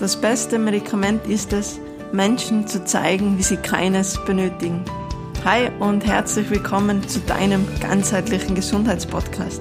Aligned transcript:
Das 0.00 0.18
beste 0.18 0.58
Medikament 0.58 1.26
ist 1.26 1.52
es, 1.52 1.78
Menschen 2.10 2.66
zu 2.66 2.82
zeigen, 2.86 3.36
wie 3.36 3.42
sie 3.42 3.58
keines 3.58 4.18
benötigen. 4.24 4.82
Hi 5.44 5.68
und 5.78 6.06
herzlich 6.06 6.48
willkommen 6.48 7.06
zu 7.06 7.20
deinem 7.20 7.66
ganzheitlichen 7.82 8.54
Gesundheitspodcast. 8.54 9.60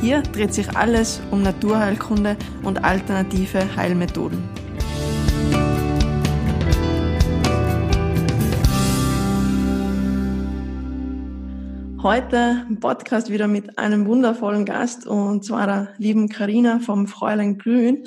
Hier 0.00 0.22
dreht 0.22 0.54
sich 0.54 0.74
alles 0.74 1.20
um 1.30 1.42
Naturheilkunde 1.42 2.38
und 2.62 2.82
alternative 2.82 3.76
Heilmethoden. 3.76 4.42
Heute 12.02 12.64
im 12.70 12.80
Podcast 12.80 13.28
wieder 13.28 13.48
mit 13.48 13.78
einem 13.78 14.06
wundervollen 14.06 14.64
Gast 14.64 15.06
und 15.06 15.44
zwar 15.44 15.66
der 15.66 15.88
lieben 15.98 16.30
Karina 16.30 16.78
vom 16.78 17.06
Fräulein 17.06 17.58
Grün. 17.58 18.04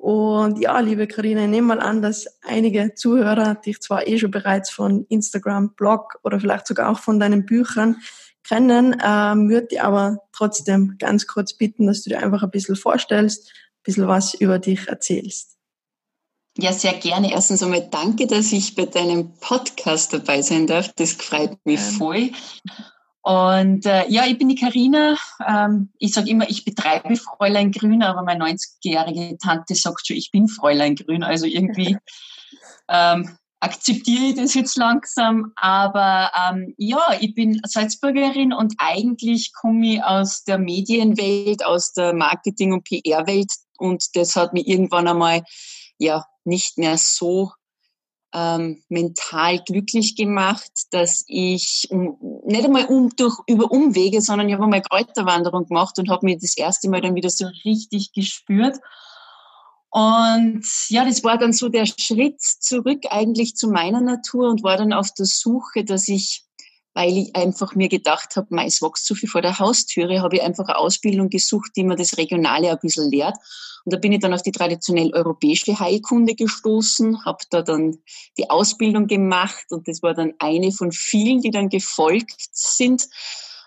Und 0.00 0.58
ja, 0.58 0.80
liebe 0.80 1.06
Karina, 1.06 1.42
ich 1.42 1.48
nehme 1.50 1.66
mal 1.66 1.80
an, 1.80 2.00
dass 2.00 2.26
einige 2.40 2.94
Zuhörer 2.94 3.56
dich 3.56 3.82
zwar 3.82 4.06
eh 4.06 4.18
schon 4.18 4.30
bereits 4.30 4.70
von 4.70 5.04
Instagram, 5.10 5.74
Blog 5.74 6.18
oder 6.24 6.40
vielleicht 6.40 6.66
sogar 6.66 6.88
auch 6.88 6.98
von 6.98 7.20
deinen 7.20 7.44
Büchern 7.44 7.96
kennen, 8.42 8.96
ähm, 9.04 9.50
würde 9.50 9.66
dich 9.66 9.82
aber 9.82 10.16
trotzdem 10.32 10.96
ganz 10.98 11.26
kurz 11.26 11.52
bitten, 11.52 11.86
dass 11.86 12.00
du 12.00 12.08
dir 12.08 12.22
einfach 12.22 12.42
ein 12.42 12.50
bisschen 12.50 12.76
vorstellst, 12.76 13.50
ein 13.50 13.82
bisschen 13.82 14.08
was 14.08 14.32
über 14.32 14.58
dich 14.58 14.88
erzählst. 14.88 15.58
Ja, 16.56 16.72
sehr 16.72 16.94
gerne. 16.94 17.30
Erstens 17.30 17.62
einmal 17.62 17.86
danke, 17.90 18.26
dass 18.26 18.52
ich 18.52 18.74
bei 18.74 18.86
deinem 18.86 19.34
Podcast 19.34 20.14
dabei 20.14 20.40
sein 20.40 20.66
darf. 20.66 20.94
Das 20.94 21.12
freut 21.12 21.58
mich 21.66 21.78
voll. 21.78 22.30
Und 23.30 23.86
äh, 23.86 24.08
ja, 24.08 24.26
ich 24.26 24.38
bin 24.38 24.48
die 24.48 24.56
Karina. 24.56 25.16
Ähm, 25.46 25.90
ich 25.98 26.12
sage 26.12 26.28
immer, 26.30 26.50
ich 26.50 26.64
betreibe 26.64 27.14
Fräulein 27.14 27.70
Grün, 27.70 28.02
aber 28.02 28.24
meine 28.24 28.44
90-jährige 28.44 29.38
Tante 29.38 29.76
sagt 29.76 30.04
schon, 30.04 30.16
ich 30.16 30.32
bin 30.32 30.48
Fräulein 30.48 30.96
Grün. 30.96 31.22
Also 31.22 31.46
irgendwie 31.46 31.96
ähm, 32.88 33.38
akzeptiere 33.60 34.24
ich 34.24 34.34
das 34.34 34.54
jetzt 34.54 34.76
langsam. 34.76 35.52
Aber 35.54 36.32
ähm, 36.34 36.74
ja, 36.76 37.14
ich 37.20 37.36
bin 37.36 37.60
Salzburgerin 37.64 38.52
und 38.52 38.74
eigentlich 38.78 39.52
komme 39.52 39.94
ich 39.94 40.02
aus 40.02 40.42
der 40.42 40.58
Medienwelt, 40.58 41.64
aus 41.64 41.92
der 41.92 42.12
Marketing- 42.12 42.72
und 42.72 42.82
PR-Welt. 42.82 43.52
Und 43.78 44.06
das 44.14 44.34
hat 44.34 44.54
mich 44.54 44.66
irgendwann 44.66 45.06
einmal 45.06 45.44
ja 45.98 46.24
nicht 46.42 46.78
mehr 46.78 46.98
so 46.98 47.52
ähm, 48.32 48.82
mental 48.88 49.58
glücklich 49.60 50.16
gemacht, 50.16 50.70
dass 50.90 51.24
ich 51.26 51.88
um, 51.90 52.16
nicht 52.44 52.64
einmal 52.64 52.86
um, 52.86 53.10
durch, 53.16 53.36
über 53.46 53.70
Umwege, 53.70 54.20
sondern 54.20 54.48
ich 54.48 54.54
habe 54.54 54.64
einmal 54.64 54.82
Kräuterwanderung 54.82 55.66
gemacht 55.66 55.98
und 55.98 56.08
habe 56.10 56.26
mich 56.26 56.38
das 56.40 56.56
erste 56.56 56.88
Mal 56.88 57.00
dann 57.00 57.14
wieder 57.14 57.30
so 57.30 57.46
richtig 57.64 58.12
gespürt. 58.12 58.76
Und 59.90 60.64
ja, 60.88 61.04
das 61.04 61.24
war 61.24 61.36
dann 61.36 61.52
so 61.52 61.68
der 61.68 61.84
Schritt 61.86 62.40
zurück 62.40 63.04
eigentlich 63.10 63.56
zu 63.56 63.68
meiner 63.68 64.00
Natur 64.00 64.48
und 64.48 64.62
war 64.62 64.76
dann 64.76 64.92
auf 64.92 65.10
der 65.12 65.26
Suche, 65.26 65.84
dass 65.84 66.06
ich, 66.06 66.44
weil 66.94 67.16
ich 67.16 67.36
einfach 67.36 67.74
mir 67.74 67.88
gedacht 67.88 68.36
habe, 68.36 68.48
es 68.64 68.82
wächst 68.82 69.06
zu 69.06 69.14
viel 69.14 69.28
vor 69.28 69.42
der 69.42 69.58
Haustüre, 69.58 70.22
habe 70.22 70.36
ich 70.36 70.42
einfach 70.42 70.66
eine 70.66 70.78
Ausbildung 70.78 71.28
gesucht, 71.28 71.72
die 71.76 71.84
mir 71.84 71.96
das 71.96 72.18
Regionale 72.18 72.70
ein 72.70 72.78
bisschen 72.80 73.10
lehrt 73.10 73.36
und 73.84 73.94
da 73.94 73.98
bin 73.98 74.12
ich 74.12 74.20
dann 74.20 74.34
auf 74.34 74.42
die 74.42 74.52
traditionell 74.52 75.12
europäische 75.12 75.78
Heilkunde 75.78 76.34
gestoßen, 76.34 77.24
habe 77.24 77.44
da 77.50 77.62
dann 77.62 77.98
die 78.36 78.50
Ausbildung 78.50 79.06
gemacht 79.06 79.66
und 79.70 79.88
das 79.88 80.02
war 80.02 80.14
dann 80.14 80.34
eine 80.38 80.72
von 80.72 80.92
vielen, 80.92 81.40
die 81.40 81.50
dann 81.50 81.68
gefolgt 81.68 82.40
sind. 82.52 83.08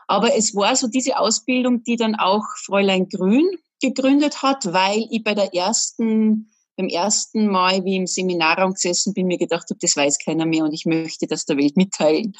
Aber 0.08 0.36
es 0.36 0.56
war 0.56 0.76
so 0.76 0.88
diese 0.88 1.18
Ausbildung, 1.18 1.84
die 1.84 1.96
dann 1.96 2.16
auch 2.16 2.44
Fräulein 2.64 3.10
Grün 3.10 3.50
gegründet 3.82 4.44
hat, 4.44 4.72
weil 4.72 5.08
ich 5.10 5.24
bei 5.24 5.34
der 5.34 5.54
ersten 5.54 6.53
beim 6.76 6.88
ersten 6.88 7.48
Mal, 7.48 7.86
wie 7.86 7.94
ich 7.94 8.00
im 8.00 8.08
Seminarraum 8.08 8.74
gesessen 8.74 9.14
bin, 9.14 9.28
mir 9.28 9.38
gedacht 9.38 9.70
habe, 9.70 9.80
das 9.82 9.96
weiß 9.96 10.18
keiner 10.20 10.46
mehr 10.46 10.64
und 10.64 10.74
ich 10.74 10.86
möchte 10.86 11.28
das 11.28 11.46
der 11.46 11.58
Welt 11.58 11.78
mitteilen. 11.78 12.34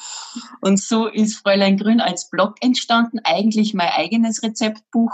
Und 0.60 0.80
so 0.80 1.06
ist 1.06 1.36
Fräulein 1.36 1.76
Grün 1.76 2.00
als 2.00 2.30
Blog 2.30 2.56
entstanden, 2.60 3.20
eigentlich 3.22 3.74
mein 3.74 3.90
eigenes 3.90 4.42
Rezeptbuch 4.42 5.12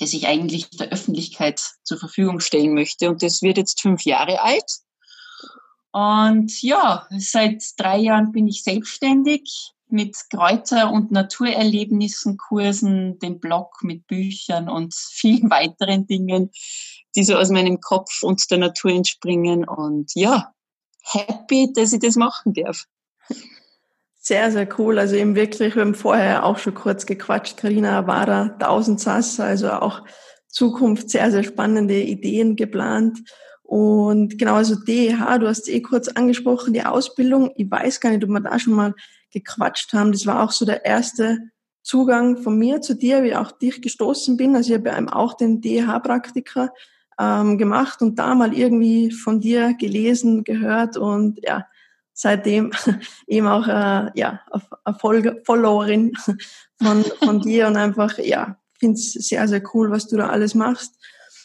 das 0.00 0.14
ich 0.14 0.26
eigentlich 0.26 0.70
der 0.70 0.88
Öffentlichkeit 0.88 1.60
zur 1.82 1.98
Verfügung 1.98 2.40
stellen 2.40 2.74
möchte. 2.74 3.10
Und 3.10 3.22
das 3.22 3.42
wird 3.42 3.58
jetzt 3.58 3.82
fünf 3.82 4.04
Jahre 4.04 4.40
alt. 4.40 4.64
Und 5.92 6.62
ja, 6.62 7.06
seit 7.18 7.62
drei 7.76 7.98
Jahren 7.98 8.32
bin 8.32 8.46
ich 8.48 8.62
selbstständig 8.62 9.72
mit 9.92 10.16
Kräuter- 10.30 10.92
und 10.92 11.10
Naturerlebnissen, 11.10 12.36
Kursen, 12.36 13.18
dem 13.18 13.40
Blog 13.40 13.82
mit 13.82 14.06
Büchern 14.06 14.68
und 14.68 14.94
vielen 14.94 15.50
weiteren 15.50 16.06
Dingen, 16.06 16.50
die 17.16 17.24
so 17.24 17.36
aus 17.36 17.50
meinem 17.50 17.80
Kopf 17.80 18.22
und 18.22 18.50
der 18.50 18.58
Natur 18.58 18.92
entspringen. 18.92 19.66
Und 19.66 20.14
ja, 20.14 20.52
happy, 21.02 21.72
dass 21.74 21.92
ich 21.92 22.00
das 22.00 22.16
machen 22.16 22.54
darf. 22.54 22.86
Sehr, 24.22 24.52
sehr 24.52 24.68
cool. 24.78 24.98
Also 24.98 25.16
eben 25.16 25.34
wirklich, 25.34 25.74
wir 25.74 25.82
haben 25.82 25.94
vorher 25.94 26.44
auch 26.44 26.58
schon 26.58 26.74
kurz 26.74 27.06
gequatscht, 27.06 27.56
Karina 27.56 28.02
da 28.02 28.42
1000 28.42 29.00
Sass, 29.00 29.40
also 29.40 29.70
auch 29.70 30.02
Zukunft 30.46 31.10
sehr, 31.10 31.30
sehr 31.30 31.42
spannende 31.42 31.98
Ideen 32.00 32.54
geplant. 32.54 33.20
Und 33.62 34.36
genau, 34.36 34.56
also 34.56 34.74
DEH, 34.74 35.38
du 35.38 35.46
hast 35.46 35.68
eh 35.68 35.80
kurz 35.80 36.08
angesprochen, 36.08 36.74
die 36.74 36.82
Ausbildung. 36.82 37.52
Ich 37.56 37.70
weiß 37.70 38.00
gar 38.00 38.10
nicht, 38.10 38.24
ob 38.24 38.30
wir 38.30 38.40
da 38.40 38.58
schon 38.58 38.74
mal 38.74 38.94
gequatscht 39.32 39.92
haben. 39.92 40.12
Das 40.12 40.26
war 40.26 40.42
auch 40.42 40.52
so 40.52 40.64
der 40.64 40.84
erste 40.84 41.38
Zugang 41.82 42.36
von 42.36 42.58
mir 42.58 42.80
zu 42.80 42.94
dir, 42.94 43.22
wie 43.22 43.34
auch 43.34 43.52
dich 43.52 43.80
gestoßen 43.80 44.36
bin. 44.36 44.54
Also 44.54 44.72
ich 44.72 44.78
habe 44.78 44.90
ja 44.90 45.12
auch 45.12 45.34
den 45.34 45.60
DEH-Praktiker 45.60 46.72
ähm, 47.18 47.58
gemacht 47.58 48.02
und 48.02 48.18
da 48.18 48.34
mal 48.34 48.54
irgendwie 48.54 49.10
von 49.10 49.40
dir 49.40 49.74
gelesen, 49.74 50.44
gehört 50.44 50.96
und 50.96 51.40
ja, 51.42 51.66
seitdem 52.12 52.72
eben 53.26 53.46
auch 53.46 53.66
äh, 53.66 54.10
ja, 54.14 54.40
eine 54.84 54.98
Followerin 55.44 56.12
von, 56.82 57.04
von 57.22 57.40
dir 57.42 57.66
und 57.66 57.76
einfach, 57.76 58.18
ja, 58.18 58.56
finde 58.78 58.94
es 58.98 59.12
sehr, 59.12 59.46
sehr 59.46 59.62
cool, 59.74 59.90
was 59.90 60.08
du 60.08 60.16
da 60.16 60.28
alles 60.28 60.54
machst. 60.54 60.96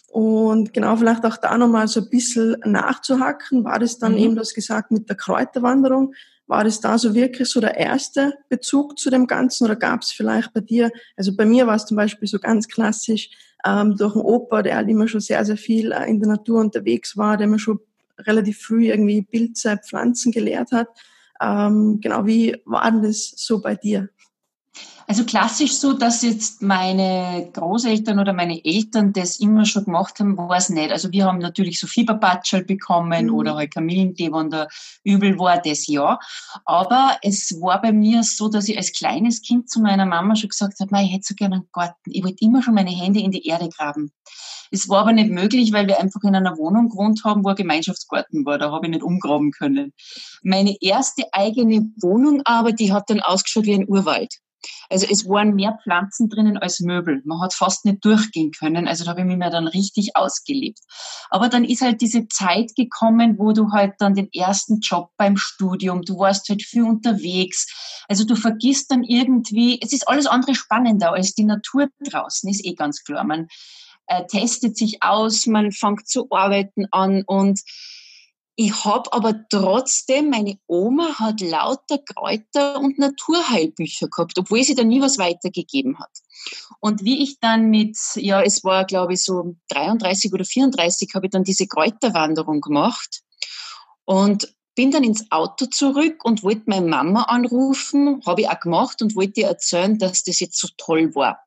Und 0.07 0.73
genau, 0.73 0.95
vielleicht 0.95 1.25
auch 1.25 1.35
da 1.37 1.57
nochmal 1.57 1.89
so 1.89 1.99
ein 1.99 2.09
bisschen 2.09 2.55
nachzuhacken. 2.63 3.65
War 3.65 3.79
das 3.79 3.99
dann 3.99 4.13
mhm. 4.13 4.17
eben, 4.19 4.35
das 4.35 4.53
gesagt, 4.53 4.91
mit 4.91 5.09
der 5.09 5.17
Kräuterwanderung, 5.17 6.13
war 6.47 6.63
das 6.63 6.79
da 6.79 6.97
so 6.97 7.15
wirklich 7.15 7.49
so 7.49 7.59
der 7.59 7.77
erste 7.77 8.35
Bezug 8.49 8.99
zu 8.99 9.09
dem 9.09 9.27
Ganzen 9.27 9.65
oder 9.65 9.75
gab 9.75 10.01
es 10.01 10.11
vielleicht 10.11 10.53
bei 10.53 10.61
dir, 10.61 10.91
also 11.17 11.35
bei 11.35 11.45
mir 11.45 11.67
war 11.67 11.75
es 11.75 11.85
zum 11.85 11.97
Beispiel 11.97 12.27
so 12.27 12.39
ganz 12.39 12.67
klassisch, 12.67 13.29
ähm, 13.65 13.95
durch 13.97 14.13
einen 14.13 14.23
Opa, 14.23 14.61
der 14.61 14.75
halt 14.75 14.89
immer 14.89 15.07
schon 15.07 15.21
sehr, 15.21 15.43
sehr 15.43 15.57
viel 15.57 15.91
äh, 15.91 16.07
in 16.07 16.19
der 16.19 16.29
Natur 16.29 16.61
unterwegs 16.61 17.17
war, 17.17 17.37
der 17.37 17.47
mir 17.47 17.59
schon 17.59 17.79
relativ 18.19 18.59
früh 18.59 18.87
irgendwie 18.87 19.23
Pilze, 19.23 19.77
Pflanzen 19.77 20.31
gelehrt 20.31 20.71
hat. 20.71 20.87
Ähm, 21.41 21.99
genau, 22.01 22.25
wie 22.25 22.55
war 22.65 22.89
denn 22.91 23.01
das 23.01 23.33
so 23.35 23.61
bei 23.61 23.75
dir? 23.75 24.09
Also 25.07 25.23
klassisch 25.23 25.73
so, 25.73 25.93
dass 25.93 26.23
jetzt 26.23 26.63
meine 26.63 27.49
Großeltern 27.53 28.17
oder 28.17 28.33
meine 28.33 28.63
Eltern 28.65 29.13
das 29.13 29.39
immer 29.39 29.65
schon 29.65 29.85
gemacht 29.85 30.19
haben, 30.19 30.35
war 30.35 30.57
es 30.57 30.69
nicht. 30.69 30.91
Also 30.91 31.11
wir 31.11 31.25
haben 31.25 31.37
natürlich 31.37 31.79
so 31.79 31.85
Fieberpatschel 31.85 32.65
bekommen 32.65 33.27
mhm. 33.27 33.33
oder 33.33 33.55
halt 33.55 33.73
Kamillentee, 33.73 34.31
wenn 34.31 34.49
da 34.49 34.67
übel 35.03 35.37
war, 35.37 35.61
das 35.61 35.85
ja. 35.85 36.17
Aber 36.65 37.17
es 37.21 37.61
war 37.61 37.81
bei 37.81 37.91
mir 37.91 38.23
so, 38.23 38.49
dass 38.49 38.67
ich 38.67 38.77
als 38.77 38.93
kleines 38.93 39.43
Kind 39.43 39.69
zu 39.69 39.79
meiner 39.79 40.07
Mama 40.07 40.35
schon 40.35 40.49
gesagt 40.49 40.79
habe, 40.79 41.03
ich 41.03 41.13
hätte 41.13 41.25
so 41.27 41.35
gerne 41.35 41.55
einen 41.55 41.69
Garten. 41.71 42.11
Ich 42.11 42.23
wollte 42.23 42.37
immer 42.43 42.63
schon 42.63 42.73
meine 42.73 42.89
Hände 42.89 43.19
in 43.19 43.31
die 43.31 43.45
Erde 43.45 43.69
graben. 43.69 44.11
Es 44.71 44.89
war 44.89 45.01
aber 45.01 45.13
nicht 45.13 45.29
möglich, 45.29 45.71
weil 45.71 45.87
wir 45.87 45.99
einfach 45.99 46.23
in 46.23 46.35
einer 46.35 46.57
Wohnung 46.57 46.89
gewohnt 46.89 47.23
haben, 47.23 47.43
wo 47.43 47.49
ein 47.49 47.55
Gemeinschaftsgarten 47.55 48.45
war. 48.45 48.57
Da 48.57 48.71
habe 48.71 48.87
ich 48.87 48.91
nicht 48.91 49.03
umgraben 49.03 49.51
können. 49.51 49.93
Meine 50.41 50.75
erste 50.81 51.23
eigene 51.31 51.91
Wohnung 52.01 52.41
aber, 52.45 52.71
die 52.71 52.91
hat 52.91 53.09
dann 53.09 53.19
ausgeschaut 53.19 53.65
wie 53.65 53.75
ein 53.75 53.87
Urwald. 53.87 54.39
Also 54.89 55.07
es 55.09 55.27
waren 55.27 55.55
mehr 55.55 55.77
Pflanzen 55.83 56.29
drinnen 56.29 56.57
als 56.57 56.79
Möbel. 56.79 57.21
Man 57.25 57.41
hat 57.41 57.53
fast 57.53 57.85
nicht 57.85 58.03
durchgehen 58.03 58.51
können. 58.51 58.87
Also 58.87 59.03
da 59.03 59.11
habe 59.11 59.21
ich 59.21 59.27
mich 59.27 59.37
mir 59.37 59.49
dann 59.49 59.67
richtig 59.67 60.15
ausgelebt. 60.15 60.79
Aber 61.29 61.49
dann 61.49 61.63
ist 61.65 61.81
halt 61.81 62.01
diese 62.01 62.27
Zeit 62.27 62.75
gekommen, 62.75 63.37
wo 63.37 63.51
du 63.51 63.71
halt 63.71 63.93
dann 63.99 64.15
den 64.15 64.31
ersten 64.31 64.79
Job 64.79 65.09
beim 65.17 65.37
Studium, 65.37 66.01
du 66.01 66.19
warst 66.19 66.49
halt 66.49 66.63
viel 66.63 66.83
unterwegs. 66.83 68.03
Also 68.07 68.25
du 68.25 68.35
vergisst 68.35 68.91
dann 68.91 69.03
irgendwie, 69.03 69.79
es 69.81 69.93
ist 69.93 70.07
alles 70.07 70.27
andere 70.27 70.55
spannender 70.55 71.13
als 71.13 71.33
die 71.33 71.45
Natur 71.45 71.89
draußen, 72.01 72.49
ist 72.49 72.65
eh 72.65 72.73
ganz 72.73 73.03
klar. 73.03 73.23
Man 73.23 73.47
äh, 74.07 74.25
testet 74.27 74.77
sich 74.77 75.01
aus, 75.01 75.45
man 75.47 75.71
fängt 75.71 76.07
zu 76.07 76.27
arbeiten 76.29 76.85
an 76.91 77.23
und 77.25 77.61
ich 78.57 78.85
habe 78.85 79.11
aber 79.11 79.47
trotzdem, 79.49 80.29
meine 80.29 80.57
Oma 80.67 81.19
hat 81.19 81.41
lauter 81.41 81.97
Kräuter- 81.97 82.79
und 82.79 82.97
Naturheilbücher 82.97 84.07
gehabt, 84.07 84.37
obwohl 84.39 84.63
sie 84.63 84.75
da 84.75 84.83
nie 84.83 85.01
was 85.01 85.17
weitergegeben 85.17 85.99
hat. 85.99 86.11
Und 86.79 87.03
wie 87.03 87.21
ich 87.21 87.39
dann 87.39 87.69
mit, 87.69 87.97
ja, 88.15 88.41
es 88.41 88.63
war 88.63 88.85
glaube 88.85 89.13
ich 89.13 89.23
so 89.23 89.55
33 89.69 90.31
oder 90.31 90.45
34, 90.45 91.09
habe 91.15 91.25
ich 91.25 91.31
dann 91.31 91.43
diese 91.43 91.67
Kräuterwanderung 91.67 92.61
gemacht 92.61 93.23
und 94.05 94.55
bin 94.75 94.91
dann 94.91 95.03
ins 95.03 95.31
Auto 95.31 95.65
zurück 95.65 96.23
und 96.23 96.43
wollte 96.43 96.63
meine 96.67 96.87
Mama 96.87 97.23
anrufen, 97.23 98.21
habe 98.25 98.41
ich 98.41 98.49
auch 98.49 98.59
gemacht 98.59 99.01
und 99.01 99.15
wollte 99.15 99.41
ihr 99.41 99.47
erzählen, 99.47 99.97
dass 99.97 100.23
das 100.23 100.39
jetzt 100.39 100.59
so 100.59 100.67
toll 100.77 101.13
war. 101.15 101.39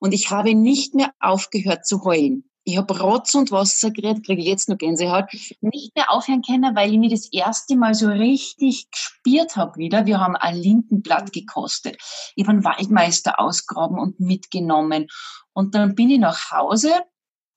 Und 0.00 0.12
ich 0.12 0.30
habe 0.30 0.54
nicht 0.54 0.94
mehr 0.94 1.12
aufgehört 1.20 1.86
zu 1.86 2.04
heulen. 2.04 2.45
Ich 2.68 2.76
habe 2.76 2.98
Rotz 2.98 3.32
und 3.34 3.52
Wasser 3.52 3.92
geredet, 3.92 4.26
kriege 4.26 4.42
ich 4.42 4.48
jetzt 4.48 4.68
noch 4.68 4.76
Gänsehaut, 4.76 5.26
nicht 5.60 5.94
mehr 5.94 6.10
aufhören 6.12 6.42
können, 6.42 6.74
weil 6.74 6.92
ich 6.92 6.98
mich 6.98 7.12
das 7.12 7.32
erste 7.32 7.76
Mal 7.76 7.94
so 7.94 8.08
richtig 8.08 8.90
gespürt 8.90 9.54
habe 9.54 9.78
wieder. 9.78 10.04
Wir 10.04 10.18
haben 10.18 10.34
ein 10.34 10.56
Lindenblatt 10.56 11.32
gekostet. 11.32 11.96
Ich 12.34 12.42
habe 12.42 12.54
einen 12.54 12.64
Waldmeister 12.64 13.38
ausgraben 13.38 14.00
und 14.00 14.18
mitgenommen. 14.18 15.06
Und 15.52 15.76
dann 15.76 15.94
bin 15.94 16.10
ich 16.10 16.18
nach 16.18 16.50
Hause 16.50 16.90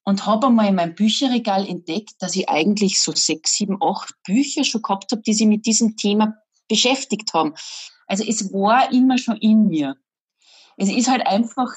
und 0.04 0.28
habe 0.28 0.48
einmal 0.48 0.68
in 0.68 0.76
meinem 0.76 0.94
Bücherregal 0.94 1.68
entdeckt, 1.68 2.14
dass 2.20 2.36
ich 2.36 2.48
eigentlich 2.48 3.02
so 3.02 3.12
sechs, 3.12 3.56
sieben, 3.56 3.82
acht 3.82 4.14
Bücher 4.26 4.64
schon 4.64 4.84
gehabt 4.84 5.12
habe, 5.12 5.24
die 5.24 5.34
sich 5.34 5.48
mit 5.48 5.66
diesem 5.66 5.98
Thema 5.98 6.36
beschäftigt 6.68 7.34
haben. 7.34 7.56
Also 8.06 8.24
es 8.24 8.54
war 8.54 8.94
immer 8.94 9.18
schon 9.18 9.38
in 9.38 9.70
mir. 9.70 9.96
Es 10.78 10.88
ist 10.88 11.10
halt 11.10 11.26
einfach, 11.26 11.68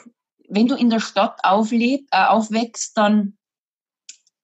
wenn 0.52 0.68
du 0.68 0.74
in 0.74 0.90
der 0.90 1.00
Stadt 1.00 1.38
aufleb, 1.42 2.06
äh, 2.10 2.26
aufwächst, 2.26 2.96
dann 2.96 3.38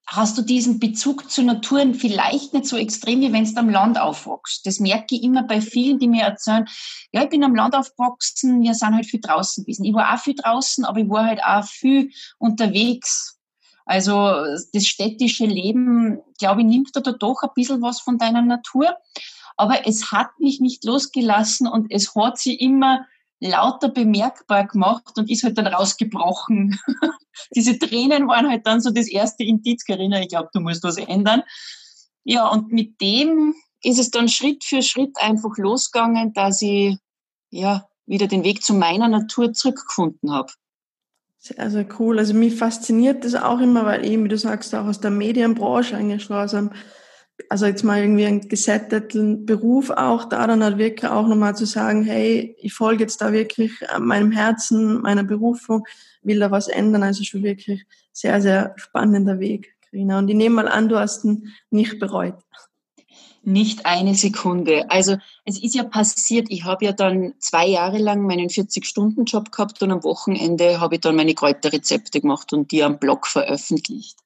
hast 0.06 0.38
du 0.38 0.42
diesen 0.42 0.80
Bezug 0.80 1.30
zur 1.30 1.44
Natur 1.44 1.92
vielleicht 1.92 2.54
nicht 2.54 2.66
so 2.66 2.78
extrem, 2.78 3.20
wie 3.20 3.32
wenn 3.32 3.44
du 3.44 3.60
am 3.60 3.68
Land 3.68 4.00
aufwachst. 4.00 4.64
Das 4.64 4.80
merke 4.80 5.14
ich 5.14 5.22
immer 5.22 5.42
bei 5.42 5.60
vielen, 5.60 5.98
die 5.98 6.08
mir 6.08 6.22
erzählen, 6.22 6.66
ja, 7.12 7.24
ich 7.24 7.28
bin 7.28 7.44
am 7.44 7.54
Land 7.54 7.74
aufgewachsen, 7.74 8.62
wir 8.62 8.74
sind 8.74 8.94
halt 8.94 9.04
viel 9.04 9.20
draußen 9.20 9.64
gewesen. 9.64 9.84
Ich 9.84 9.92
war 9.92 10.14
auch 10.14 10.18
viel 10.18 10.34
draußen, 10.34 10.86
aber 10.86 11.00
ich 11.00 11.10
war 11.10 11.26
halt 11.26 11.44
auch 11.44 11.64
viel 11.64 12.10
unterwegs. 12.38 13.38
Also 13.84 14.14
das 14.72 14.86
städtische 14.86 15.44
Leben, 15.44 16.20
glaube 16.38 16.62
ich, 16.62 16.66
nimmt 16.66 16.90
da 16.94 17.00
doch 17.00 17.42
ein 17.42 17.50
bisschen 17.54 17.82
was 17.82 18.00
von 18.00 18.16
deiner 18.16 18.42
Natur. 18.42 18.96
Aber 19.58 19.86
es 19.86 20.10
hat 20.10 20.38
mich 20.38 20.60
nicht 20.60 20.84
losgelassen 20.84 21.66
und 21.66 21.90
es 21.90 22.14
hat 22.14 22.38
sie 22.38 22.54
immer 22.54 23.04
lauter 23.40 23.88
bemerkbar 23.88 24.66
gemacht 24.66 25.16
und 25.16 25.30
ist 25.30 25.44
halt 25.44 25.58
dann 25.58 25.66
rausgebrochen. 25.66 26.78
Diese 27.54 27.78
Tränen 27.78 28.26
waren 28.28 28.48
halt 28.48 28.66
dann 28.66 28.80
so 28.80 28.90
das 28.90 29.08
erste 29.08 29.44
Indiz, 29.44 29.84
Carina, 29.84 30.20
ich 30.20 30.28
glaube, 30.28 30.48
du 30.52 30.60
musst 30.60 30.82
was 30.82 30.96
ändern. 30.96 31.42
Ja, 32.24 32.48
und 32.48 32.72
mit 32.72 33.00
dem 33.00 33.54
ist 33.82 33.98
es 33.98 34.10
dann 34.10 34.28
Schritt 34.28 34.64
für 34.64 34.82
Schritt 34.82 35.16
einfach 35.20 35.56
losgegangen, 35.56 36.32
dass 36.32 36.62
ich 36.62 36.96
ja 37.50 37.86
wieder 38.06 38.26
den 38.26 38.44
Weg 38.44 38.62
zu 38.62 38.74
meiner 38.74 39.08
Natur 39.08 39.52
zurückgefunden 39.52 40.32
habe. 40.32 40.52
Sehr, 41.38 41.70
sehr 41.70 41.86
cool. 41.98 42.18
Also 42.18 42.34
mich 42.34 42.56
fasziniert 42.56 43.24
das 43.24 43.34
auch 43.34 43.60
immer, 43.60 43.84
weil 43.86 44.04
eben, 44.04 44.24
wie 44.24 44.28
du 44.28 44.38
sagst, 44.38 44.74
auch 44.74 44.86
aus 44.86 45.00
der 45.00 45.12
Medienbranche 45.12 45.96
eigentlich 45.96 46.24
schon 46.24 46.36
aus 46.36 46.52
einem 46.52 46.72
also 47.48 47.66
jetzt 47.66 47.84
mal 47.84 48.00
irgendwie 48.00 48.26
einen 48.26 48.48
gesetteten 48.48 49.46
Beruf 49.46 49.90
auch, 49.90 50.24
da 50.24 50.46
dann 50.46 50.62
halt 50.62 50.78
wirklich 50.78 51.10
auch 51.10 51.26
nochmal 51.26 51.56
zu 51.56 51.66
sagen, 51.66 52.04
hey, 52.04 52.56
ich 52.58 52.74
folge 52.74 53.04
jetzt 53.04 53.20
da 53.20 53.32
wirklich 53.32 53.72
meinem 53.98 54.32
Herzen, 54.32 55.00
meiner 55.00 55.24
Berufung, 55.24 55.86
will 56.22 56.40
da 56.40 56.50
was 56.50 56.68
ändern. 56.68 57.02
Also 57.02 57.24
schon 57.24 57.42
wirklich 57.42 57.84
sehr, 58.12 58.40
sehr 58.42 58.74
spannender 58.76 59.38
Weg, 59.38 59.76
Karina. 59.88 60.18
Und 60.18 60.28
ich 60.28 60.36
nehme 60.36 60.56
mal 60.56 60.68
an, 60.68 60.88
du 60.88 60.98
hast 60.98 61.24
ihn 61.24 61.52
nicht 61.70 61.98
bereut. 61.98 62.34
Nicht 63.44 63.86
eine 63.86 64.14
Sekunde. 64.14 64.90
Also 64.90 65.16
es 65.44 65.62
ist 65.62 65.74
ja 65.74 65.84
passiert, 65.84 66.48
ich 66.50 66.64
habe 66.64 66.84
ja 66.84 66.92
dann 66.92 67.34
zwei 67.38 67.66
Jahre 67.66 67.98
lang 67.98 68.22
meinen 68.26 68.48
40-Stunden-Job 68.48 69.52
gehabt 69.52 69.80
und 69.82 69.90
am 69.90 70.02
Wochenende 70.04 70.80
habe 70.80 70.96
ich 70.96 71.00
dann 71.00 71.16
meine 71.16 71.34
Kräuterrezepte 71.34 72.20
gemacht 72.20 72.52
und 72.52 72.72
die 72.72 72.82
am 72.82 72.98
Blog 72.98 73.26
veröffentlicht. 73.26 74.18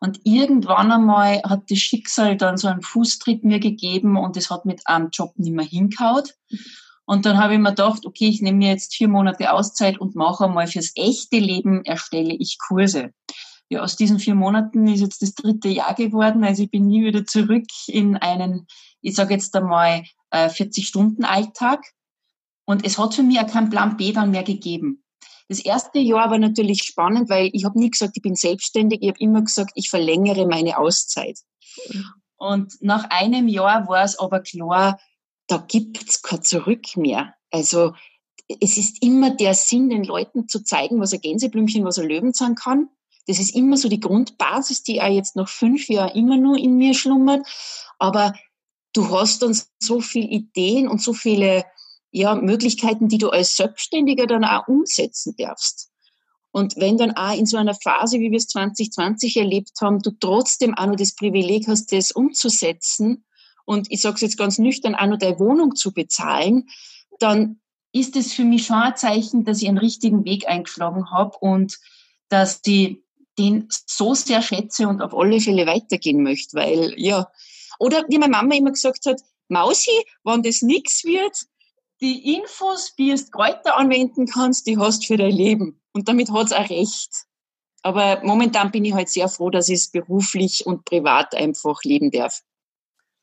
Und 0.00 0.20
irgendwann 0.24 0.92
einmal 0.92 1.42
hat 1.42 1.70
das 1.70 1.78
Schicksal 1.78 2.36
dann 2.36 2.56
so 2.56 2.68
einen 2.68 2.82
Fußtritt 2.82 3.44
mir 3.44 3.60
gegeben 3.60 4.16
und 4.16 4.36
es 4.36 4.50
hat 4.50 4.66
mit 4.66 4.86
einem 4.86 5.08
Job 5.10 5.32
nicht 5.36 5.54
mehr 5.54 5.64
hinkaut. 5.64 6.34
Und 7.06 7.24
dann 7.24 7.38
habe 7.38 7.54
ich 7.54 7.60
mir 7.60 7.70
gedacht, 7.70 8.04
okay, 8.04 8.28
ich 8.28 8.42
nehme 8.42 8.58
mir 8.58 8.70
jetzt 8.70 8.94
vier 8.94 9.08
Monate 9.08 9.52
Auszeit 9.52 9.98
und 9.98 10.16
mache 10.16 10.44
einmal 10.44 10.66
fürs 10.66 10.92
echte 10.96 11.38
Leben 11.38 11.84
erstelle 11.84 12.34
ich 12.34 12.58
Kurse. 12.58 13.12
Ja, 13.68 13.82
aus 13.82 13.96
diesen 13.96 14.18
vier 14.18 14.34
Monaten 14.34 14.86
ist 14.86 15.00
jetzt 15.00 15.22
das 15.22 15.34
dritte 15.34 15.68
Jahr 15.68 15.94
geworden. 15.94 16.44
Also 16.44 16.64
ich 16.64 16.70
bin 16.70 16.86
nie 16.86 17.04
wieder 17.04 17.24
zurück 17.24 17.66
in 17.86 18.16
einen, 18.16 18.66
ich 19.00 19.14
sage 19.14 19.34
jetzt 19.34 19.54
einmal, 19.56 20.04
40-Stunden-Alltag. 20.32 21.80
Äh, 21.84 21.90
und 22.68 22.84
es 22.84 22.98
hat 22.98 23.14
für 23.14 23.22
mich 23.22 23.38
auch 23.38 23.46
keinen 23.46 23.70
Plan 23.70 23.96
B 23.96 24.12
dann 24.12 24.32
mehr 24.32 24.42
gegeben. 24.42 25.04
Das 25.48 25.60
erste 25.60 25.98
Jahr 25.98 26.30
war 26.30 26.38
natürlich 26.38 26.82
spannend, 26.82 27.28
weil 27.28 27.50
ich 27.52 27.64
habe 27.64 27.78
nie 27.78 27.90
gesagt, 27.90 28.12
ich 28.16 28.22
bin 28.22 28.34
selbstständig. 28.34 29.00
Ich 29.02 29.08
habe 29.08 29.20
immer 29.20 29.42
gesagt, 29.42 29.72
ich 29.74 29.90
verlängere 29.90 30.46
meine 30.46 30.78
Auszeit. 30.78 31.38
Und 32.36 32.74
nach 32.80 33.08
einem 33.10 33.48
Jahr 33.48 33.88
war 33.88 34.04
es 34.04 34.18
aber 34.18 34.40
klar, 34.40 34.98
da 35.46 35.58
gibt's 35.58 36.22
kein 36.22 36.42
Zurück 36.42 36.96
mehr. 36.96 37.34
Also 37.50 37.94
es 38.60 38.76
ist 38.76 39.02
immer 39.02 39.30
der 39.30 39.54
Sinn, 39.54 39.88
den 39.88 40.04
Leuten 40.04 40.48
zu 40.48 40.62
zeigen, 40.62 41.00
was 41.00 41.12
ein 41.12 41.20
Gänseblümchen, 41.20 41.84
was 41.84 41.98
ein 41.98 42.08
Löwenzahn 42.08 42.54
kann. 42.54 42.88
Das 43.26 43.38
ist 43.40 43.56
immer 43.56 43.76
so 43.76 43.88
die 43.88 44.00
Grundbasis, 44.00 44.82
die 44.82 45.00
auch 45.00 45.08
jetzt 45.08 45.34
nach 45.36 45.48
fünf 45.48 45.88
Jahren 45.88 46.14
immer 46.16 46.36
nur 46.36 46.56
in 46.56 46.76
mir 46.76 46.94
schlummert. 46.94 47.46
Aber 47.98 48.34
du 48.92 49.10
hast 49.10 49.42
dann 49.42 49.58
so 49.80 50.00
viele 50.00 50.28
Ideen 50.28 50.88
und 50.88 51.02
so 51.02 51.12
viele 51.12 51.64
ja, 52.16 52.34
Möglichkeiten, 52.34 53.08
die 53.08 53.18
du 53.18 53.28
als 53.28 53.56
Selbstständiger 53.56 54.26
dann 54.26 54.42
auch 54.42 54.68
umsetzen 54.68 55.34
darfst. 55.36 55.90
Und 56.50 56.76
wenn 56.76 56.96
dann 56.96 57.14
auch 57.14 57.36
in 57.36 57.44
so 57.44 57.58
einer 57.58 57.74
Phase, 57.74 58.20
wie 58.20 58.30
wir 58.30 58.38
es 58.38 58.48
2020 58.48 59.36
erlebt 59.36 59.72
haben, 59.82 60.00
du 60.00 60.12
trotzdem 60.12 60.74
auch 60.74 60.86
noch 60.86 60.96
das 60.96 61.14
Privileg 61.14 61.68
hast, 61.68 61.92
das 61.92 62.12
umzusetzen 62.12 63.26
und 63.66 63.88
ich 63.90 64.00
sage 64.00 64.14
es 64.14 64.22
jetzt 64.22 64.38
ganz 64.38 64.56
nüchtern, 64.56 64.94
auch 64.94 65.06
noch 65.06 65.18
deine 65.18 65.38
Wohnung 65.38 65.76
zu 65.76 65.92
bezahlen, 65.92 66.70
dann 67.18 67.60
ist 67.92 68.16
es 68.16 68.32
für 68.32 68.44
mich 68.44 68.64
schon 68.64 68.76
ein 68.76 68.96
Zeichen, 68.96 69.44
dass 69.44 69.60
ich 69.60 69.68
einen 69.68 69.76
richtigen 69.76 70.24
Weg 70.24 70.48
eingeschlagen 70.48 71.10
habe 71.10 71.36
und 71.40 71.78
dass 72.30 72.62
ich 72.64 73.02
den 73.38 73.68
so 73.68 74.14
sehr 74.14 74.40
schätze 74.40 74.88
und 74.88 75.02
auf 75.02 75.14
alle 75.14 75.38
Fälle 75.38 75.66
weitergehen 75.66 76.22
möchte, 76.22 76.56
weil 76.56 76.94
ja, 76.96 77.30
oder 77.78 78.06
wie 78.08 78.16
meine 78.16 78.32
Mama 78.32 78.54
immer 78.54 78.72
gesagt 78.72 79.04
hat, 79.04 79.20
Mausi, 79.48 79.90
wenn 80.24 80.42
das 80.42 80.62
nichts 80.62 81.04
wird, 81.04 81.46
die 82.00 82.36
Infos, 82.36 82.92
wie 82.96 83.14
du 83.14 83.30
Kräuter 83.30 83.76
anwenden 83.76 84.26
kannst, 84.26 84.66
die 84.66 84.78
hast 84.78 85.06
für 85.06 85.16
dein 85.16 85.32
Leben. 85.32 85.80
Und 85.92 86.08
damit 86.08 86.30
hat's 86.30 86.52
auch 86.52 86.68
recht. 86.68 87.10
Aber 87.82 88.20
momentan 88.22 88.70
bin 88.70 88.84
ich 88.84 88.94
halt 88.94 89.08
sehr 89.08 89.28
froh, 89.28 89.50
dass 89.50 89.68
ich 89.68 89.76
es 89.76 89.90
beruflich 89.90 90.66
und 90.66 90.84
privat 90.84 91.34
einfach 91.34 91.82
leben 91.84 92.10
darf. 92.10 92.42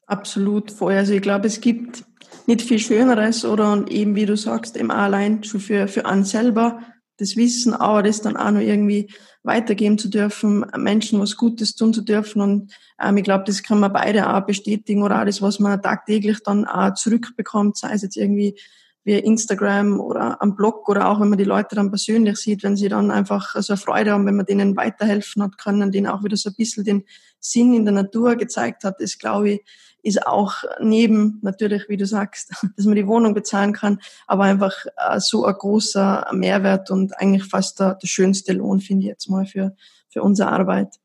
Absolut 0.07 0.71
voll. 0.71 0.93
Also 0.93 1.13
ich 1.13 1.21
glaube, 1.21 1.47
es 1.47 1.61
gibt 1.61 2.05
nicht 2.47 2.61
viel 2.61 2.79
Schöneres 2.79 3.45
oder 3.45 3.85
eben, 3.89 4.15
wie 4.15 4.25
du 4.25 4.35
sagst, 4.35 4.75
eben 4.77 4.91
allein 4.91 5.43
schon 5.43 5.59
für, 5.59 5.87
für 5.87 6.05
einen 6.05 6.23
selber 6.23 6.81
das 7.18 7.36
Wissen, 7.36 7.74
aber 7.74 8.04
das 8.04 8.21
dann 8.21 8.38
auch 8.38 8.51
noch 8.51 8.62
irgendwie 8.62 9.10
weitergeben 9.44 9.98
zu 9.98 10.10
dürfen, 10.10 10.65
Menschen 10.77 11.19
was 11.19 11.38
Gutes 11.38 11.75
tun 11.75 11.94
zu 11.94 12.01
dürfen. 12.01 12.42
Und 12.42 12.74
ähm, 13.01 13.18
ich 13.18 13.24
glaube, 13.24 13.44
das 13.45 13.62
kann 13.62 13.80
man 13.80 13.94
beide 13.94 14.33
auch 14.33 14.45
bestätigen 14.45 15.04
oder 15.04 15.21
auch 15.21 15.25
das, 15.25 15.42
was 15.42 15.59
man 15.59 15.81
tagtäglich 15.81 16.40
dann 16.44 16.66
auch 16.66 16.94
zurückbekommt, 16.94 17.78
sei 17.78 17.94
es 17.94 18.02
jetzt 18.02 18.18
irgendwie 18.18 18.57
via 19.06 19.18
Instagram 19.18 19.99
oder 19.99 20.42
am 20.42 20.56
Blog 20.56 20.87
oder 20.87 21.09
auch 21.09 21.19
wenn 21.19 21.30
man 21.30 21.37
die 21.37 21.44
Leute 21.44 21.76
dann 21.76 21.90
persönlich 21.90 22.37
sieht, 22.37 22.64
wenn 22.64 22.78
sie 22.78 22.87
dann 22.87 23.11
einfach 23.11 23.54
so 23.61 23.73
eine 23.73 23.78
Freude 23.78 24.11
haben, 24.11 24.26
wenn 24.26 24.37
man 24.37 24.45
denen 24.45 24.78
weiterhelfen 24.78 25.44
hat 25.44 25.57
können, 25.57 25.92
denen 25.92 26.07
auch 26.07 26.23
wieder 26.23 26.37
so 26.37 26.49
ein 26.49 26.56
bisschen 26.56 26.85
den 26.85 27.04
Sinn 27.40 27.73
in 27.73 27.83
der 27.83 27.94
Natur 27.94 28.37
gezeigt 28.37 28.85
hat, 28.85 29.02
das 29.02 29.18
glaube 29.18 29.52
ich, 29.52 29.61
ist 30.04 30.28
auch 30.28 30.56
neben 30.80 31.40
natürlich, 31.42 31.90
wie 31.90 31.98
du 31.98 32.06
sagst, 32.06 32.52
dass 32.78 32.86
man 32.86 32.95
die 32.95 33.07
Wohnung 33.07 33.33
bezahlen 33.33 33.74
kann, 33.74 34.00
aber 34.28 34.44
einfach 34.44 34.74
äh, 34.98 35.19
so 35.19 35.45
ein 35.45 35.54
großer 35.54 36.28
Mehrwert 36.33 36.92
und 36.92 37.19
eigentlich 37.19 37.45
fast 37.45 37.80
der, 37.80 37.95
der 37.95 38.07
schönste 38.07 38.54
Lohn, 38.54 38.81
finde 38.81 39.04
ich 39.04 39.10
jetzt 39.10 39.30
mal, 39.30 39.45
für, 39.45 39.76
für 40.10 40.22
unsere 40.22 40.52
Arbeit. 40.52 41.00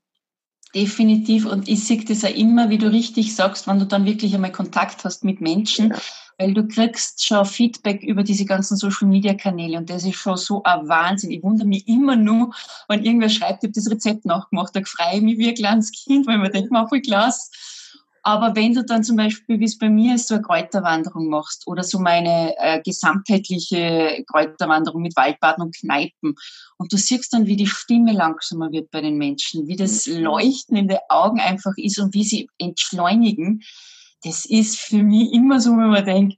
Definitiv. 0.74 1.46
Und 1.46 1.66
ich 1.66 1.84
sehe 1.84 2.04
das 2.04 2.22
ja 2.22 2.28
immer, 2.28 2.68
wie 2.68 2.76
du 2.76 2.90
richtig 2.90 3.34
sagst, 3.34 3.66
wenn 3.66 3.78
du 3.78 3.86
dann 3.86 4.04
wirklich 4.04 4.34
einmal 4.34 4.52
Kontakt 4.52 5.02
hast 5.04 5.24
mit 5.24 5.40
Menschen, 5.40 5.90
ja. 5.90 5.98
weil 6.36 6.52
du 6.52 6.68
kriegst 6.68 7.24
schon 7.24 7.46
Feedback 7.46 8.02
über 8.02 8.22
diese 8.22 8.44
ganzen 8.44 8.76
Social 8.76 9.08
Media 9.08 9.32
Kanäle 9.32 9.78
und 9.78 9.88
das 9.88 10.04
ist 10.04 10.16
schon 10.16 10.36
so 10.36 10.62
ein 10.64 10.86
Wahnsinn. 10.86 11.30
Ich 11.30 11.42
wundere 11.42 11.66
mich 11.66 11.88
immer 11.88 12.16
nur, 12.16 12.54
wenn 12.86 13.02
irgendwer 13.02 13.30
schreibt, 13.30 13.64
ich 13.64 13.68
habe 13.68 13.72
das 13.72 13.90
Rezept 13.90 14.26
nachgemacht, 14.26 14.76
da 14.76 14.82
freue 14.84 15.16
ich 15.16 15.22
mich 15.22 15.38
wie 15.38 15.48
ein 15.48 15.54
kleines 15.54 15.90
Kind, 15.90 16.26
weil 16.26 16.36
man 16.36 16.52
denkt, 16.52 16.70
mal 16.70 16.86
voll 16.86 17.00
klasse. 17.00 17.50
Aber 18.28 18.54
wenn 18.54 18.74
du 18.74 18.84
dann 18.84 19.02
zum 19.02 19.16
Beispiel, 19.16 19.58
wie 19.58 19.64
es 19.64 19.78
bei 19.78 19.88
mir 19.88 20.16
ist, 20.16 20.28
so 20.28 20.34
eine 20.34 20.42
Kräuterwanderung 20.42 21.30
machst 21.30 21.66
oder 21.66 21.82
so 21.82 21.98
meine 21.98 22.54
äh, 22.58 22.82
gesamtheitliche 22.82 24.22
Kräuterwanderung 24.30 25.00
mit 25.00 25.16
Waldbaden 25.16 25.64
und 25.64 25.74
Kneipen 25.74 26.34
und 26.76 26.92
du 26.92 26.98
siehst 26.98 27.32
dann, 27.32 27.46
wie 27.46 27.56
die 27.56 27.66
Stimme 27.66 28.12
langsamer 28.12 28.70
wird 28.70 28.90
bei 28.90 29.00
den 29.00 29.16
Menschen, 29.16 29.66
wie 29.66 29.76
das 29.76 30.06
mhm. 30.06 30.24
Leuchten 30.24 30.76
in 30.76 30.88
den 30.88 30.98
Augen 31.08 31.40
einfach 31.40 31.72
ist 31.78 31.98
und 31.98 32.12
wie 32.12 32.24
sie 32.24 32.50
entschleunigen, 32.58 33.62
das 34.22 34.44
ist 34.44 34.78
für 34.78 35.02
mich 35.02 35.32
immer 35.32 35.58
so, 35.58 35.70
wenn 35.70 35.88
man 35.88 36.04
denkt, 36.04 36.36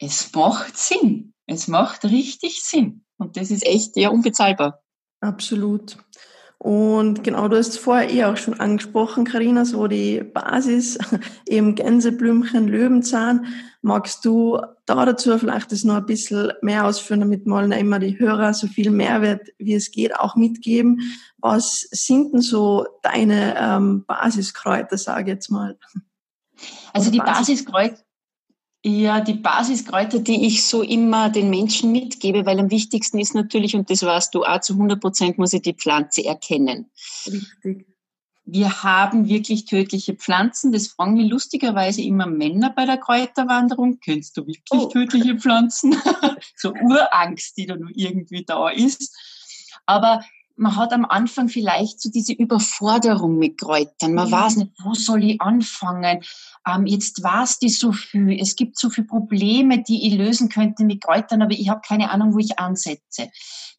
es 0.00 0.34
macht 0.34 0.76
Sinn. 0.76 1.32
Es 1.46 1.68
macht 1.68 2.04
richtig 2.06 2.60
Sinn. 2.60 3.04
Und 3.18 3.36
das 3.36 3.52
ist 3.52 3.64
echt 3.64 3.96
ja 3.96 4.08
unbezahlbar. 4.08 4.82
Absolut. 5.20 5.96
Und 6.62 7.24
genau, 7.24 7.48
du 7.48 7.56
hast 7.56 7.68
es 7.68 7.78
vorher 7.78 8.12
eh 8.12 8.24
auch 8.26 8.36
schon 8.36 8.60
angesprochen, 8.60 9.24
Karina, 9.24 9.64
so 9.64 9.86
die 9.86 10.22
Basis, 10.22 10.98
eben 11.48 11.74
Gänseblümchen, 11.74 12.68
Löwenzahn. 12.68 13.46
Magst 13.80 14.26
du 14.26 14.60
da 14.84 15.06
dazu 15.06 15.38
vielleicht 15.38 15.72
das 15.72 15.84
noch 15.84 15.96
ein 15.96 16.04
bisschen 16.04 16.52
mehr 16.60 16.84
ausführen, 16.84 17.20
damit 17.20 17.46
wollen 17.46 17.72
immer 17.72 17.98
die 17.98 18.18
Hörer 18.18 18.52
so 18.52 18.66
viel 18.66 18.90
Mehrwert, 18.90 19.48
wie 19.56 19.72
es 19.72 19.90
geht, 19.90 20.14
auch 20.14 20.36
mitgeben. 20.36 21.00
Was 21.38 21.88
sind 21.92 22.34
denn 22.34 22.42
so 22.42 22.86
deine 23.00 23.56
ähm, 23.58 24.04
Basiskräuter, 24.06 24.98
sage 24.98 25.22
ich 25.22 25.28
jetzt 25.28 25.50
mal? 25.50 25.78
Also 26.92 27.10
die 27.10 27.20
Basiskräuter, 27.20 28.02
ja, 28.82 29.20
die 29.20 29.34
Basiskräuter, 29.34 30.20
die 30.20 30.46
ich 30.46 30.64
so 30.64 30.82
immer 30.82 31.28
den 31.28 31.50
Menschen 31.50 31.92
mitgebe, 31.92 32.46
weil 32.46 32.58
am 32.58 32.70
wichtigsten 32.70 33.18
ist 33.18 33.34
natürlich, 33.34 33.76
und 33.76 33.90
das 33.90 34.02
warst 34.02 34.34
du 34.34 34.44
auch 34.44 34.60
zu 34.60 34.72
100 34.72 35.00
Prozent, 35.00 35.38
muss 35.38 35.52
ich 35.52 35.62
die 35.62 35.74
Pflanze 35.74 36.24
erkennen. 36.24 36.90
Richtig. 37.26 37.86
Wir 38.52 38.82
haben 38.82 39.28
wirklich 39.28 39.66
tödliche 39.66 40.14
Pflanzen. 40.14 40.72
Das 40.72 40.88
fragen 40.88 41.14
mich 41.14 41.30
lustigerweise 41.30 42.02
immer 42.02 42.26
Männer 42.26 42.70
bei 42.74 42.84
der 42.84 42.96
Kräuterwanderung. 42.96 44.00
Kennst 44.00 44.36
du 44.36 44.40
wirklich 44.46 44.62
oh. 44.70 44.88
tödliche 44.88 45.36
Pflanzen? 45.36 45.94
so 46.56 46.72
Urangst, 46.72 47.56
die 47.56 47.66
da 47.66 47.76
nur 47.76 47.90
irgendwie 47.94 48.44
da 48.44 48.70
ist. 48.70 49.14
Aber 49.86 50.24
man 50.56 50.76
hat 50.76 50.92
am 50.92 51.04
Anfang 51.06 51.48
vielleicht 51.48 52.00
so 52.00 52.10
diese 52.10 52.32
Überforderung 52.32 53.38
mit 53.38 53.58
Kräutern. 53.58 54.14
Man 54.14 54.28
mhm. 54.28 54.32
weiß 54.32 54.56
nicht, 54.56 54.72
wo 54.82 54.94
soll 54.94 55.24
ich 55.24 55.40
anfangen? 55.40 56.22
Ähm, 56.66 56.86
jetzt 56.86 57.22
weiß 57.22 57.58
die 57.58 57.70
so 57.70 57.92
viel. 57.92 58.38
Es 58.38 58.56
gibt 58.56 58.78
so 58.78 58.90
viele 58.90 59.06
Probleme, 59.06 59.82
die 59.82 60.06
ich 60.06 60.14
lösen 60.14 60.48
könnte 60.48 60.84
mit 60.84 61.02
Kräutern, 61.02 61.42
aber 61.42 61.52
ich 61.52 61.68
habe 61.68 61.80
keine 61.86 62.10
Ahnung, 62.10 62.34
wo 62.34 62.38
ich 62.38 62.58
ansetze. 62.58 63.30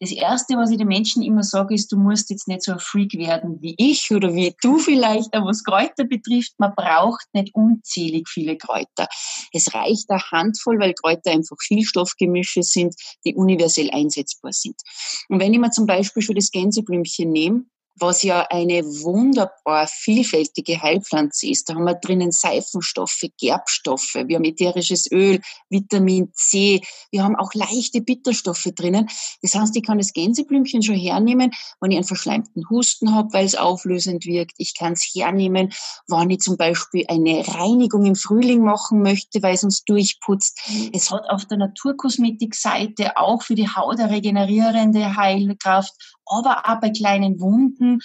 Das 0.01 0.11
Erste, 0.11 0.55
was 0.55 0.71
ich 0.71 0.79
den 0.79 0.87
Menschen 0.87 1.21
immer 1.21 1.43
sage, 1.43 1.75
ist, 1.75 1.91
du 1.91 1.95
musst 1.95 2.31
jetzt 2.31 2.47
nicht 2.47 2.63
so 2.63 2.71
ein 2.71 2.79
Freak 2.79 3.13
werden 3.13 3.61
wie 3.61 3.75
ich 3.77 4.09
oder 4.11 4.33
wie 4.33 4.55
du 4.59 4.77
vielleicht, 4.79 5.31
aber 5.31 5.49
was 5.49 5.63
Kräuter 5.63 6.05
betrifft, 6.05 6.53
man 6.57 6.73
braucht 6.75 7.27
nicht 7.33 7.53
unzählig 7.53 8.27
viele 8.27 8.57
Kräuter. 8.57 9.07
Es 9.53 9.75
reicht 9.75 10.09
eine 10.09 10.23
Handvoll, 10.31 10.79
weil 10.79 10.95
Kräuter 10.95 11.29
einfach 11.29 11.55
Vielstoffgemische 11.61 12.63
sind, 12.63 12.95
die 13.25 13.35
universell 13.35 13.91
einsetzbar 13.91 14.53
sind. 14.53 14.81
Und 15.29 15.39
wenn 15.39 15.53
ich 15.53 15.59
mir 15.59 15.69
zum 15.69 15.85
Beispiel 15.85 16.23
schon 16.23 16.35
das 16.35 16.49
Gänseblümchen 16.49 17.31
nehme, 17.31 17.65
was 18.01 18.23
ja 18.23 18.47
eine 18.49 18.83
wunderbar 18.83 19.87
vielfältige 19.87 20.81
Heilpflanze 20.81 21.47
ist. 21.47 21.69
Da 21.69 21.75
haben 21.75 21.85
wir 21.85 21.95
drinnen 21.95 22.31
Seifenstoffe, 22.31 23.25
Gerbstoffe, 23.39 24.15
wir 24.15 24.37
haben 24.37 24.43
ätherisches 24.43 25.11
Öl, 25.11 25.39
Vitamin 25.69 26.31
C, 26.33 26.81
wir 27.11 27.23
haben 27.23 27.35
auch 27.35 27.53
leichte 27.53 28.01
Bitterstoffe 28.01 28.67
drinnen. 28.75 29.07
Das 29.41 29.55
heißt, 29.55 29.75
ich 29.75 29.83
kann 29.83 29.99
das 29.99 30.13
Gänseblümchen 30.13 30.81
schon 30.81 30.95
hernehmen, 30.95 31.51
wenn 31.79 31.91
ich 31.91 31.97
einen 31.97 32.07
verschleimten 32.07 32.67
Husten 32.69 33.13
habe, 33.13 33.31
weil 33.33 33.45
es 33.45 33.55
auflösend 33.55 34.25
wirkt. 34.25 34.53
Ich 34.57 34.75
kann 34.75 34.93
es 34.93 35.03
hernehmen, 35.13 35.71
wenn 36.07 36.29
ich 36.29 36.39
zum 36.39 36.57
Beispiel 36.57 37.05
eine 37.07 37.47
Reinigung 37.47 38.05
im 38.05 38.15
Frühling 38.15 38.63
machen 38.63 39.01
möchte, 39.01 39.41
weil 39.43 39.53
es 39.53 39.63
uns 39.63 39.83
durchputzt. 39.83 40.59
Mhm. 40.67 40.89
Es 40.93 41.11
hat 41.11 41.29
auf 41.29 41.45
der 41.45 41.57
Naturkosmetikseite 41.57 43.17
auch 43.17 43.43
für 43.43 43.55
die 43.55 43.69
Haut 43.69 43.99
eine 43.99 44.11
regenerierende 44.11 45.15
Heilkraft 45.15 45.93
aber 46.31 46.69
auch 46.69 46.79
bei 46.79 46.89
kleinen 46.89 47.39
Wunden 47.39 47.99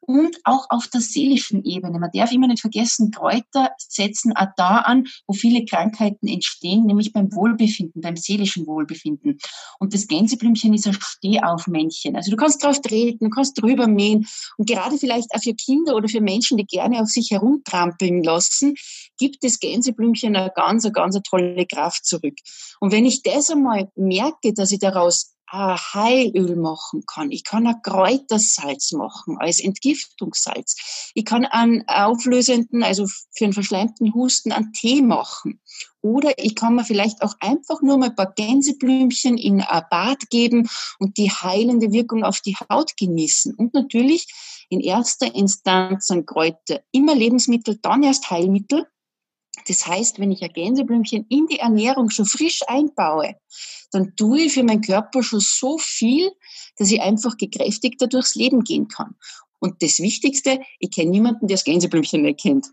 und 0.00 0.36
auch 0.44 0.66
auf 0.70 0.88
der 0.88 1.00
seelischen 1.00 1.64
Ebene. 1.64 1.98
Man 1.98 2.10
darf 2.12 2.32
immer 2.32 2.48
nicht 2.48 2.62
vergessen, 2.62 3.10
Kräuter 3.10 3.70
setzen 3.78 4.34
auch 4.34 4.48
da 4.56 4.78
an, 4.78 5.06
wo 5.26 5.34
viele 5.34 5.64
Krankheiten 5.64 6.26
entstehen, 6.26 6.86
nämlich 6.86 7.12
beim 7.12 7.32
Wohlbefinden, 7.32 8.00
beim 8.00 8.16
seelischen 8.16 8.66
Wohlbefinden. 8.66 9.38
Und 9.78 9.94
das 9.94 10.08
Gänseblümchen 10.08 10.74
ist 10.74 10.86
ein 10.86 10.98
Stehaufmännchen. 11.00 12.16
Also 12.16 12.30
du 12.30 12.36
kannst 12.36 12.64
drauf 12.64 12.80
treten, 12.80 13.26
du 13.26 13.30
kannst 13.30 13.60
drüber 13.60 13.86
mähen. 13.86 14.26
Und 14.56 14.68
gerade 14.68 14.98
vielleicht 14.98 15.32
auch 15.34 15.42
für 15.42 15.54
Kinder 15.54 15.94
oder 15.94 16.08
für 16.08 16.20
Menschen, 16.20 16.56
die 16.56 16.66
gerne 16.66 17.00
auf 17.00 17.08
sich 17.08 17.30
herumtrampeln 17.30 18.22
lassen, 18.22 18.74
gibt 19.18 19.44
das 19.44 19.60
Gänseblümchen 19.60 20.34
eine 20.34 20.50
ganz, 20.54 20.84
eine 20.84 20.92
ganz 20.92 21.18
tolle 21.28 21.66
Kraft 21.66 22.04
zurück. 22.06 22.34
Und 22.80 22.92
wenn 22.92 23.04
ich 23.04 23.22
das 23.22 23.50
einmal 23.50 23.90
merke, 23.94 24.54
dass 24.54 24.72
ich 24.72 24.78
daraus 24.78 25.34
ein 25.50 25.76
Heilöl 25.76 26.56
machen 26.56 27.04
kann. 27.06 27.30
Ich 27.32 27.44
kann 27.44 27.66
ein 27.66 27.82
Kräutersalz 27.82 28.92
machen 28.92 29.36
als 29.38 29.60
Entgiftungssalz. 29.60 31.10
Ich 31.14 31.24
kann 31.24 31.44
einen 31.44 31.86
auflösenden, 31.88 32.82
also 32.82 33.06
für 33.06 33.44
einen 33.44 33.52
verschleimten 33.52 34.14
Husten, 34.14 34.52
einen 34.52 34.72
Tee 34.72 35.02
machen. 35.02 35.60
Oder 36.02 36.32
ich 36.38 36.54
kann 36.54 36.76
mir 36.76 36.84
vielleicht 36.84 37.22
auch 37.22 37.34
einfach 37.40 37.82
nur 37.82 37.98
mal 37.98 38.10
ein 38.10 38.14
paar 38.14 38.32
Gänseblümchen 38.32 39.36
in 39.36 39.60
ein 39.60 39.84
Bad 39.90 40.30
geben 40.30 40.68
und 40.98 41.18
die 41.18 41.30
heilende 41.30 41.92
Wirkung 41.92 42.24
auf 42.24 42.40
die 42.40 42.56
Haut 42.70 42.96
genießen. 42.96 43.54
Und 43.54 43.74
natürlich 43.74 44.28
in 44.68 44.80
erster 44.80 45.34
Instanz 45.34 46.06
sind 46.06 46.26
Kräuter 46.26 46.80
immer 46.92 47.14
Lebensmittel, 47.14 47.78
dann 47.82 48.02
erst 48.02 48.30
Heilmittel. 48.30 48.86
Das 49.68 49.86
heißt, 49.86 50.18
wenn 50.18 50.32
ich 50.32 50.42
ein 50.42 50.52
Gänseblümchen 50.52 51.26
in 51.28 51.46
die 51.46 51.58
Ernährung 51.58 52.10
schon 52.10 52.26
frisch 52.26 52.60
einbaue, 52.66 53.36
dann 53.92 54.14
tue 54.16 54.42
ich 54.42 54.54
für 54.54 54.62
meinen 54.62 54.82
Körper 54.82 55.22
schon 55.22 55.40
so 55.40 55.78
viel, 55.78 56.30
dass 56.76 56.90
ich 56.90 57.00
einfach 57.00 57.36
gekräftigter 57.36 58.06
durchs 58.06 58.34
Leben 58.34 58.64
gehen 58.64 58.88
kann. 58.88 59.14
Und 59.58 59.82
das 59.82 59.98
Wichtigste, 59.98 60.60
ich 60.78 60.90
kenne 60.90 61.10
niemanden, 61.10 61.46
der 61.46 61.56
das 61.56 61.64
Gänseblümchen 61.64 62.22
nicht 62.22 62.40
kennt. 62.40 62.66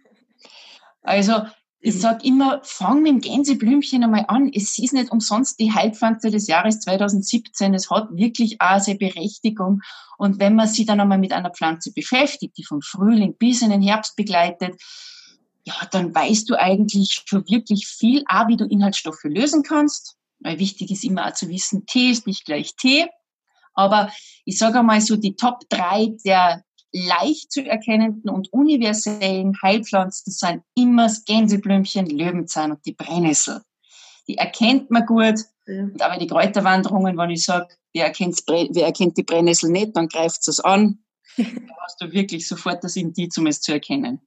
Also 1.01 1.41
ich 1.79 1.95
mhm. 1.95 1.99
sage 1.99 2.25
immer, 2.25 2.61
fang 2.63 3.01
mit 3.01 3.11
dem 3.11 3.21
Gänseblümchen 3.21 4.03
einmal 4.03 4.25
an. 4.27 4.51
Es 4.53 4.77
ist 4.77 4.93
nicht 4.93 5.11
umsonst 5.11 5.59
die 5.59 5.73
Heilpflanze 5.73 6.31
des 6.31 6.47
Jahres 6.47 6.79
2017. 6.79 7.73
Es 7.73 7.89
hat 7.89 8.09
wirklich 8.11 8.59
auch 8.59 8.79
seine 8.79 8.97
Berechtigung. 8.97 9.81
Und 10.17 10.39
wenn 10.39 10.55
man 10.55 10.67
sich 10.67 10.85
dann 10.85 10.99
einmal 10.99 11.19
mit 11.19 11.33
einer 11.33 11.51
Pflanze 11.51 11.93
beschäftigt, 11.93 12.57
die 12.57 12.63
vom 12.63 12.81
Frühling 12.81 13.35
bis 13.37 13.61
in 13.61 13.69
den 13.69 13.81
Herbst 13.81 14.15
begleitet, 14.15 14.81
ja, 15.67 15.73
dann 15.91 16.15
weißt 16.15 16.49
du 16.49 16.55
eigentlich 16.57 17.23
schon 17.25 17.45
wirklich 17.49 17.87
viel, 17.87 18.23
auch 18.29 18.47
wie 18.47 18.55
du 18.55 18.63
Inhaltsstoffe 18.63 19.25
lösen 19.25 19.63
kannst. 19.63 20.15
Weil 20.39 20.59
wichtig 20.59 20.91
ist 20.91 21.03
immer 21.03 21.27
auch 21.27 21.33
zu 21.33 21.49
wissen, 21.49 21.85
Tee 21.85 22.11
ist 22.11 22.25
nicht 22.25 22.45
gleich 22.45 22.75
Tee. 22.77 23.07
Aber 23.73 24.09
ich 24.45 24.57
sage 24.57 24.79
einmal 24.79 25.01
so, 25.01 25.17
die 25.17 25.35
Top 25.35 25.59
drei 25.67 26.15
der 26.23 26.63
leicht 26.93 27.51
zu 27.51 27.65
erkennenden 27.65 28.29
und 28.29 28.53
universellen 28.53 29.57
Heilpflanzen 29.61 30.31
sind 30.31 30.63
immer 30.73 31.03
das 31.03 31.25
Gänseblümchen, 31.25 32.05
Löwenzahn 32.05 32.71
und 32.71 32.85
die 32.85 32.93
Brennnessel. 32.93 33.61
Die 34.29 34.37
erkennt 34.37 34.89
man 34.89 35.05
gut. 35.05 35.39
Ja. 35.67 35.83
Und 35.83 36.01
aber 36.01 36.17
die 36.17 36.27
Kräuterwanderungen, 36.27 37.17
wenn 37.17 37.29
ich 37.29 37.43
sage, 37.43 37.67
wer, 37.93 38.09
wer 38.09 38.85
erkennt 38.85 39.17
die 39.17 39.23
Brennnessel 39.23 39.69
nicht, 39.69 39.97
dann 39.97 40.07
greift 40.07 40.47
es 40.47 40.61
an. 40.61 40.99
da 41.37 41.43
hast 41.83 42.01
du 42.01 42.13
wirklich 42.13 42.47
sofort 42.47 42.85
das 42.85 42.95
Indiz, 42.95 43.37
um 43.37 43.47
es 43.47 43.59
zu 43.59 43.73
erkennen. 43.73 44.21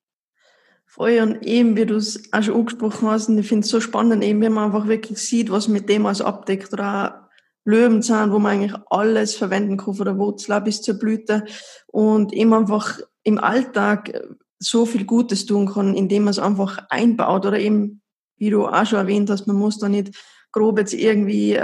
Voll 0.93 1.21
und 1.21 1.47
eben, 1.47 1.77
wie 1.77 1.87
du 1.87 1.95
es 1.95 2.33
auch 2.33 2.43
schon 2.43 2.57
angesprochen 2.57 3.09
hast, 3.09 3.29
und 3.29 3.39
ich 3.39 3.47
finde 3.47 3.65
es 3.65 3.71
so 3.71 3.81
spannend, 3.81 4.25
eben, 4.25 4.43
wie 4.43 4.49
man 4.49 4.65
einfach 4.65 4.89
wirklich 4.89 5.19
sieht, 5.19 5.49
was 5.49 5.69
mit 5.69 5.89
dem 5.89 6.05
alles 6.05 6.21
abdeckt 6.21 6.73
oder 6.73 7.05
auch 7.05 7.31
Löwenzahn, 7.65 8.33
wo 8.33 8.41
man 8.41 8.55
eigentlich 8.55 8.81
alles 8.91 9.37
verwenden 9.37 9.77
kann, 9.77 9.95
von 9.95 10.05
der 10.05 10.19
Wurzel 10.19 10.61
bis 10.63 10.83
zur 10.83 10.99
Blüte 10.99 11.45
und 11.87 12.33
eben 12.33 12.53
einfach 12.53 12.99
im 13.23 13.39
Alltag 13.39 14.21
so 14.59 14.85
viel 14.85 15.05
Gutes 15.05 15.47
tun 15.47 15.73
kann, 15.73 15.95
indem 15.95 16.25
man 16.25 16.33
es 16.33 16.41
einfach 16.41 16.85
einbaut 16.89 17.47
oder 17.47 17.61
eben, 17.61 18.03
wie 18.37 18.51
du 18.51 18.67
auch 18.67 18.85
schon 18.85 18.99
erwähnt 18.99 19.31
hast, 19.31 19.47
man 19.47 19.57
muss 19.57 19.79
da 19.79 19.89
nicht 19.89 20.13
grob 20.51 20.77
jetzt 20.81 20.93
irgendwie 20.93 21.53
äh, 21.53 21.61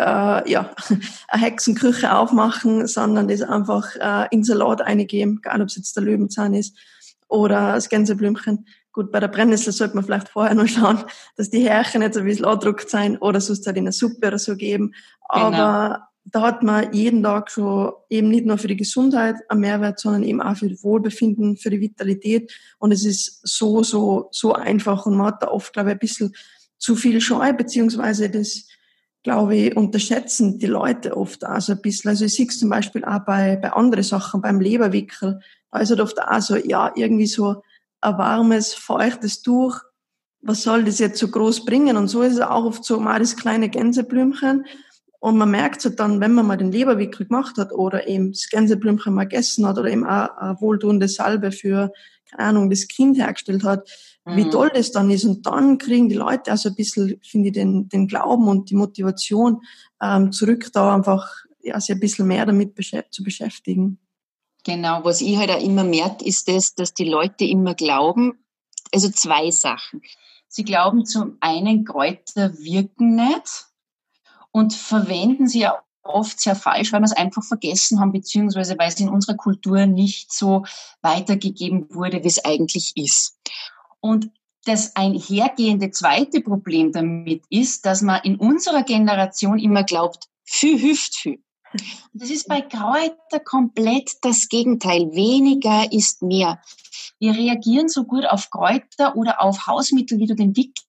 ja, 0.49 0.71
eine 1.29 1.43
Hexenküche 1.43 2.15
aufmachen, 2.15 2.87
sondern 2.87 3.27
das 3.27 3.43
einfach 3.43 3.97
äh, 3.97 4.29
in 4.31 4.45
Salat 4.45 4.83
eingeben, 4.83 5.41
egal 5.43 5.63
ob 5.63 5.69
es 5.69 5.77
jetzt 5.77 5.97
der 5.97 6.05
Löwenzahn 6.05 6.55
ist 6.55 6.79
oder 7.29 7.73
das 7.73 7.89
Gänseblümchen. 7.89 8.67
Gut, 8.97 9.13
bei 9.13 9.21
der 9.21 9.29
Brennnessel 9.29 9.75
sollte 9.75 9.95
man 9.95 10.05
vielleicht 10.05 10.31
vorher 10.31 10.55
noch 10.55 10.67
schauen, 10.67 11.05
dass 11.37 11.51
die 11.51 11.69
Härchen 11.69 12.01
nicht 12.01 12.15
so 12.15 12.21
ein 12.21 12.25
bisschen 12.25 12.47
andruckt 12.47 12.89
sein 12.89 13.19
oder 13.19 13.43
sonst 13.43 13.67
halt 13.67 13.77
in 13.77 13.83
eine 13.83 13.93
Suppe 13.93 14.29
oder 14.29 14.39
so 14.39 14.57
geben. 14.57 14.95
Aber 15.29 15.51
genau. 15.51 16.07
da 16.25 16.41
hat 16.41 16.63
man 16.63 16.91
jeden 16.95 17.23
Tag 17.23 17.51
schon 17.51 17.93
eben 18.09 18.31
nicht 18.31 18.47
nur 18.47 18.57
für 18.57 18.69
die 18.69 18.77
Gesundheit 18.77 19.37
einen 19.51 19.61
Mehrwert, 19.61 20.01
sondern 20.01 20.23
eben 20.23 20.41
auch 20.41 20.57
für 20.57 20.71
das 20.71 20.83
Wohlbefinden, 20.83 21.59
für 21.59 21.69
die 21.69 21.83
Vitalität. 21.83 22.51
Und 22.79 22.91
es 22.91 23.05
ist 23.05 23.47
so, 23.47 23.83
so, 23.83 24.31
so 24.33 24.55
einfach 24.55 25.05
und 25.05 25.19
man 25.19 25.27
hat 25.27 25.43
da 25.43 25.49
oft, 25.49 25.75
glaube 25.75 25.91
ich, 25.91 25.97
ein 25.97 25.99
bisschen 25.99 26.35
zu 26.79 26.97
viel 26.97 27.21
Scheu, 27.21 27.53
beziehungsweise 27.53 28.31
das, 28.31 28.67
glaube 29.23 29.57
ich, 29.57 29.77
unterschätzen 29.77 30.59
die 30.59 30.65
Leute 30.65 31.19
oft 31.19 31.45
auch 31.45 31.61
so 31.61 31.73
ein 31.73 31.83
bisschen. 31.83 32.09
Also 32.09 32.25
ich 32.25 32.35
sehe 32.35 32.47
es 32.47 32.59
zum 32.59 32.71
Beispiel 32.71 33.05
auch 33.05 33.27
bei, 33.27 33.57
bei 33.57 33.75
anderen 33.75 34.05
Sachen, 34.05 34.41
beim 34.41 34.59
Leberwickel. 34.59 35.41
Da 35.71 35.81
ist 35.81 35.91
halt 35.91 36.01
oft 36.01 36.19
auch 36.19 36.41
so, 36.41 36.57
ja, 36.57 36.93
irgendwie 36.97 37.27
so, 37.27 37.61
ein 38.07 38.19
warmes, 38.19 38.75
feuchtes 38.75 39.43
Tuch, 39.43 39.81
was 40.41 40.63
soll 40.63 40.85
das 40.85 40.99
jetzt 40.99 41.19
so 41.19 41.29
groß 41.29 41.65
bringen? 41.65 41.97
Und 41.97 42.09
so 42.09 42.23
ist 42.23 42.35
es 42.35 42.41
auch 42.41 42.65
oft 42.65 42.85
so 42.85 43.01
mal 43.01 43.19
das 43.19 43.37
kleine 43.37 43.69
Gänseblümchen. 43.69 44.65
Und 45.19 45.39
man 45.39 45.51
merkt 45.51 45.85
es 45.85 45.97
dann, 45.97 46.21
wenn 46.21 46.35
man 46.35 46.47
mal 46.47 46.57
den 46.57 46.71
Leberwickel 46.71 47.27
gemacht 47.27 47.57
hat 47.57 47.73
oder 47.73 48.07
eben 48.07 48.31
das 48.31 48.49
Gänseblümchen 48.49 49.13
mal 49.13 49.25
gegessen 49.25 49.67
hat 49.67 49.79
oder 49.79 49.91
eben 49.91 50.07
auch 50.07 50.37
eine 50.37 50.61
wohltuende 50.61 51.09
Salbe 51.09 51.51
für, 51.51 51.91
keine 52.31 52.49
Ahnung, 52.51 52.71
das 52.71 52.87
Kind 52.87 53.19
hergestellt 53.19 53.65
hat, 53.65 53.89
mhm. 54.25 54.37
wie 54.37 54.51
toll 54.51 54.71
das 54.73 54.93
dann 54.93 55.11
ist. 55.11 55.25
Und 55.25 55.45
dann 55.47 55.79
kriegen 55.79 56.09
die 56.09 56.15
Leute 56.15 56.53
also 56.53 56.69
ein 56.69 56.77
bisschen, 56.77 57.19
finde 57.25 57.49
ich, 57.49 57.55
den, 57.55 57.89
den 57.89 58.07
Glauben 58.07 58.47
und 58.47 58.71
die 58.71 58.77
Motivation 58.77 59.63
ähm, 60.01 60.31
zurück, 60.31 60.71
da 60.73 60.95
einfach 60.95 61.29
ja, 61.61 61.81
sich 61.81 61.97
ein 61.97 62.01
bisschen 62.01 62.29
mehr 62.29 62.47
damit 62.47 62.77
beschäft 62.77 63.13
zu 63.13 63.25
beschäftigen. 63.25 63.99
Genau, 64.67 65.05
was 65.05 65.21
ich 65.21 65.37
halt 65.37 65.53
auch 65.53 65.63
immer 65.63 65.85
merke, 65.85 66.25
ist 66.25 66.49
das, 66.49 66.75
dass 66.75 66.93
die 66.93 67.09
Leute 67.09 67.45
immer 67.45 67.77
glauben, 67.77 68.45
also 68.93 69.09
zwei 69.11 69.53
Sachen. 69.53 70.03
Sie 70.49 70.65
glauben 70.65 71.07
zum 71.07 71.37
einen, 71.39 71.85
Kräuter 71.85 72.53
wirken 72.59 73.15
nicht 73.15 73.69
und 74.51 74.75
verwenden 74.75 75.47
sie 75.47 75.61
ja 75.61 75.81
oft 76.03 76.41
sehr 76.41 76.57
falsch, 76.57 76.93
weil 76.93 77.01
wir 77.01 77.05
es 77.05 77.13
einfach 77.13 77.45
vergessen 77.45 78.01
haben, 78.01 78.11
beziehungsweise 78.11 78.77
weil 78.77 78.89
es 78.89 78.99
in 78.99 79.09
unserer 79.09 79.37
Kultur 79.37 79.87
nicht 79.87 80.33
so 80.33 80.65
weitergegeben 81.01 81.87
wurde, 81.95 82.25
wie 82.25 82.29
es 82.29 82.45
eigentlich 82.45 82.93
ist. 82.97 83.39
Und 84.01 84.33
das 84.65 84.97
einhergehende 84.97 85.93
zweite 85.93 86.41
Problem 86.41 86.91
damit 86.91 87.45
ist, 87.51 87.87
dass 87.87 88.03
man 88.03 88.21
in 88.25 88.35
unserer 88.35 88.83
Generation 88.83 89.61
immer 89.61 89.85
glaubt, 89.85 90.27
viel 90.43 90.77
hilft 90.77 91.15
viel. 91.15 91.46
Das 92.13 92.31
ist 92.31 92.49
bei 92.49 92.61
Kräuter 92.61 93.41
komplett 93.45 94.13
das 94.23 94.49
Gegenteil. 94.49 95.13
Weniger 95.13 95.91
ist 95.93 96.23
mehr. 96.23 96.61
Wir 97.19 97.33
reagieren 97.33 97.89
so 97.89 98.05
gut 98.05 98.27
auf 98.27 98.51
Kräuter 98.51 99.17
oder 99.17 99.41
auf 99.43 99.67
Hausmittel, 99.67 100.19
wie 100.19 100.27
du 100.27 100.35
den 100.35 100.57
Wickel 100.57 100.85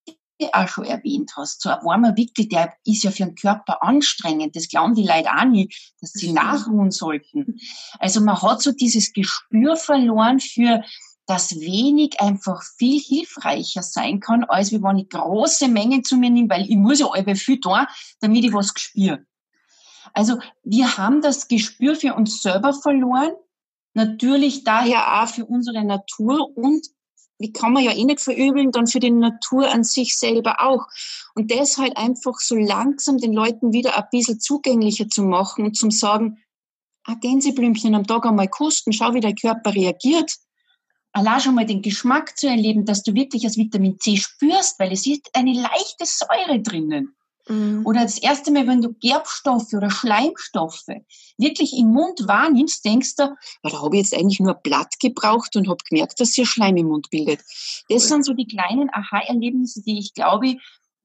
auch 0.51 0.67
schon 0.67 0.85
erwähnt 0.85 1.31
hast. 1.35 1.61
So 1.61 1.69
ein 1.69 1.83
warmer 1.83 2.15
Wickel, 2.15 2.47
der 2.47 2.73
ist 2.85 3.03
ja 3.03 3.11
für 3.11 3.25
den 3.25 3.35
Körper 3.35 3.81
anstrengend. 3.83 4.55
Das 4.55 4.67
glauben 4.67 4.95
die 4.95 5.05
Leute 5.05 5.29
auch 5.31 5.45
nicht, 5.45 5.93
dass 5.99 6.11
sie 6.13 6.31
nachruhen 6.31 6.91
sollten. 6.91 7.59
Also 7.99 8.21
man 8.21 8.41
hat 8.41 8.61
so 8.61 8.71
dieses 8.71 9.13
Gespür 9.13 9.75
verloren 9.75 10.39
für 10.39 10.83
dass 11.27 11.59
wenig 11.59 12.21
einfach 12.21 12.63
viel 12.77 13.01
hilfreicher 13.01 13.83
sein 13.83 14.21
kann, 14.21 14.45
als 14.45 14.71
wenn 14.71 14.97
ich 14.97 15.09
große 15.09 15.67
Mengen 15.67 16.03
zu 16.03 16.15
mir 16.15 16.29
nehme, 16.29 16.49
weil 16.49 16.69
ich 16.69 16.77
muss 16.77 16.99
ja 16.99 17.07
alle 17.11 17.35
viel 17.35 17.59
tun, 17.59 17.85
damit 18.21 18.45
ich 18.45 18.53
was 18.53 18.73
gespüre. 18.73 19.25
Also 20.13 20.39
wir 20.63 20.97
haben 20.97 21.21
das 21.21 21.47
Gespür 21.47 21.95
für 21.95 22.15
uns 22.15 22.41
selber 22.41 22.73
verloren, 22.73 23.31
natürlich 23.93 24.63
daher 24.63 25.21
auch 25.21 25.27
für 25.27 25.45
unsere 25.45 25.83
Natur 25.83 26.55
und 26.55 26.87
wie 27.39 27.51
kann 27.51 27.73
man 27.73 27.83
ja 27.83 27.91
eh 27.91 28.03
nicht 28.03 28.21
verübeln, 28.21 28.71
dann 28.71 28.87
für 28.87 28.99
die 28.99 29.11
Natur 29.11 29.71
an 29.71 29.83
sich 29.83 30.17
selber 30.17 30.61
auch. 30.61 30.87
Und 31.35 31.51
das 31.51 31.77
halt 31.77 31.95
einfach 31.95 32.39
so 32.39 32.55
langsam 32.55 33.17
den 33.17 33.33
Leuten 33.33 33.73
wieder 33.73 33.95
ein 33.95 34.05
bisschen 34.11 34.39
zugänglicher 34.39 35.07
zu 35.07 35.23
machen 35.23 35.65
und 35.65 35.77
zum 35.77 35.91
sagen, 35.91 36.39
ein 37.03 37.19
Gänseblümchen 37.19 37.95
am 37.95 38.07
Tag 38.07 38.25
einmal 38.25 38.49
kosten, 38.49 38.91
schau, 38.91 39.13
wie 39.13 39.21
der 39.21 39.35
Körper 39.35 39.73
reagiert. 39.73 40.35
Allein 41.13 41.39
schon 41.39 41.55
mal 41.55 41.65
den 41.65 41.81
Geschmack 41.81 42.37
zu 42.37 42.47
erleben, 42.47 42.85
dass 42.85 43.03
du 43.03 43.13
wirklich 43.13 43.43
das 43.43 43.55
Vitamin 43.55 43.99
C 43.99 44.17
spürst, 44.17 44.79
weil 44.79 44.91
es 44.91 45.07
ist 45.07 45.29
eine 45.33 45.53
leichte 45.53 46.05
Säure 46.05 46.59
drinnen. 46.61 47.16
Mhm. 47.49 47.85
Oder 47.85 48.03
das 48.03 48.17
erste 48.17 48.51
Mal, 48.51 48.67
wenn 48.67 48.81
du 48.81 48.93
Gerbstoffe 48.93 49.73
oder 49.73 49.89
Schleimstoffe 49.89 50.87
wirklich 51.37 51.73
im 51.77 51.91
Mund 51.91 52.27
wahrnimmst, 52.27 52.83
denkst 52.83 53.15
du, 53.15 53.23
ja, 53.23 53.69
da 53.69 53.81
habe 53.81 53.95
ich 53.95 54.03
jetzt 54.03 54.13
eigentlich 54.13 54.39
nur 54.39 54.55
Blatt 54.55 54.99
gebraucht 54.99 55.55
und 55.55 55.67
habe 55.67 55.83
gemerkt, 55.89 56.19
dass 56.19 56.31
sich 56.31 56.49
Schleim 56.49 56.77
im 56.77 56.87
Mund 56.87 57.09
bildet. 57.09 57.39
Das 57.89 58.03
cool. 58.03 58.07
sind 58.09 58.25
so 58.25 58.33
die 58.33 58.47
kleinen 58.47 58.89
Aha-Erlebnisse, 58.91 59.81
die 59.83 59.99
ich 59.99 60.13
glaube, 60.13 60.55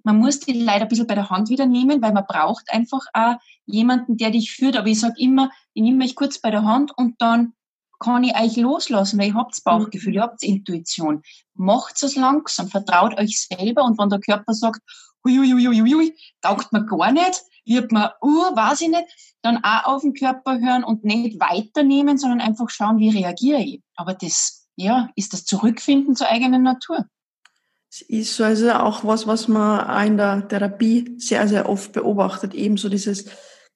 man 0.04 0.18
muss 0.18 0.40
die 0.40 0.52
leider 0.52 0.82
ein 0.82 0.88
bisschen 0.88 1.06
bei 1.06 1.14
der 1.14 1.30
Hand 1.30 1.48
wieder 1.48 1.66
nehmen, 1.66 2.02
weil 2.02 2.12
man 2.12 2.26
braucht 2.26 2.64
einfach 2.72 3.02
auch 3.12 3.36
jemanden, 3.66 4.16
der 4.16 4.30
dich 4.30 4.52
führt. 4.52 4.76
Aber 4.76 4.88
ich 4.88 4.98
sage 4.98 5.14
immer, 5.18 5.50
ich 5.74 5.82
nehme 5.82 5.98
mich 5.98 6.16
kurz 6.16 6.40
bei 6.40 6.50
der 6.50 6.64
Hand 6.64 6.92
und 6.96 7.20
dann 7.20 7.52
kann 8.00 8.24
ich 8.24 8.34
euch 8.34 8.56
loslassen, 8.56 9.18
weil 9.18 9.28
ihr 9.28 9.34
habt 9.34 9.62
Bauchgefühl, 9.62 10.10
mhm. 10.10 10.16
ihr 10.16 10.22
habt 10.22 10.42
Intuition. 10.42 11.22
Macht 11.54 12.02
es 12.02 12.16
langsam, 12.16 12.68
vertraut 12.68 13.16
euch 13.18 13.46
selber 13.46 13.84
und 13.84 13.98
wenn 13.98 14.10
der 14.10 14.18
Körper 14.18 14.54
sagt, 14.54 14.80
huiuiuiuiui, 15.24 16.14
taugt 16.40 16.72
mir 16.72 16.84
gar 16.86 17.12
nicht, 17.12 17.42
wird 17.64 17.92
man, 17.92 18.10
uh, 18.22 18.56
weiß 18.56 18.80
ich 18.82 18.88
nicht, 18.88 19.36
dann 19.42 19.62
auch 19.64 19.84
auf 19.84 20.02
den 20.02 20.14
Körper 20.14 20.60
hören 20.60 20.84
und 20.84 21.04
nicht 21.04 21.40
weiternehmen, 21.40 22.18
sondern 22.18 22.40
einfach 22.40 22.70
schauen, 22.70 22.98
wie 22.98 23.10
reagiere 23.10 23.60
ich. 23.60 23.82
Aber 23.96 24.14
das, 24.14 24.66
ja, 24.76 25.10
ist 25.16 25.32
das 25.32 25.44
Zurückfinden 25.44 26.16
zur 26.16 26.28
eigenen 26.28 26.62
Natur. 26.62 27.06
Es 27.90 28.00
ist 28.00 28.36
so 28.36 28.44
also 28.44 28.72
auch 28.72 29.04
was, 29.04 29.26
was 29.26 29.48
man 29.48 29.80
auch 29.80 30.06
in 30.06 30.16
der 30.16 30.48
Therapie 30.48 31.14
sehr, 31.18 31.46
sehr 31.46 31.68
oft 31.68 31.92
beobachtet, 31.92 32.54
eben 32.54 32.78
so 32.78 32.88
dieses 32.88 33.26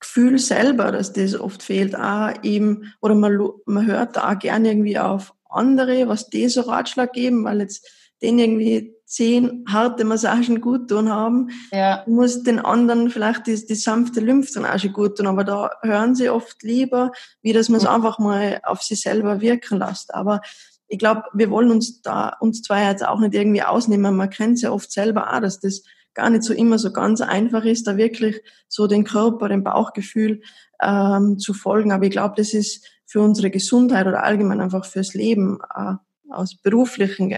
Gefühl 0.00 0.38
selber, 0.38 0.90
dass 0.90 1.12
das 1.12 1.38
oft 1.38 1.62
fehlt, 1.62 1.94
auch 1.94 2.32
eben, 2.42 2.94
oder 3.00 3.14
man, 3.14 3.38
man 3.66 3.86
hört 3.86 4.16
da 4.16 4.32
auch 4.32 4.38
gerne 4.38 4.68
irgendwie 4.68 4.98
auf 4.98 5.34
andere, 5.48 6.08
was 6.08 6.28
die 6.28 6.48
so 6.48 6.62
Ratschlag 6.62 7.12
geben, 7.12 7.44
weil 7.44 7.60
jetzt 7.60 7.86
den 8.22 8.38
irgendwie 8.38 8.96
zehn 9.06 9.64
harte 9.68 10.04
Massagen 10.04 10.60
gut 10.60 10.88
tun 10.90 11.10
haben, 11.10 11.50
ja. 11.70 12.02
muss 12.06 12.42
den 12.42 12.58
anderen 12.58 13.08
vielleicht 13.08 13.46
die, 13.46 13.64
die 13.64 13.74
sanfte 13.74 14.20
Lymphdrainage 14.20 14.90
gut 14.90 15.16
tun, 15.16 15.28
aber 15.28 15.44
da 15.44 15.70
hören 15.82 16.14
sie 16.14 16.28
oft 16.28 16.62
lieber, 16.62 17.12
wie 17.40 17.52
dass 17.52 17.68
man 17.68 17.78
es 17.78 17.84
mhm. 17.84 17.90
einfach 17.90 18.18
mal 18.18 18.60
auf 18.64 18.82
sich 18.82 19.00
selber 19.00 19.40
wirken 19.40 19.78
lässt. 19.78 20.12
Aber 20.12 20.40
ich 20.88 20.98
glaube, 20.98 21.22
wir 21.34 21.50
wollen 21.50 21.70
uns 21.70 22.02
da, 22.02 22.36
uns 22.40 22.62
zwei 22.62 22.84
jetzt 22.84 23.06
auch 23.06 23.20
nicht 23.20 23.34
irgendwie 23.34 23.62
ausnehmen. 23.62 24.16
Man 24.16 24.30
kennt 24.30 24.54
es 24.54 24.62
ja 24.62 24.72
oft 24.72 24.90
selber 24.90 25.32
auch, 25.32 25.40
dass 25.40 25.60
das 25.60 25.82
gar 26.14 26.30
nicht 26.30 26.42
so 26.42 26.54
immer 26.54 26.78
so 26.78 26.92
ganz 26.92 27.20
einfach 27.20 27.64
ist, 27.64 27.86
da 27.86 27.96
wirklich 27.96 28.40
so 28.68 28.86
den 28.86 29.04
Körper, 29.04 29.48
den 29.48 29.62
Bauchgefühl 29.62 30.40
ähm, 30.80 31.38
zu 31.38 31.54
folgen. 31.54 31.92
Aber 31.92 32.04
ich 32.04 32.10
glaube, 32.10 32.34
das 32.36 32.54
ist 32.54 32.86
für 33.04 33.20
unsere 33.20 33.50
Gesundheit 33.50 34.06
oder 34.06 34.24
allgemein 34.24 34.60
einfach 34.60 34.84
fürs 34.84 35.14
Leben 35.14 35.58
äh, 35.74 35.94
aus 36.30 36.56
beruflichen 36.56 37.34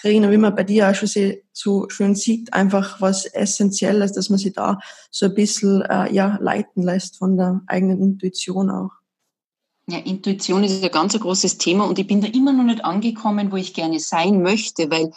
Karrieren, 0.00 0.30
wie 0.30 0.36
man 0.36 0.54
bei 0.54 0.64
dir 0.64 0.90
auch 0.90 0.94
schon 0.94 1.34
so 1.52 1.88
schön 1.88 2.14
sieht, 2.14 2.52
einfach 2.52 3.00
was 3.00 3.26
Essentielles, 3.26 4.12
dass 4.12 4.30
man 4.30 4.38
sich 4.38 4.52
da 4.52 4.78
so 5.10 5.26
ein 5.26 5.34
bisschen 5.34 5.82
äh, 5.82 6.12
ja, 6.12 6.38
leiten 6.40 6.82
lässt 6.82 7.18
von 7.18 7.36
der 7.36 7.62
eigenen 7.66 8.00
Intuition 8.00 8.70
auch. 8.70 8.90
Ja, 9.88 9.98
Intuition 9.98 10.62
ist 10.62 10.82
ein 10.82 10.90
ganz 10.92 11.18
großes 11.18 11.58
Thema 11.58 11.84
und 11.86 11.98
ich 11.98 12.06
bin 12.06 12.20
da 12.20 12.28
immer 12.28 12.52
noch 12.52 12.62
nicht 12.62 12.84
angekommen, 12.84 13.50
wo 13.50 13.56
ich 13.56 13.74
gerne 13.74 13.98
sein 13.98 14.40
möchte, 14.40 14.88
weil 14.92 15.10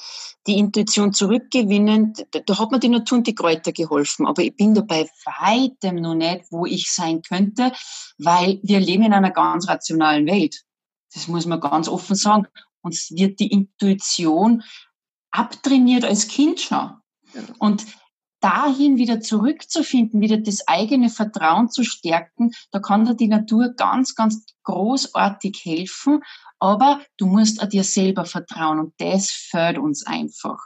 die 0.48 0.58
Intuition 0.58 1.14
zurückgewinnen, 1.14 2.14
da, 2.32 2.40
da 2.40 2.58
hat 2.58 2.72
mir 2.72 2.80
die 2.80 2.90
Natur 2.90 3.20
und 3.20 3.28
die 3.28 3.36
Kräuter 3.36 3.72
geholfen, 3.72 4.26
aber 4.26 4.42
ich 4.42 4.56
bin 4.56 4.74
da 4.74 4.82
bei 4.82 5.08
weitem 5.26 5.98
noch 5.98 6.16
nicht, 6.16 6.46
wo 6.50 6.66
ich 6.66 6.92
sein 6.92 7.22
könnte, 7.22 7.74
weil 8.18 8.60
wir 8.64 8.80
leben 8.80 9.04
in 9.04 9.14
einer 9.14 9.30
ganz 9.30 9.68
rationalen 9.68 10.26
Welt. 10.26 10.64
Das 11.14 11.28
muss 11.28 11.46
man 11.46 11.60
ganz 11.60 11.88
offen 11.88 12.16
sagen. 12.16 12.48
Uns 12.86 13.12
wird 13.12 13.40
die 13.40 13.52
Intuition 13.52 14.64
abtrainiert 15.32 16.06
als 16.06 16.28
Kind 16.28 16.62
schon. 16.62 16.92
Und 17.58 17.86
dahin 18.40 18.98
wieder 18.98 19.22
zurückzufinden, 19.22 20.22
wieder 20.22 20.38
das 20.38 20.68
eigene 20.68 21.10
Vertrauen 21.10 21.72
zu 21.72 21.84
stärken, 21.84 22.52
da 22.70 22.80
kann 22.80 23.06
dir 23.06 23.16
die 23.16 23.28
Natur 23.28 23.74
ganz, 23.76 24.14
ganz 24.14 24.46
großartig 24.64 25.60
helfen. 25.64 26.22
Aber 26.60 27.02
du 27.18 27.26
musst 27.26 27.62
auch 27.62 27.68
dir 27.68 27.84
selber 27.84 28.24
vertrauen 28.24 28.80
und 28.80 28.94
das 29.00 29.32
fördert 29.32 29.84
uns 29.84 30.06
einfach. 30.06 30.60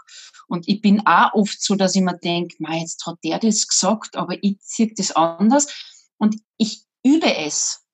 Und 0.48 0.68
ich 0.68 0.82
bin 0.82 1.08
auch 1.08 1.34
oft 1.34 1.64
so, 1.64 1.76
dass 1.76 1.96
ich 1.96 2.02
mir 2.02 2.18
denke, 2.18 2.58
jetzt 2.74 3.06
hat 3.06 3.16
der 3.24 3.40
das 3.40 3.66
gesagt, 3.66 4.18
aber 4.18 4.36
ich 4.44 4.58
sehe 4.62 4.94
das 4.96 5.14
anders. 5.14 5.68
Und 6.18 6.36
ich 6.58 6.84
übe 7.02 7.34
es. 7.34 7.86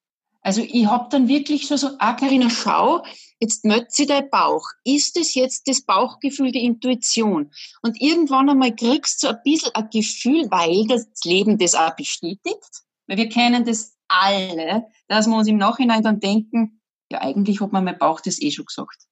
Also 0.41 0.61
ich 0.61 0.85
habe 0.87 1.09
dann 1.09 1.27
wirklich 1.27 1.67
so, 1.67 1.77
so, 1.77 1.91
ah 1.99 2.13
Carina, 2.13 2.49
schau, 2.49 3.03
jetzt 3.45 3.63
mötzt 3.63 3.95
sie 3.95 4.07
dein 4.07 4.29
Bauch. 4.29 4.63
Ist 4.83 5.17
es 5.17 5.35
jetzt 5.35 5.67
das 5.67 5.81
Bauchgefühl, 5.81 6.51
die 6.51 6.65
Intuition? 6.65 7.51
Und 7.81 8.01
irgendwann 8.01 8.49
einmal 8.49 8.75
kriegst 8.75 9.23
du 9.23 9.29
ein 9.29 9.39
bisschen 9.43 9.73
ein 9.73 9.89
Gefühl, 9.91 10.49
weil 10.49 10.87
das 10.87 11.07
Leben 11.23 11.57
das 11.57 11.75
auch 11.75 11.95
bestätigt. 11.95 12.83
Weil 13.07 13.17
wir 13.17 13.29
kennen 13.29 13.63
das 13.65 13.95
alle, 14.07 14.85
dass 15.07 15.27
wir 15.27 15.37
uns 15.37 15.47
im 15.47 15.57
Nachhinein 15.57 16.03
dann 16.03 16.19
denken, 16.19 16.81
ja 17.11 17.21
eigentlich 17.21 17.61
hat 17.61 17.71
mir 17.71 17.81
mein 17.81 17.97
Bauch 17.97 18.19
das 18.19 18.41
eh 18.41 18.51
schon 18.51 18.65
gesagt. 18.65 19.03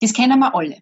Das 0.00 0.12
kennen 0.12 0.38
wir 0.38 0.54
alle. 0.54 0.80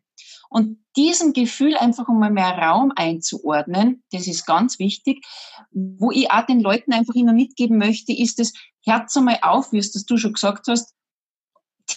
Und 0.49 0.79
diesen 0.97 1.33
Gefühl 1.33 1.77
einfach 1.77 2.09
um 2.09 2.21
mehr 2.21 2.59
Raum 2.59 2.93
einzuordnen, 2.95 4.05
das 4.13 4.27
ist 4.27 4.47
ganz 4.47 4.79
wichtig. 4.79 5.25
Wo 5.71 6.11
ich 6.11 6.31
auch 6.31 6.47
den 6.47 6.61
Leuten 6.61 6.93
einfach 6.93 7.15
immer 7.15 7.33
mitgeben 7.33 7.79
möchte, 7.79 8.13
ist 8.13 8.39
es, 8.41 8.53
Herz 8.85 9.17
einmal 9.17 9.39
auf, 9.43 9.73
wie 9.73 9.79
es 9.79 9.93
das 9.93 10.05
du 10.05 10.17
schon 10.17 10.35
gesagt 10.35 10.69
hast, 10.69 10.95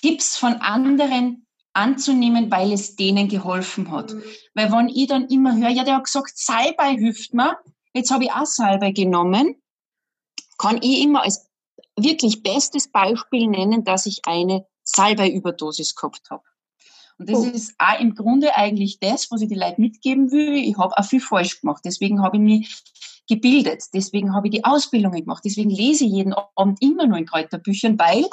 Tipps 0.02 0.38
von 0.38 0.56
anderen 0.56 1.46
anzunehmen, 1.74 2.52
weil 2.52 2.72
es 2.74 2.96
denen 2.96 3.28
geholfen 3.28 3.92
hat. 3.92 4.14
Mhm. 4.14 4.24
Weil 4.54 4.72
wenn 4.72 4.90
ich 4.90 5.08
dann 5.08 5.28
immer 5.28 5.56
höre, 5.56 5.70
ja, 5.70 5.84
der 5.84 5.98
hat 5.98 6.06
gesagt, 6.06 6.38
Salbei 6.38 6.96
hilft 6.96 7.34
mir, 7.34 7.58
jetzt 7.94 8.12
habe 8.12 8.26
ich 8.26 8.32
auch 8.32 8.46
Salbei 8.46 8.92
genommen, 8.92 9.62
kann 10.58 10.80
ich 10.82 11.02
immer 11.02 11.24
als 11.24 11.48
wirklich 11.96 12.44
bestes 12.44 12.92
Beispiel 12.92 13.48
nennen, 13.48 13.84
dass 13.84 14.06
ich 14.06 14.22
eine 14.26 14.66
Salbei-Überdosis 14.84 15.96
gehabt 15.96 16.30
habe. 16.30 16.44
Und 17.18 17.30
das 17.30 17.40
oh. 17.40 17.46
ist 17.46 17.76
auch 17.78 18.00
im 18.00 18.16
Grunde 18.16 18.56
eigentlich 18.56 19.00
das, 19.00 19.30
was 19.30 19.42
ich 19.42 19.50
die 19.50 19.56
Leute 19.56 19.82
mitgeben 19.82 20.32
will. 20.32 20.56
Ich 20.56 20.78
habe 20.78 20.98
auch 20.98 21.06
viel 21.06 21.20
falsch 21.20 21.62
gemacht. 21.62 21.82
Deswegen 21.84 22.22
habe 22.22 22.38
ich 22.38 22.44
mich 22.44 22.84
gebildet. 23.28 23.84
Deswegen 23.94 24.34
habe 24.34 24.48
ich 24.48 24.52
die 24.52 24.64
Ausbildungen 24.64 25.22
gemacht. 25.22 25.44
Deswegen 25.46 25.70
lese 25.70 26.06
ich 26.06 26.12
jeden 26.12 26.34
Abend 26.34 26.82
immer 26.82 27.08
nur 27.08 27.18
in 27.18 27.26
Kräuterbüchern, 27.26 28.00
weil 28.00 28.26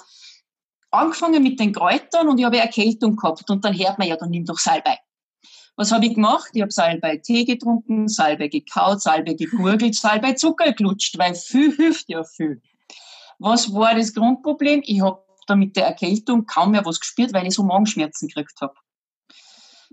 angefangen 0.96 1.42
mit 1.42 1.60
den 1.60 1.72
Kräutern 1.72 2.28
und 2.28 2.38
ich 2.38 2.44
habe 2.44 2.58
Erkältung 2.58 3.16
gehabt 3.16 3.48
und 3.50 3.64
dann 3.64 3.76
hört 3.78 3.98
man 3.98 4.08
ja, 4.08 4.16
dann 4.16 4.30
nimm 4.30 4.44
doch 4.44 4.58
Salbei. 4.58 4.98
Was 5.76 5.92
habe 5.92 6.06
ich 6.06 6.14
gemacht? 6.14 6.50
Ich 6.54 6.62
habe 6.62 6.72
Salbei-Tee 6.72 7.44
getrunken, 7.44 8.08
Salbei 8.08 8.48
gekaut, 8.48 9.02
Salbei 9.02 9.34
gegurgelt, 9.34 9.94
Salbei 9.94 10.32
Zucker 10.32 10.72
gelutscht, 10.72 11.18
weil 11.18 11.34
viel 11.34 11.74
hilft 11.76 12.08
ja 12.08 12.24
viel. 12.24 12.62
Was 13.38 13.72
war 13.74 13.94
das 13.94 14.14
Grundproblem? 14.14 14.82
Ich 14.84 15.02
habe 15.02 15.22
da 15.46 15.54
mit 15.54 15.76
der 15.76 15.86
Erkältung 15.86 16.46
kaum 16.46 16.70
mehr 16.70 16.84
was 16.86 16.98
gespürt, 16.98 17.34
weil 17.34 17.46
ich 17.46 17.54
so 17.54 17.62
Magenschmerzen 17.62 18.28
gekriegt 18.28 18.58
habe. 18.62 18.74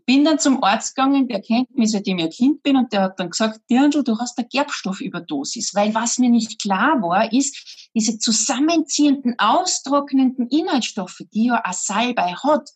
Bin 0.06 0.26
dann 0.26 0.39
zum 0.39 0.63
Arzt 0.63 0.96
gegangen, 0.96 1.28
der 1.28 1.42
kennt 1.42 1.76
mich, 1.78 1.92
seitdem 1.92 2.18
ich 2.18 2.26
ein 2.26 2.30
Kind 2.30 2.63
bin, 2.63 2.76
und 2.76 2.92
der 2.92 3.04
hat 3.04 3.20
dann 3.20 3.30
gesagt, 3.30 3.62
Dirndl, 3.70 4.04
du 4.04 4.18
hast 4.20 4.38
eine 4.38 4.48
Gerbstoffüberdosis. 4.48 5.74
Weil 5.76 5.96
was 5.96 6.18
mir 6.18 6.30
nicht 6.30 6.62
klar 6.62 7.02
war, 7.02 7.32
ist, 7.32 7.89
diese 7.96 8.18
zusammenziehenden, 8.18 9.36
austrocknenden 9.38 10.48
Inhaltsstoffe, 10.50 11.22
die 11.34 11.46
ja 11.46 11.62
ein 11.63 11.74
Salbei 11.74 12.34
hat, 12.34 12.70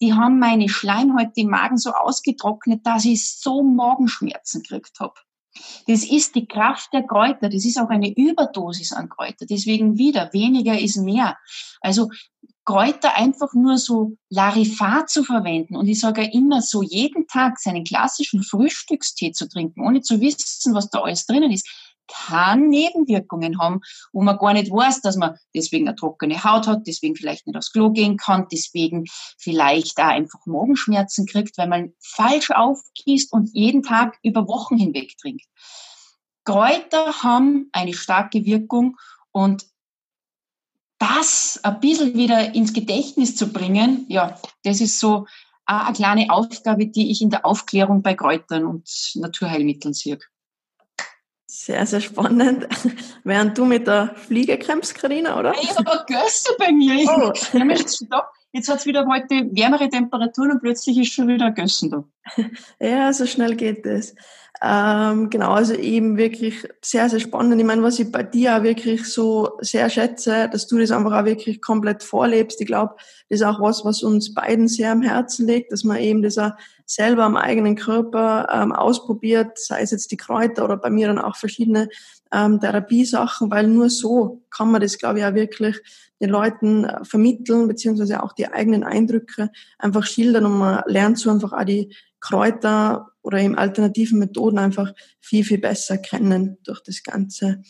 die 0.00 0.12
haben 0.12 0.38
meine 0.38 0.68
Schleimhäute 0.68 1.32
im 1.36 1.48
Magen 1.48 1.78
so 1.78 1.92
ausgetrocknet, 1.92 2.86
dass 2.86 3.04
ich 3.04 3.38
so 3.38 3.62
Magenschmerzen 3.62 4.62
gekriegt 4.62 5.00
habe. 5.00 5.14
Das 5.86 6.04
ist 6.04 6.34
die 6.34 6.46
Kraft 6.46 6.92
der 6.92 7.06
Kräuter. 7.06 7.48
Das 7.48 7.64
ist 7.64 7.78
auch 7.78 7.88
eine 7.88 8.14
Überdosis 8.14 8.92
an 8.92 9.08
Kräuter. 9.08 9.46
Deswegen 9.46 9.96
wieder, 9.96 10.30
weniger 10.34 10.78
ist 10.78 10.98
mehr. 10.98 11.38
Also 11.80 12.10
Kräuter 12.66 13.16
einfach 13.16 13.54
nur 13.54 13.78
so 13.78 14.16
Larifat 14.28 15.08
zu 15.08 15.22
verwenden. 15.22 15.76
Und 15.76 15.86
ich 15.86 16.00
sage 16.00 16.24
ja 16.24 16.30
immer 16.32 16.60
so, 16.60 16.82
jeden 16.82 17.26
Tag 17.28 17.58
seinen 17.60 17.84
klassischen 17.84 18.42
Frühstückstee 18.42 19.30
zu 19.30 19.48
trinken, 19.48 19.80
ohne 19.86 20.02
zu 20.02 20.20
wissen, 20.20 20.74
was 20.74 20.90
da 20.90 21.00
alles 21.00 21.26
drinnen 21.26 21.52
ist, 21.52 21.66
kann 22.08 22.68
Nebenwirkungen 22.68 23.60
haben, 23.60 23.80
wo 24.12 24.22
man 24.22 24.38
gar 24.38 24.52
nicht 24.52 24.70
weiß, 24.70 25.00
dass 25.00 25.16
man 25.16 25.36
deswegen 25.54 25.88
eine 25.88 25.96
trockene 25.96 26.42
Haut 26.42 26.66
hat, 26.66 26.86
deswegen 26.86 27.16
vielleicht 27.16 27.46
nicht 27.46 27.56
aufs 27.56 27.72
Klo 27.72 27.90
gehen 27.90 28.16
kann, 28.16 28.46
deswegen 28.50 29.04
vielleicht 29.38 29.98
auch 29.98 30.06
einfach 30.06 30.40
Magenschmerzen 30.44 31.26
kriegt, 31.26 31.58
weil 31.58 31.68
man 31.68 31.92
falsch 32.00 32.50
aufgießt 32.50 33.32
und 33.32 33.50
jeden 33.54 33.82
Tag 33.82 34.18
über 34.22 34.46
Wochen 34.48 34.76
hinweg 34.76 35.16
trinkt. 35.18 35.44
Kräuter 36.44 37.22
haben 37.22 37.68
eine 37.72 37.92
starke 37.92 38.44
Wirkung 38.44 38.96
und 39.32 39.66
das 40.98 41.60
ein 41.62 41.80
bisschen 41.80 42.14
wieder 42.14 42.54
ins 42.54 42.72
Gedächtnis 42.72 43.36
zu 43.36 43.52
bringen, 43.52 44.06
ja, 44.08 44.38
das 44.64 44.80
ist 44.80 44.98
so 44.98 45.26
eine 45.66 45.92
kleine 45.92 46.30
Aufgabe, 46.30 46.86
die 46.86 47.10
ich 47.10 47.20
in 47.20 47.30
der 47.30 47.44
Aufklärung 47.44 48.02
bei 48.02 48.14
Kräutern 48.14 48.64
und 48.64 48.88
Naturheilmitteln 49.14 49.94
sehe. 49.94 50.18
Sehr, 51.48 51.86
sehr 51.86 52.00
spannend. 52.00 52.66
Während 53.24 53.56
du 53.56 53.64
mit 53.64 53.86
der 53.86 54.14
Fliege 54.16 54.58
kämpfst, 54.58 54.94
Karina, 54.94 55.38
oder? 55.38 55.54
Ich 55.60 55.76
habe 55.76 56.04
Gösse 56.06 56.54
bei 56.58 56.72
mir. 56.72 57.06
Oh. 57.08 57.32
Jetzt 58.52 58.68
hat 58.68 58.78
es 58.78 58.86
wieder 58.86 59.06
heute 59.06 59.48
wärmere 59.52 59.88
Temperaturen 59.88 60.52
und 60.52 60.60
plötzlich 60.60 60.98
ist 60.98 61.12
schon 61.12 61.28
wieder 61.28 61.50
Gössen 61.50 61.90
da. 61.90 62.04
Ja, 62.80 63.12
so 63.12 63.26
schnell 63.26 63.54
geht 63.56 63.84
es. 63.84 64.14
Ähm, 64.62 65.28
genau, 65.28 65.50
also 65.52 65.74
eben 65.74 66.16
wirklich 66.16 66.66
sehr, 66.80 67.10
sehr 67.10 67.20
spannend. 67.20 67.60
Ich 67.60 67.66
meine, 67.66 67.82
was 67.82 67.98
ich 67.98 68.10
bei 68.10 68.22
dir 68.22 68.56
auch 68.56 68.62
wirklich 68.62 69.04
so 69.04 69.58
sehr 69.60 69.90
schätze, 69.90 70.48
dass 70.50 70.66
du 70.66 70.78
das 70.78 70.90
einfach 70.90 71.12
auch 71.12 71.24
wirklich 71.26 71.60
komplett 71.60 72.02
vorlebst. 72.02 72.60
Ich 72.60 72.66
glaube, 72.66 72.94
das 73.28 73.40
ist 73.40 73.42
auch 73.42 73.60
was, 73.60 73.84
was 73.84 74.02
uns 74.02 74.32
beiden 74.32 74.68
sehr 74.68 74.92
am 74.92 75.02
Herzen 75.02 75.46
liegt, 75.46 75.72
dass 75.72 75.84
man 75.84 75.98
eben 75.98 76.22
das 76.22 76.38
auch 76.38 76.52
selber 76.86 77.24
am 77.24 77.36
eigenen 77.36 77.76
Körper 77.76 78.48
ähm, 78.50 78.72
ausprobiert, 78.72 79.58
sei 79.58 79.82
es 79.82 79.90
jetzt 79.90 80.10
die 80.10 80.16
Kräuter 80.16 80.64
oder 80.64 80.76
bei 80.76 80.88
mir 80.88 81.08
dann 81.08 81.18
auch 81.18 81.36
verschiedene 81.36 81.88
ähm, 82.36 82.60
Therapiesachen, 82.60 83.50
weil 83.50 83.66
nur 83.66 83.88
so 83.88 84.42
kann 84.50 84.70
man 84.70 84.82
das, 84.82 84.98
glaube 84.98 85.20
ich, 85.20 85.24
auch 85.24 85.34
wirklich 85.34 85.76
den 86.20 86.30
Leuten 86.30 86.84
äh, 86.84 87.04
vermitteln, 87.04 87.66
beziehungsweise 87.66 88.22
auch 88.22 88.32
die 88.32 88.48
eigenen 88.48 88.84
Eindrücke 88.84 89.50
einfach 89.78 90.04
schildern 90.04 90.44
und 90.46 90.58
man 90.58 90.82
lernt 90.86 91.18
so 91.18 91.30
einfach 91.30 91.52
auch 91.52 91.64
die 91.64 91.94
Kräuter 92.20 93.08
oder 93.22 93.38
eben 93.38 93.56
alternativen 93.56 94.18
Methoden 94.18 94.58
einfach 94.58 94.92
viel, 95.20 95.44
viel 95.44 95.58
besser 95.58 95.98
kennen 95.98 96.58
durch 96.64 96.82
das 96.82 97.02
Ganze. 97.02 97.62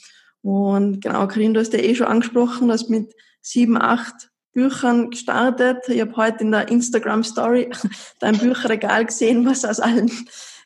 Und 0.42 1.00
genau, 1.00 1.26
Karin, 1.26 1.54
du 1.54 1.60
hast 1.60 1.72
ja 1.72 1.80
eh 1.80 1.94
schon 1.94 2.06
angesprochen, 2.06 2.68
dass 2.68 2.88
mit 2.88 3.14
sieben, 3.40 3.80
acht 3.80 4.30
Büchern 4.52 5.10
gestartet. 5.10 5.78
Ich 5.88 6.00
habe 6.00 6.16
heute 6.16 6.44
in 6.44 6.52
der 6.52 6.68
Instagram 6.68 7.24
Story 7.24 7.70
dein 8.20 8.38
Bücherregal 8.38 9.04
gesehen, 9.04 9.44
was 9.44 9.64
aus 9.64 9.80
allen 9.80 10.10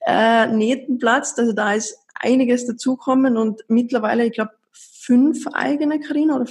äh, 0.07 0.47
Nähten 0.47 0.99
platzt. 0.99 1.39
Also 1.39 1.53
da 1.53 1.75
ist 1.75 1.97
einiges 2.21 2.67
dazukommen 2.67 3.37
und 3.37 3.63
mittlerweile, 3.69 4.27
ich 4.27 4.33
glaube, 4.33 4.53
fünf 4.73 5.47
eigene, 5.49 6.01
Karin, 6.01 6.31
oder 6.31 6.47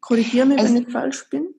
korrigiere 0.00 0.46
mich, 0.46 0.58
also, 0.58 0.74
wenn 0.74 0.82
ich 0.82 0.88
falsch 0.90 1.28
bin. 1.28 1.54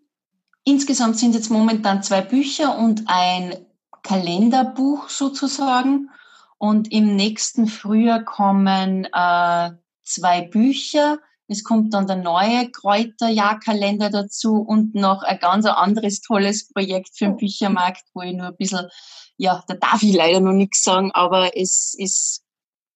Insgesamt 0.63 1.17
sind 1.17 1.35
jetzt 1.35 1.49
momentan 1.49 2.03
zwei 2.03 2.21
Bücher 2.21 2.77
und 2.77 3.03
ein 3.07 3.65
Kalenderbuch 4.01 5.09
sozusagen. 5.09 6.09
Und 6.57 6.91
im 6.91 7.15
nächsten 7.15 7.67
Frühjahr 7.67 8.23
kommen 8.23 9.05
äh, 9.11 9.71
zwei 10.03 10.41
Bücher. 10.41 11.19
Es 11.47 11.63
kommt 11.65 11.93
dann 11.93 12.07
der 12.07 12.15
neue 12.15 12.71
Kräuterjahrkalender 12.71 14.09
dazu 14.09 14.55
und 14.61 14.95
noch 14.95 15.23
ein 15.23 15.39
ganz 15.39 15.65
anderes 15.65 16.21
tolles 16.21 16.69
Projekt 16.69 17.17
für 17.17 17.25
den 17.25 17.33
oh. 17.33 17.37
Büchermarkt, 17.37 18.03
wo 18.13 18.21
ich 18.21 18.33
nur 18.33 18.47
ein 18.47 18.55
bisschen, 18.55 18.87
ja, 19.35 19.63
da 19.67 19.73
darf 19.75 20.01
ich 20.01 20.13
leider 20.13 20.39
noch 20.39 20.53
nichts 20.53 20.83
sagen, 20.83 21.11
aber 21.11 21.57
es 21.57 21.93
ist 21.97 22.42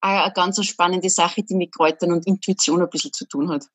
eine 0.02 0.32
ganz 0.34 0.64
spannende 0.66 1.10
Sache, 1.10 1.44
die 1.44 1.56
mit 1.56 1.74
Kräutern 1.74 2.12
und 2.12 2.28
Intuition 2.28 2.82
ein 2.82 2.90
bisschen 2.90 3.14
zu 3.14 3.26
tun 3.26 3.50
hat. 3.50 3.68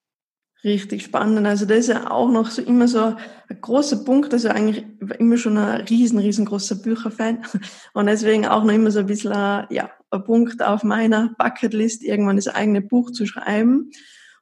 Richtig 0.65 1.03
spannend. 1.03 1.45
Also 1.45 1.67
das 1.67 1.79
ist 1.79 1.89
ja 1.89 2.11
auch 2.11 2.31
noch 2.31 2.49
so 2.49 2.63
immer 2.63 2.87
so 2.87 3.17
ein 3.49 3.61
großer 3.61 4.05
Punkt. 4.05 4.33
Also 4.33 4.49
eigentlich 4.49 4.85
immer 5.19 5.37
schon 5.37 5.59
ein 5.59 5.81
riesen, 5.83 6.21
riesengroßer 6.21 6.77
Bücherfan. 6.77 7.45
Und 7.95 8.07
deswegen 8.07 8.47
auch 8.47 8.63
noch 8.63 8.73
immer 8.73 8.93
so 8.93 9.01
ein 9.01 9.07
bisschen 9.07 9.33
ein, 9.33 9.67
ja, 9.71 9.91
ein 10.11 10.23
Punkt 10.23 10.63
auf 10.63 10.85
meiner 10.85 11.35
Bucketlist, 11.37 12.05
irgendwann 12.05 12.37
das 12.37 12.47
eigene 12.47 12.81
Buch 12.81 13.11
zu 13.11 13.27
schreiben. 13.27 13.91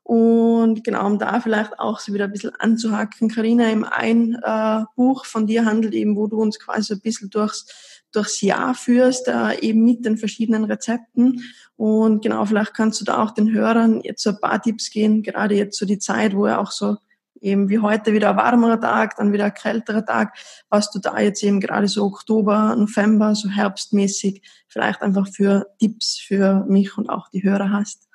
Und 0.02 0.84
genau, 0.84 1.06
um 1.06 1.18
da 1.18 1.40
vielleicht 1.40 1.78
auch 1.78 2.00
so 2.00 2.12
wieder 2.12 2.24
ein 2.24 2.32
bisschen 2.32 2.54
anzuhacken. 2.56 3.30
Karina, 3.30 3.70
eben 3.70 3.84
ein 3.84 4.34
äh, 4.42 4.84
Buch 4.96 5.24
von 5.24 5.46
dir 5.46 5.64
handelt 5.64 5.94
eben, 5.94 6.16
wo 6.16 6.26
du 6.26 6.36
uns 6.42 6.58
quasi 6.58 6.92
ein 6.92 7.00
bisschen 7.00 7.30
durchs 7.30 7.99
durchs 8.12 8.40
Jahr 8.40 8.74
führst, 8.74 9.28
äh, 9.28 9.60
eben 9.60 9.84
mit 9.84 10.04
den 10.04 10.16
verschiedenen 10.16 10.64
Rezepten. 10.64 11.42
Und 11.76 12.22
genau, 12.22 12.44
vielleicht 12.44 12.74
kannst 12.74 13.00
du 13.00 13.04
da 13.04 13.22
auch 13.22 13.30
den 13.30 13.52
Hörern 13.52 14.00
jetzt 14.02 14.22
so 14.22 14.30
ein 14.30 14.40
paar 14.40 14.60
Tipps 14.60 14.90
geben, 14.90 15.22
gerade 15.22 15.54
jetzt 15.54 15.78
so 15.78 15.86
die 15.86 15.98
Zeit, 15.98 16.34
wo 16.34 16.46
er 16.46 16.60
auch 16.60 16.72
so 16.72 16.96
eben 17.40 17.68
wie 17.68 17.78
heute 17.78 18.12
wieder 18.12 18.30
ein 18.30 18.36
warmerer 18.36 18.80
Tag, 18.80 19.16
dann 19.16 19.32
wieder 19.32 19.46
ein 19.46 19.54
kälterer 19.54 20.04
Tag, 20.04 20.36
was 20.68 20.90
du 20.90 20.98
da 20.98 21.18
jetzt 21.18 21.42
eben 21.42 21.60
gerade 21.60 21.88
so 21.88 22.04
Oktober, 22.04 22.76
November, 22.76 23.34
so 23.34 23.48
herbstmäßig 23.48 24.42
vielleicht 24.68 25.02
einfach 25.02 25.26
für 25.28 25.66
Tipps 25.78 26.18
für 26.18 26.64
mich 26.68 26.96
und 26.98 27.08
auch 27.08 27.28
die 27.28 27.42
Hörer 27.42 27.70
hast. 27.70 28.08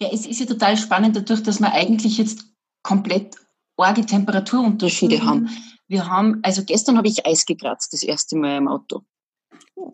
Ja, 0.00 0.08
es 0.12 0.26
ist 0.26 0.40
ja 0.40 0.46
total 0.46 0.76
spannend 0.76 1.16
dadurch, 1.16 1.42
dass 1.42 1.60
wir 1.60 1.72
eigentlich 1.72 2.18
jetzt 2.18 2.44
komplett 2.82 3.36
arge 3.76 4.04
Temperaturunterschiede 4.04 5.18
mhm. 5.18 5.26
haben. 5.26 5.50
Wir 5.88 6.06
haben, 6.06 6.40
also 6.42 6.64
gestern 6.64 6.98
habe 6.98 7.08
ich 7.08 7.26
Eis 7.26 7.46
gekratzt, 7.46 7.92
das 7.92 8.02
erste 8.02 8.36
Mal 8.36 8.58
im 8.58 8.68
Auto. 8.68 9.02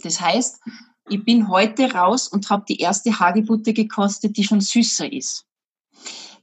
Das 0.03 0.21
heißt, 0.21 0.61
ich 1.09 1.25
bin 1.25 1.49
heute 1.49 1.93
raus 1.93 2.29
und 2.29 2.51
habe 2.51 2.65
die 2.69 2.81
erste 2.81 3.19
Hagebutte 3.19 3.73
gekostet, 3.73 4.37
die 4.37 4.45
schon 4.45 4.61
süßer 4.61 5.11
ist. 5.13 5.47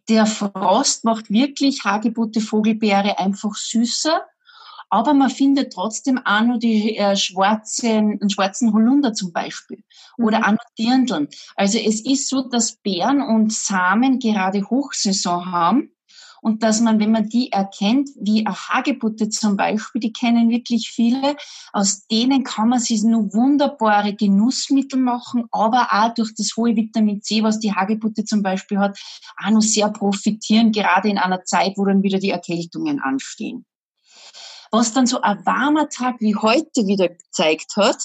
Der 0.08 0.26
Frost 0.26 1.04
macht 1.04 1.30
wirklich 1.30 1.84
Hagebutte, 1.84 2.42
Vogelbeere 2.42 3.20
einfach 3.20 3.56
süßer, 3.56 4.26
aber 4.90 5.14
man 5.14 5.30
findet 5.30 5.74
trotzdem 5.74 6.20
auch 6.26 6.42
noch 6.42 6.60
die 6.60 6.98
äh, 6.98 7.16
schwarzen, 7.16 8.20
den 8.20 8.30
schwarzen 8.30 8.74
Holunder 8.74 9.14
zum 9.14 9.32
Beispiel 9.32 9.84
oder 10.18 10.40
mhm. 10.40 10.44
auch 10.44 10.52
noch 10.52 10.76
Dirndln. 10.78 11.28
Also 11.56 11.78
es 11.78 12.02
ist 12.02 12.28
so, 12.28 12.42
dass 12.42 12.74
Beeren 12.74 13.22
und 13.22 13.54
Samen 13.54 14.20
gerade 14.20 14.70
Hochsaison 14.70 15.52
haben 15.52 15.92
und 16.41 16.63
dass 16.63 16.82
man, 16.82 16.99
wenn 16.99 17.12
man 17.12 17.30
die 17.30 17.51
erkennt, 17.51 18.10
wie 18.19 18.45
eine 18.45 18.56
Hagebutte 18.56 19.30
zum 19.30 19.56
Beispiel, 19.56 20.01
die 20.01 20.12
kennen 20.12 20.49
wirklich 20.49 20.89
viele, 20.89 21.38
aus 21.71 22.08
denen 22.08 22.43
kann 22.43 22.69
man 22.69 22.80
sich 22.80 23.04
nur 23.04 23.34
wunderbare 23.34 24.13
Genussmittel 24.15 24.99
machen, 24.99 25.45
aber 25.51 25.88
auch 25.91 26.13
durch 26.13 26.34
das 26.36 26.58
hohe 26.58 26.75
Vitamin 26.75 27.21
C, 27.21 27.43
was 27.43 27.60
die 27.60 27.73
Hagebutte 27.73 28.25
zum 28.25 28.41
Beispiel 28.41 28.80
hat, 28.80 28.99
auch 29.38 29.51
noch 29.51 29.62
sehr 29.62 29.89
profitieren, 29.89 30.71
gerade 30.71 31.10
in 31.10 31.17
einer 31.17 31.43
Zeit, 31.43 31.73
wo 31.77 31.86
dann 31.86 32.04
wieder 32.04 32.19
die 32.19 32.32
Erkältungen 32.32 32.99
anstehen 32.99 33.65
was 34.72 34.94
dann 34.94 35.06
so 35.06 35.22
ein 35.22 35.46
warmer 35.46 35.90
Tag 35.90 36.16
wie 36.20 36.36
heute 36.36 36.88
wieder 36.88 37.10
gezeigt 37.10 37.76
hat. 37.76 37.98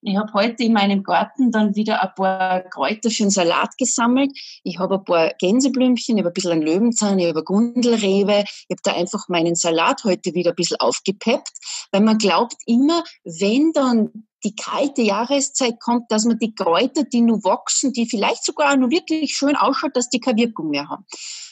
Ich 0.00 0.16
habe 0.16 0.32
heute 0.32 0.64
in 0.64 0.72
meinem 0.72 1.02
Garten 1.02 1.50
dann 1.50 1.76
wieder 1.76 2.02
ein 2.02 2.14
paar 2.16 2.62
Kräuter 2.62 3.10
für 3.10 3.24
einen 3.24 3.30
Salat 3.30 3.76
gesammelt. 3.76 4.32
Ich 4.62 4.78
habe 4.78 4.96
ein 4.96 5.04
paar 5.04 5.34
Gänseblümchen, 5.38 6.16
ich 6.16 6.22
habe 6.22 6.30
ein 6.30 6.34
bisschen 6.34 6.52
einen 6.52 6.62
Löwenzahn, 6.62 7.18
ich 7.18 7.26
habe 7.26 7.38
eine 7.38 7.44
Gundelrewe. 7.44 8.44
Ich 8.46 8.76
habe 8.76 8.80
da 8.82 8.94
einfach 8.94 9.28
meinen 9.28 9.54
Salat 9.54 10.04
heute 10.04 10.34
wieder 10.34 10.50
ein 10.50 10.56
bisschen 10.56 10.80
aufgepeppt, 10.80 11.52
weil 11.92 12.00
man 12.00 12.16
glaubt 12.16 12.56
immer, 12.66 13.04
wenn 13.24 13.72
dann 13.72 14.26
die 14.44 14.54
kalte 14.54 15.02
Jahreszeit 15.02 15.80
kommt, 15.80 16.10
dass 16.10 16.24
man 16.26 16.38
die 16.38 16.54
Kräuter, 16.54 17.04
die 17.04 17.22
nur 17.22 17.42
wachsen, 17.44 17.92
die 17.92 18.06
vielleicht 18.06 18.44
sogar 18.44 18.76
nur 18.76 18.90
wirklich 18.90 19.34
schön 19.34 19.56
ausschaut, 19.56 19.96
dass 19.96 20.10
die 20.10 20.20
keine 20.20 20.42
Wirkung 20.42 20.68
mehr 20.68 20.88
haben. 20.88 21.06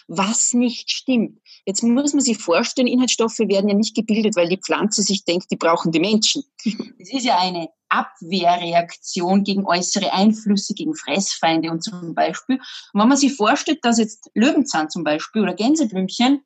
Was 0.08 0.52
nicht 0.52 0.90
stimmt. 0.90 1.40
Jetzt 1.64 1.82
muss 1.82 2.12
man 2.12 2.22
sich 2.22 2.38
vorstellen, 2.38 2.88
Inhaltsstoffe 2.88 3.38
werden 3.38 3.68
ja 3.68 3.74
nicht 3.74 3.94
gebildet, 3.94 4.36
weil 4.36 4.48
die 4.48 4.58
Pflanze 4.58 5.02
sich 5.02 5.24
denkt, 5.24 5.46
die 5.50 5.56
brauchen 5.56 5.92
die 5.92 6.00
Menschen. 6.00 6.44
Das 6.98 7.12
ist 7.12 7.24
ja 7.24 7.38
eine 7.38 7.68
Abwehrreaktion 7.88 9.42
gegen 9.42 9.66
äußere 9.66 10.12
Einflüsse, 10.12 10.72
gegen 10.74 10.94
Fressfeinde 10.94 11.70
und 11.70 11.82
zum 11.82 12.14
Beispiel. 12.14 12.56
Und 12.92 13.00
wenn 13.00 13.08
man 13.08 13.16
sich 13.16 13.34
vorstellt, 13.34 13.80
dass 13.82 13.98
jetzt 13.98 14.30
Löwenzahn 14.34 14.88
zum 14.88 15.04
Beispiel 15.04 15.42
oder 15.42 15.54
Gänseblümchen 15.54 16.42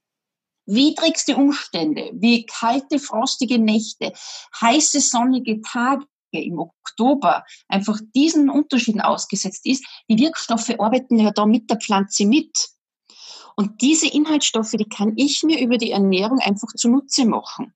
widrigste 0.66 1.37
Umstände, 1.37 2.11
wie 2.14 2.45
kalte, 2.47 2.99
frostige 2.99 3.59
Nächte, 3.59 4.12
heiße, 4.61 5.01
sonnige 5.01 5.61
Tage 5.61 6.05
im 6.33 6.59
Oktober 6.59 7.45
einfach 7.69 7.99
diesen 8.14 8.51
Unterschieden 8.51 9.01
ausgesetzt 9.01 9.64
ist, 9.64 9.85
die 10.09 10.19
Wirkstoffe 10.19 10.75
arbeiten 10.79 11.19
ja 11.19 11.31
da 11.31 11.47
mit 11.47 11.71
der 11.71 11.79
Pflanze 11.79 12.27
mit. 12.27 12.69
Und 13.57 13.81
diese 13.81 14.07
Inhaltsstoffe, 14.07 14.73
die 14.73 14.88
kann 14.88 15.14
ich 15.16 15.42
mir 15.42 15.61
über 15.61 15.79
die 15.79 15.90
Ernährung 15.90 16.38
einfach 16.38 16.69
zunutze 16.77 17.25
machen. 17.25 17.75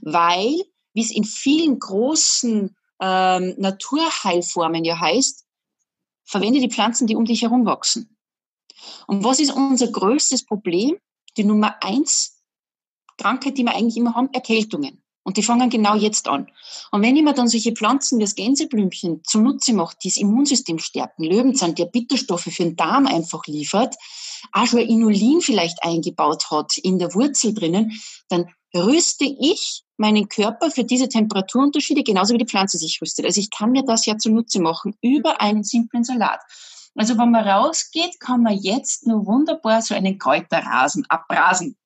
Weil, 0.00 0.54
wie 0.92 1.02
es 1.02 1.10
in 1.10 1.24
vielen 1.24 1.78
großen 1.78 2.76
ähm, 3.00 3.54
Naturheilformen 3.58 4.84
ja 4.84 4.98
heißt, 4.98 5.44
verwende 6.24 6.60
die 6.60 6.70
Pflanzen, 6.70 7.06
die 7.06 7.16
um 7.16 7.24
dich 7.24 7.42
herum 7.42 7.66
wachsen. 7.66 8.16
Und 9.06 9.24
was 9.24 9.40
ist 9.40 9.50
unser 9.50 9.88
größtes 9.88 10.46
Problem? 10.46 10.96
Die 11.36 11.44
Nummer 11.44 11.82
eins 11.82 12.42
Krankheit, 13.18 13.58
die 13.58 13.64
wir 13.64 13.74
eigentlich 13.74 13.96
immer 13.96 14.14
haben, 14.14 14.32
Erkältungen. 14.32 15.02
Und 15.24 15.38
die 15.38 15.42
fangen 15.42 15.70
genau 15.70 15.96
jetzt 15.96 16.28
an. 16.28 16.50
Und 16.92 17.02
wenn 17.02 17.16
ich 17.16 17.22
mir 17.22 17.32
dann 17.32 17.48
solche 17.48 17.72
Pflanzen 17.72 18.18
wie 18.18 18.24
das 18.24 18.34
Gänseblümchen 18.34 19.24
zunutze 19.24 19.72
mache, 19.72 19.96
die 20.02 20.08
das 20.08 20.18
Immunsystem 20.18 20.78
stärken, 20.78 21.24
Löwenzahn, 21.24 21.74
der 21.74 21.86
Bitterstoffe 21.86 22.42
für 22.42 22.62
den 22.62 22.76
Darm 22.76 23.06
einfach 23.06 23.46
liefert, 23.46 23.96
auch 24.52 24.66
schon 24.66 24.80
Inulin 24.80 25.40
vielleicht 25.40 25.82
eingebaut 25.82 26.50
hat 26.50 26.76
in 26.78 26.98
der 26.98 27.14
Wurzel 27.14 27.54
drinnen, 27.54 27.92
dann 28.28 28.46
rüste 28.74 29.24
ich 29.24 29.82
meinen 29.96 30.28
Körper 30.28 30.70
für 30.70 30.84
diese 30.84 31.08
Temperaturunterschiede 31.08 32.02
genauso 32.02 32.34
wie 32.34 32.38
die 32.38 32.46
Pflanze 32.46 32.78
sich 32.78 32.98
rüstet. 33.00 33.24
Also 33.24 33.40
ich 33.40 33.50
kann 33.50 33.70
mir 33.70 33.84
das 33.84 34.06
ja 34.06 34.18
zunutze 34.18 34.60
machen 34.60 34.96
über 35.00 35.40
einen 35.40 35.62
simplen 35.62 36.04
Salat. 36.04 36.40
Also 36.96 37.18
wenn 37.18 37.30
man 37.30 37.46
rausgeht, 37.46 38.20
kann 38.20 38.42
man 38.42 38.56
jetzt 38.56 39.06
nur 39.06 39.26
wunderbar 39.26 39.82
so 39.82 39.94
einen 39.94 40.18
Kräuterrasen 40.18 41.04
abrasen. 41.08 41.76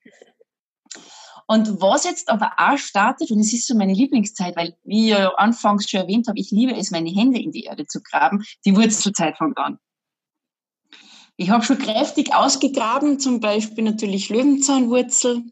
Und 1.51 1.81
was 1.81 2.05
jetzt 2.05 2.29
aber 2.29 2.53
auch 2.59 2.77
startet, 2.77 3.31
und 3.31 3.41
es 3.41 3.55
ist 3.55 3.67
so 3.67 3.75
meine 3.75 3.95
Lieblingszeit, 3.95 4.55
weil, 4.55 4.77
wie 4.85 5.07
ich 5.07 5.11
ja 5.13 5.33
anfangs 5.37 5.89
schon 5.89 6.01
erwähnt 6.01 6.29
habe, 6.29 6.39
ich 6.39 6.51
liebe 6.51 6.77
es, 6.77 6.91
meine 6.91 7.09
Hände 7.09 7.41
in 7.41 7.53
die 7.53 7.65
Erde 7.65 7.87
zu 7.87 8.03
graben, 8.03 8.45
die 8.67 8.77
Wurzelzeit 8.77 9.39
fängt 9.39 9.57
an. 9.57 9.79
Ich 11.41 11.51
habe 11.51 11.65
schon 11.65 11.79
kräftig 11.79 12.35
ausgegraben, 12.35 13.21
zum 13.21 13.39
Beispiel 13.39 13.85
natürlich 13.85 14.29
Löwenzahnwurzel. 14.29 15.45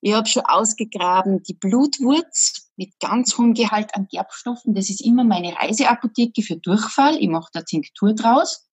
Ich 0.00 0.12
habe 0.12 0.26
schon 0.26 0.44
ausgegraben 0.44 1.44
die 1.44 1.54
Blutwurz 1.54 2.72
mit 2.76 2.98
ganz 2.98 3.38
hohem 3.38 3.54
Gehalt 3.54 3.94
an 3.94 4.08
Gerbstoffen. 4.10 4.74
Das 4.74 4.90
ist 4.90 5.00
immer 5.00 5.22
meine 5.22 5.54
Reiseapotheke 5.54 6.42
für 6.42 6.56
Durchfall. 6.56 7.16
Ich 7.20 7.28
mache 7.28 7.48
da 7.52 7.62
Tinktur 7.62 8.12
draus. 8.14 8.68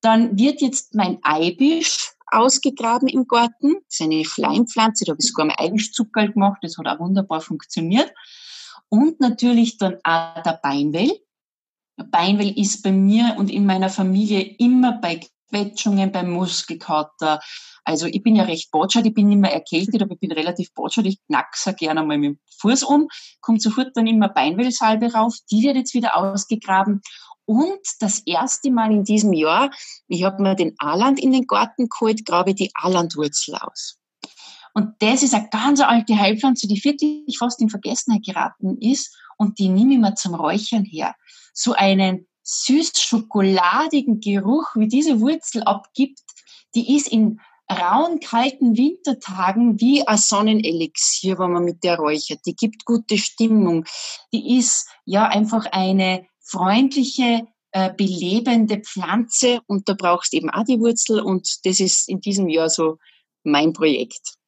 Dann 0.00 0.38
wird 0.38 0.62
jetzt 0.62 0.94
mein 0.94 1.18
Eibisch 1.22 2.14
ausgegraben 2.28 3.08
im 3.08 3.26
Garten. 3.26 3.74
Das 3.74 4.00
ist 4.00 4.00
eine 4.00 4.24
Schleimpflanze, 4.24 5.04
da 5.04 5.12
habe 5.12 5.20
ich 5.20 5.28
sogar 5.28 5.44
mein 5.44 5.56
eigenes 5.56 5.92
Zuckerl 5.92 6.32
gemacht, 6.32 6.60
das 6.62 6.78
hat 6.78 6.86
auch 6.86 6.98
wunderbar 6.98 7.42
funktioniert. 7.42 8.10
Und 8.88 9.20
natürlich 9.20 9.76
dann 9.76 9.96
auch 10.02 10.42
der 10.42 10.58
Beinwell. 10.62 11.12
Beinwell 12.10 12.58
ist 12.58 12.82
bei 12.82 12.92
mir 12.92 13.34
und 13.36 13.50
in 13.50 13.66
meiner 13.66 13.90
Familie 13.90 14.40
immer 14.40 14.92
bei 14.92 15.20
Quetschungen, 15.48 16.12
bei 16.12 16.22
Muskelkater. 16.22 17.40
Also 17.84 18.06
ich 18.06 18.22
bin 18.22 18.36
ja 18.36 18.44
recht 18.44 18.70
botschert, 18.70 19.06
ich 19.06 19.14
bin 19.14 19.30
immer 19.32 19.50
erkältet, 19.50 20.02
aber 20.02 20.12
ich 20.12 20.20
bin 20.20 20.32
relativ 20.32 20.72
botschert, 20.74 21.06
ich 21.06 21.18
knackse 21.26 21.74
gerne 21.74 22.04
mal 22.04 22.18
mit 22.18 22.32
dem 22.32 22.38
Fuß 22.60 22.82
um, 22.82 23.08
kommt 23.40 23.62
sofort 23.62 23.90
dann 23.94 24.06
immer 24.06 24.28
Beinwellsalbe 24.28 25.12
rauf, 25.12 25.36
die 25.50 25.62
wird 25.62 25.76
jetzt 25.76 25.94
wieder 25.94 26.16
ausgegraben 26.16 27.00
und 27.48 27.80
das 28.00 28.18
erste 28.26 28.70
Mal 28.70 28.92
in 28.92 29.04
diesem 29.04 29.32
Jahr, 29.32 29.70
ich 30.06 30.22
habe 30.22 30.42
mir 30.42 30.54
den 30.54 30.74
Aland 30.76 31.18
in 31.18 31.32
den 31.32 31.46
Garten 31.46 31.88
geholt, 31.88 32.26
grabe 32.26 32.54
die 32.54 32.70
Alandwurzel 32.74 33.54
aus. 33.54 33.96
Und 34.74 34.94
das 34.98 35.22
ist 35.22 35.32
eine 35.32 35.48
ganz 35.50 35.80
alte 35.80 36.18
Heilpflanze, 36.18 36.68
die 36.68 36.84
wirklich 36.84 37.38
fast 37.38 37.62
in 37.62 37.70
Vergessenheit 37.70 38.22
geraten 38.22 38.76
ist. 38.82 39.16
Und 39.38 39.58
die 39.58 39.70
nehme 39.70 39.94
ich 39.94 39.98
mir 39.98 40.14
zum 40.14 40.34
Räuchern 40.34 40.84
her. 40.84 41.14
So 41.54 41.72
einen 41.72 42.27
süß-schokoladigen 42.48 44.20
Geruch, 44.20 44.74
wie 44.74 44.88
diese 44.88 45.20
Wurzel 45.20 45.62
abgibt, 45.64 46.20
die 46.74 46.96
ist 46.96 47.08
in 47.08 47.40
rauen, 47.70 48.20
kalten 48.20 48.76
Wintertagen 48.76 49.78
wie 49.80 50.06
ein 50.06 50.16
Sonnenelixier, 50.16 51.38
wenn 51.38 51.52
man 51.52 51.64
mit 51.64 51.84
der 51.84 51.98
räuchert. 51.98 52.40
Die 52.46 52.56
gibt 52.56 52.86
gute 52.86 53.18
Stimmung. 53.18 53.84
Die 54.32 54.58
ist 54.58 54.88
ja 55.04 55.26
einfach 55.26 55.66
eine 55.72 56.26
freundliche, 56.40 57.46
äh, 57.72 57.92
belebende 57.92 58.80
Pflanze 58.80 59.60
und 59.66 59.86
da 59.86 59.92
brauchst 59.92 60.32
eben 60.32 60.48
auch 60.48 60.64
die 60.64 60.80
Wurzel 60.80 61.20
und 61.20 61.66
das 61.66 61.80
ist 61.80 62.08
in 62.08 62.20
diesem 62.20 62.48
Jahr 62.48 62.70
so 62.70 62.96
mein 63.42 63.74
Projekt. 63.74 64.38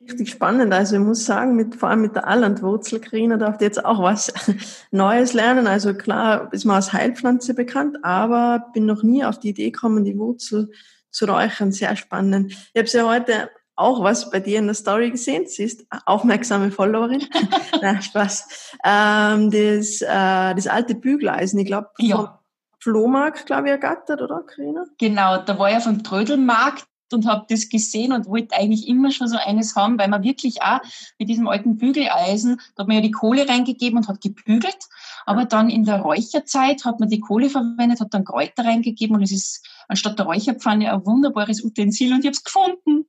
Richtig 0.00 0.30
spannend. 0.30 0.72
Also 0.72 0.96
ich 0.96 1.02
muss 1.02 1.24
sagen, 1.24 1.56
mit, 1.56 1.74
vor 1.74 1.88
allem 1.88 2.02
mit 2.02 2.14
der 2.14 2.26
Allandwurzel, 2.28 3.00
Karina, 3.00 3.38
darf 3.38 3.60
jetzt 3.60 3.84
auch 3.84 4.02
was 4.02 4.32
Neues 4.90 5.32
lernen. 5.32 5.66
Also 5.66 5.94
klar 5.94 6.52
ist 6.52 6.64
man 6.64 6.76
als 6.76 6.92
Heilpflanze 6.92 7.54
bekannt, 7.54 7.98
aber 8.04 8.66
bin 8.72 8.86
noch 8.86 9.02
nie 9.02 9.24
auf 9.24 9.40
die 9.40 9.48
Idee 9.48 9.70
gekommen, 9.70 10.04
die 10.04 10.18
Wurzel 10.18 10.70
zu 11.10 11.24
räuchern. 11.24 11.72
Sehr 11.72 11.96
spannend. 11.96 12.52
Ich 12.52 12.78
habe 12.78 12.88
sie 12.88 12.98
ja 12.98 13.08
heute 13.08 13.50
auch 13.74 14.02
was 14.02 14.30
bei 14.30 14.40
dir 14.40 14.58
in 14.58 14.66
der 14.66 14.74
Story 14.74 15.10
gesehen. 15.10 15.46
Sie 15.46 15.64
ist 15.64 15.86
aufmerksame 16.06 16.70
Followerin. 16.70 17.24
Na, 17.82 18.00
Spaß. 18.00 18.72
Ähm, 18.84 19.50
das, 19.50 20.00
äh, 20.00 20.54
das 20.54 20.66
alte 20.66 20.94
Bügeleisen, 20.94 21.58
ich 21.58 21.66
glaube, 21.66 21.88
ja. 21.98 22.40
Flohmarkt, 22.80 23.46
glaube 23.46 23.66
ich, 23.66 23.72
ergattert, 23.72 24.22
oder, 24.22 24.42
Karina? 24.42 24.84
Genau, 24.98 25.38
da 25.38 25.58
war 25.58 25.70
ja 25.70 25.80
vom 25.80 26.02
Trödelmarkt 26.02 26.86
und 27.12 27.26
habe 27.26 27.46
das 27.48 27.68
gesehen 27.68 28.12
und 28.12 28.26
wollte 28.26 28.56
eigentlich 28.56 28.88
immer 28.88 29.10
schon 29.10 29.28
so 29.28 29.36
eines 29.36 29.76
haben, 29.76 29.98
weil 29.98 30.08
man 30.08 30.22
wirklich 30.22 30.62
auch 30.62 30.80
mit 31.18 31.28
diesem 31.28 31.48
alten 31.48 31.76
Bügeleisen, 31.76 32.60
da 32.74 32.82
hat 32.82 32.88
man 32.88 32.96
ja 32.96 33.02
die 33.02 33.10
Kohle 33.10 33.48
reingegeben 33.48 33.98
und 33.98 34.08
hat 34.08 34.20
gebügelt, 34.20 34.78
aber 35.24 35.44
dann 35.44 35.70
in 35.70 35.84
der 35.84 36.00
Räucherzeit 36.00 36.84
hat 36.84 37.00
man 37.00 37.08
die 37.08 37.20
Kohle 37.20 37.50
verwendet, 37.50 38.00
hat 38.00 38.14
dann 38.14 38.24
Kräuter 38.24 38.64
reingegeben 38.64 39.16
und 39.16 39.22
es 39.22 39.32
ist 39.32 39.66
anstatt 39.88 40.18
der 40.18 40.26
Räucherpfanne 40.26 40.92
ein 40.92 41.06
wunderbares 41.06 41.62
Utensil 41.62 42.12
und 42.12 42.20
ich 42.20 42.26
habe 42.26 42.36
es 42.36 42.44
gefunden. 42.44 43.06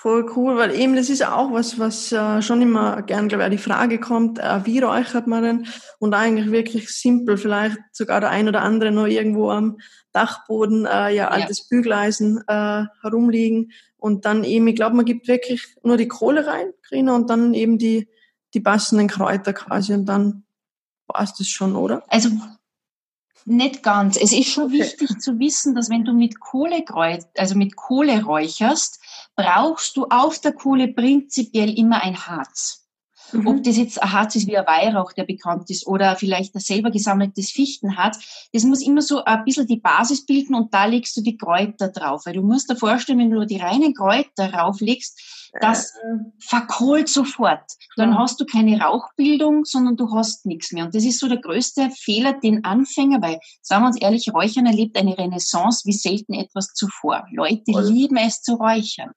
Voll 0.00 0.30
cool, 0.36 0.56
weil 0.56 0.78
eben 0.78 0.94
das 0.94 1.10
ist 1.10 1.26
auch 1.26 1.52
was, 1.52 1.80
was 1.80 2.12
äh, 2.12 2.40
schon 2.40 2.62
immer 2.62 3.02
gern, 3.02 3.26
glaube 3.26 3.42
ich, 3.42 3.50
die 3.50 3.58
Frage 3.58 3.98
kommt, 3.98 4.38
äh, 4.38 4.64
wie 4.64 4.78
räuchert 4.78 5.26
man 5.26 5.42
denn? 5.42 5.66
Und 5.98 6.14
eigentlich 6.14 6.52
wirklich 6.52 6.88
simpel, 6.90 7.36
vielleicht 7.36 7.78
sogar 7.90 8.20
der 8.20 8.30
ein 8.30 8.46
oder 8.46 8.62
andere 8.62 8.92
noch 8.92 9.06
irgendwo 9.06 9.50
am 9.50 9.78
Dachboden, 10.12 10.86
äh, 10.86 11.10
ja, 11.10 11.28
altes 11.28 11.58
ja. 11.58 11.64
Bügeleisen 11.70 12.44
äh, 12.46 12.84
herumliegen. 13.02 13.72
Und 13.96 14.24
dann 14.24 14.44
eben, 14.44 14.68
ich 14.68 14.76
glaube, 14.76 14.94
man 14.94 15.04
gibt 15.04 15.26
wirklich 15.26 15.66
nur 15.82 15.96
die 15.96 16.06
Kohle 16.06 16.46
rein, 16.46 16.72
Grina, 16.88 17.16
und 17.16 17.28
dann 17.28 17.52
eben 17.52 17.76
die, 17.76 18.08
die 18.54 18.60
passenden 18.60 19.08
Kräuter 19.08 19.52
quasi. 19.52 19.94
Und 19.94 20.06
dann 20.06 20.44
war 21.08 21.24
es 21.24 21.34
das 21.34 21.48
schon, 21.48 21.74
oder? 21.74 22.04
Also 22.06 22.30
nicht 23.46 23.82
ganz. 23.82 24.16
Es 24.16 24.32
ist 24.32 24.50
schon 24.50 24.66
okay. 24.66 24.80
wichtig 24.80 25.18
zu 25.18 25.40
wissen, 25.40 25.74
dass 25.74 25.90
wenn 25.90 26.04
du 26.04 26.12
mit 26.12 26.38
Kohle, 26.38 26.84
also 27.36 27.56
mit 27.56 27.74
Kohle 27.74 28.22
räucherst, 28.22 29.00
brauchst 29.38 29.96
du 29.96 30.06
auf 30.10 30.40
der 30.40 30.52
Kohle 30.52 30.88
prinzipiell 30.88 31.78
immer 31.78 32.02
ein 32.02 32.26
Harz. 32.26 32.88
Mhm. 33.30 33.46
Ob 33.46 33.62
das 33.62 33.76
jetzt 33.76 34.02
ein 34.02 34.12
Harz 34.12 34.34
ist 34.34 34.48
wie 34.48 34.58
ein 34.58 34.66
Weihrauch, 34.66 35.12
der 35.12 35.24
bekannt 35.24 35.70
ist, 35.70 35.86
oder 35.86 36.16
vielleicht 36.16 36.56
ein 36.56 36.60
selber 36.60 36.90
gesammeltes 36.90 37.52
Fichtenharz, 37.52 38.48
das 38.52 38.64
muss 38.64 38.84
immer 38.84 39.00
so 39.00 39.22
ein 39.24 39.44
bisschen 39.44 39.68
die 39.68 39.78
Basis 39.78 40.26
bilden 40.26 40.56
und 40.56 40.74
da 40.74 40.86
legst 40.86 41.16
du 41.16 41.20
die 41.20 41.36
Kräuter 41.36 41.88
drauf. 41.88 42.26
Weil 42.26 42.34
du 42.34 42.42
musst 42.42 42.68
dir 42.68 42.76
vorstellen, 42.76 43.20
wenn 43.20 43.30
du 43.30 43.46
die 43.46 43.58
reinen 43.58 43.94
Kräuter 43.94 44.52
rauflegst, 44.52 45.37
das 45.60 45.94
äh. 45.94 46.18
verkohlt 46.38 47.08
sofort. 47.08 47.62
Dann 47.96 48.18
hast 48.18 48.40
du 48.40 48.44
keine 48.44 48.80
Rauchbildung, 48.80 49.64
sondern 49.64 49.96
du 49.96 50.12
hast 50.14 50.46
nichts 50.46 50.72
mehr. 50.72 50.84
Und 50.84 50.94
das 50.94 51.04
ist 51.04 51.20
so 51.20 51.28
der 51.28 51.40
größte 51.40 51.90
Fehler, 51.90 52.34
den 52.34 52.64
Anfänger, 52.64 53.20
weil, 53.22 53.40
sagen 53.62 53.82
wir 53.82 53.88
uns 53.88 54.00
ehrlich, 54.00 54.32
Räuchern 54.32 54.66
erlebt 54.66 54.96
eine 54.96 55.16
Renaissance 55.16 55.82
wie 55.86 55.92
selten 55.92 56.34
etwas 56.34 56.74
zuvor. 56.74 57.26
Leute 57.32 57.62
lieben 57.66 58.16
es 58.16 58.42
zu 58.42 58.54
räuchern. 58.54 59.12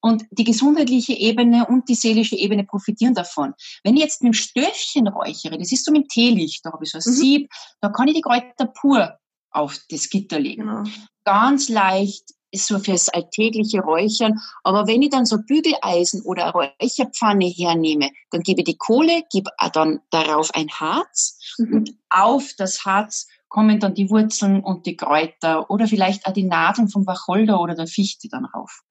Und 0.00 0.24
die 0.30 0.44
gesundheitliche 0.44 1.12
Ebene 1.12 1.66
und 1.66 1.88
die 1.88 1.96
seelische 1.96 2.36
Ebene 2.36 2.64
profitieren 2.64 3.14
davon. 3.14 3.54
Wenn 3.82 3.96
ich 3.96 4.02
jetzt 4.02 4.22
mit 4.22 4.32
dem 4.32 4.34
Stöfchen 4.34 5.08
räuchere, 5.08 5.58
das 5.58 5.72
ist 5.72 5.84
so 5.84 5.90
mit 5.90 6.04
dem 6.04 6.08
Teelicht, 6.08 6.64
da 6.64 6.72
habe 6.72 6.84
ich 6.84 6.90
so 6.90 6.98
ein 6.98 7.02
mhm. 7.04 7.16
Sieb, 7.16 7.50
da 7.80 7.88
kann 7.88 8.06
ich 8.06 8.14
die 8.14 8.22
Kräuter 8.22 8.66
pur 8.66 9.18
auf 9.50 9.78
das 9.90 10.08
Gitter 10.08 10.38
legen. 10.38 10.62
Genau. 10.62 10.84
Ganz 11.24 11.68
leicht, 11.68 12.24
ist 12.50 12.66
so 12.66 12.78
fürs 12.78 13.08
alltägliche 13.08 13.80
Räuchern. 13.80 14.40
Aber 14.64 14.86
wenn 14.86 15.02
ich 15.02 15.10
dann 15.10 15.26
so 15.26 15.38
Bügeleisen 15.38 16.22
oder 16.22 16.54
eine 16.54 16.72
Räucherpfanne 16.80 17.46
hernehme, 17.46 18.10
dann 18.30 18.42
gebe 18.42 18.60
ich 18.60 18.66
die 18.66 18.76
Kohle, 18.76 19.22
gebe 19.30 19.50
dann 19.72 20.00
darauf 20.10 20.54
ein 20.54 20.68
Harz 20.68 21.38
mhm. 21.58 21.74
und 21.74 21.94
auf 22.08 22.52
das 22.56 22.84
Harz 22.84 23.26
kommen 23.48 23.80
dann 23.80 23.94
die 23.94 24.10
Wurzeln 24.10 24.62
und 24.62 24.86
die 24.86 24.96
Kräuter 24.96 25.70
oder 25.70 25.86
vielleicht 25.86 26.26
auch 26.26 26.32
die 26.32 26.44
Nadeln 26.44 26.88
vom 26.88 27.06
Wacholder 27.06 27.60
oder 27.60 27.74
der 27.74 27.86
Fichte 27.86 28.28
dann 28.28 28.44
rauf. 28.44 28.82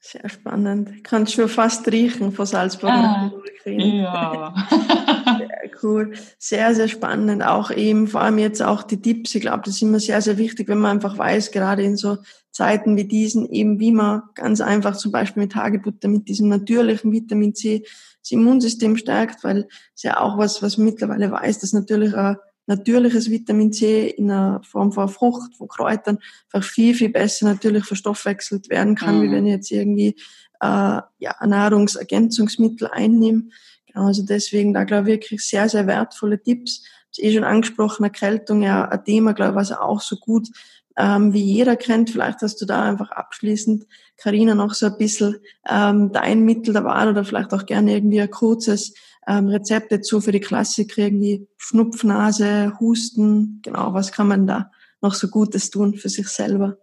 Sehr 0.00 0.28
spannend. 0.28 0.90
Ich 0.96 1.04
kann 1.04 1.26
schon 1.26 1.48
fast 1.48 1.86
riechen 1.88 2.32
von 2.32 2.46
Salzburg. 2.46 2.90
Ah, 2.90 3.30
ja. 3.66 4.54
cool. 5.82 6.12
Sehr, 6.38 6.74
sehr 6.74 6.88
spannend. 6.88 7.42
Auch 7.42 7.70
eben, 7.70 8.08
vor 8.08 8.22
allem 8.22 8.38
jetzt 8.38 8.62
auch 8.62 8.82
die 8.82 9.00
Tipps. 9.00 9.34
Ich 9.34 9.42
glaube, 9.42 9.62
das 9.64 9.76
ist 9.76 9.82
immer 9.82 10.00
sehr, 10.00 10.20
sehr 10.20 10.38
wichtig, 10.38 10.68
wenn 10.68 10.78
man 10.78 10.92
einfach 10.92 11.18
weiß, 11.18 11.50
gerade 11.50 11.82
in 11.82 11.96
so 11.96 12.18
Zeiten 12.50 12.96
wie 12.96 13.04
diesen, 13.04 13.48
eben 13.50 13.80
wie 13.80 13.92
man 13.92 14.22
ganz 14.34 14.60
einfach 14.60 14.96
zum 14.96 15.10
Beispiel 15.12 15.42
mit 15.42 15.54
Hagebutter, 15.54 16.08
mit 16.08 16.28
diesem 16.28 16.48
natürlichen 16.48 17.12
Vitamin 17.12 17.54
C 17.54 17.84
das 18.22 18.30
Immunsystem 18.30 18.96
stärkt, 18.96 19.42
weil 19.42 19.66
es 19.94 20.02
ja 20.02 20.20
auch 20.20 20.38
was, 20.38 20.62
was 20.62 20.78
man 20.78 20.86
mittlerweile 20.86 21.30
weiß, 21.30 21.58
dass 21.60 21.72
natürlich 21.72 22.14
ein 22.14 22.36
natürliches 22.66 23.30
Vitamin 23.30 23.72
C 23.72 24.08
in 24.08 24.28
der 24.28 24.60
Form 24.64 24.92
von 24.92 25.08
Frucht, 25.08 25.56
von 25.56 25.68
Kräutern 25.68 26.18
einfach 26.52 26.68
viel, 26.68 26.94
viel 26.94 27.08
besser 27.08 27.46
natürlich 27.46 27.84
verstoffwechselt 27.84 28.70
werden 28.70 28.94
kann, 28.94 29.18
mhm. 29.18 29.22
wie 29.22 29.30
wenn 29.32 29.46
ich 29.46 29.52
jetzt 29.52 29.70
irgendwie 29.70 30.14
äh, 30.60 31.00
ja, 31.18 31.46
Nahrungsergänzungsmittel 31.46 32.88
einnehme. 32.88 33.44
Also 33.94 34.22
deswegen 34.24 34.72
da 34.72 34.84
glaube 34.84 35.10
ich 35.10 35.20
wirklich 35.20 35.42
sehr, 35.42 35.68
sehr 35.68 35.86
wertvolle 35.86 36.42
Tipps. 36.42 36.82
Das 37.10 37.18
eh 37.18 37.34
schon 37.34 37.44
angesprochen, 37.44 38.04
Erkältung, 38.04 38.62
ja, 38.62 38.88
ein 38.88 39.04
Thema, 39.04 39.34
glaube 39.34 39.52
ich, 39.52 39.56
was 39.56 39.72
auch 39.72 40.00
so 40.00 40.16
gut 40.16 40.48
ähm, 40.96 41.32
wie 41.32 41.42
jeder 41.42 41.76
kennt. 41.76 42.10
Vielleicht 42.10 42.42
hast 42.42 42.60
du 42.60 42.66
da 42.66 42.82
einfach 42.82 43.10
abschließend, 43.10 43.86
Karina, 44.16 44.54
noch 44.54 44.74
so 44.74 44.86
ein 44.86 44.98
bisschen 44.98 45.36
ähm, 45.68 46.12
dein 46.12 46.44
Mittel 46.44 46.72
der 46.72 46.84
Wahl 46.84 47.08
oder 47.08 47.24
vielleicht 47.24 47.52
auch 47.52 47.66
gerne 47.66 47.94
irgendwie 47.94 48.20
ein 48.20 48.30
kurzes 48.30 48.94
ähm, 49.26 49.48
Rezept 49.48 49.92
dazu 49.92 50.20
für 50.20 50.32
die 50.32 50.40
Klassiker, 50.40 51.02
irgendwie 51.02 51.46
Schnupfnase, 51.56 52.78
Husten. 52.80 53.60
Genau, 53.62 53.94
was 53.94 54.12
kann 54.12 54.28
man 54.28 54.46
da 54.46 54.70
noch 55.00 55.14
so 55.14 55.28
Gutes 55.28 55.70
tun 55.70 55.94
für 55.94 56.08
sich 56.08 56.28
selber? 56.28 56.78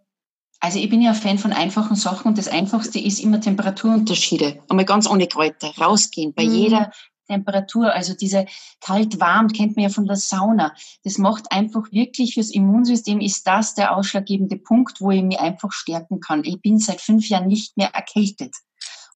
Also 0.60 0.80
ich 0.80 0.90
bin 0.90 1.02
ja 1.02 1.14
Fan 1.14 1.38
von 1.38 1.54
einfachen 1.54 1.96
Sachen 1.96 2.28
und 2.28 2.38
das 2.38 2.50
Einfachste 2.50 3.00
ist 3.00 3.20
immer 3.20 3.40
Temperaturunterschiede. 3.40 4.62
Einmal 4.68 4.86
ganz 4.86 5.10
ohne 5.10 5.28
Kräuter, 5.28 5.72
rausgehen, 5.80 6.34
bei 6.34 6.46
mhm. 6.46 6.54
jeder 6.54 6.92
Temperatur, 7.30 7.94
also 7.94 8.14
diese 8.14 8.46
kalt-warm 8.82 9.50
kennt 9.50 9.76
man 9.76 9.84
ja 9.84 9.90
von 9.90 10.06
der 10.06 10.16
Sauna. 10.16 10.74
Das 11.04 11.18
macht 11.18 11.52
einfach 11.52 11.92
wirklich 11.92 12.34
fürs 12.34 12.50
Immunsystem 12.50 13.22
ist 13.22 13.48
das 13.48 13.76
der 13.76 13.96
ausschlaggebende 13.96 14.58
Punkt, 14.58 15.00
wo 15.00 15.12
ich 15.12 15.22
mich 15.22 15.40
einfach 15.40 15.72
stärken 15.72 16.20
kann. 16.20 16.44
Ich 16.44 16.60
bin 16.60 16.80
seit 16.80 17.00
fünf 17.00 17.30
Jahren 17.30 17.48
nicht 17.48 17.78
mehr 17.78 17.94
erkältet. 17.94 18.56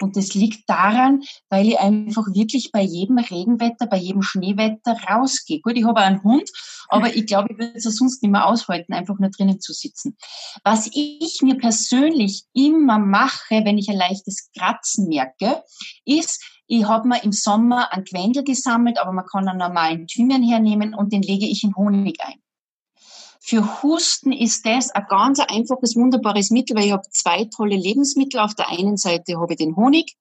Und 0.02 0.18
das 0.18 0.34
liegt 0.34 0.70
daran, 0.70 1.22
weil 1.50 1.68
ich 1.68 1.80
einfach 1.80 2.26
wirklich 2.34 2.72
bei 2.72 2.82
jedem 2.82 3.18
Regenwetter, 3.18 3.88
bei 3.88 3.98
jedem 3.98 4.22
Schneewetter 4.22 4.98
rausgehe. 5.10 5.62
Gut, 5.62 5.78
ich 5.78 5.86
habe 5.86 6.02
einen 6.02 6.24
Hund, 6.24 6.50
aber 6.90 7.16
ich 7.16 7.26
glaube, 7.26 7.50
ich 7.52 7.58
würde 7.58 7.74
es 7.76 7.84
sonst 7.84 8.22
nicht 8.22 8.32
mehr 8.32 8.46
aushalten, 8.46 8.94
einfach 8.94 9.18
nur 9.20 9.30
drinnen 9.30 9.60
zu 9.60 9.74
sitzen. 9.74 10.18
Was 10.64 10.90
ich 10.94 11.40
mir 11.42 11.58
persönlich 11.58 12.44
immer 12.54 13.00
mache, 13.00 13.64
wenn 13.64 13.78
ich 13.78 13.90
ein 13.90 13.98
leichtes 13.98 14.50
Kratzen 14.58 15.08
merke, 15.08 15.64
ist, 16.06 16.44
ich 16.68 16.88
habe 16.88 17.08
mir 17.08 17.24
im 17.24 17.32
Sommer 17.32 17.92
einen 17.94 18.06
Quendel 18.06 18.44
gesammelt, 18.44 18.98
aber 18.98 19.12
man 19.12 19.26
kann 19.26 19.48
einen 19.48 19.60
normalen 19.60 20.08
Thymian 20.08 20.44
hernehmen 20.44 20.94
und 20.94 21.14
den 21.14 21.22
lege 21.22 21.46
ich 21.46 21.64
in 21.64 21.76
Honig 21.76 22.20
ein. 22.22 22.43
Für 23.46 23.84
Husten 23.84 24.32
ist 24.32 24.66
das 24.66 24.90
ein 24.92 25.06
ganz 25.10 25.38
einfaches, 25.42 25.98
wunderbares 25.98 26.50
Mittel, 26.50 26.78
weil 26.78 26.86
ich 26.86 26.92
habe 26.94 27.10
zwei 27.12 27.44
tolle 27.44 27.76
Lebensmittel. 27.76 28.40
Auf 28.40 28.56
der 28.56 28.70
einen 28.70 28.96
Seite 28.96 29.38
habe 29.38 29.52
ich 29.52 29.58
den 29.58 29.76
Honig, 29.76 30.16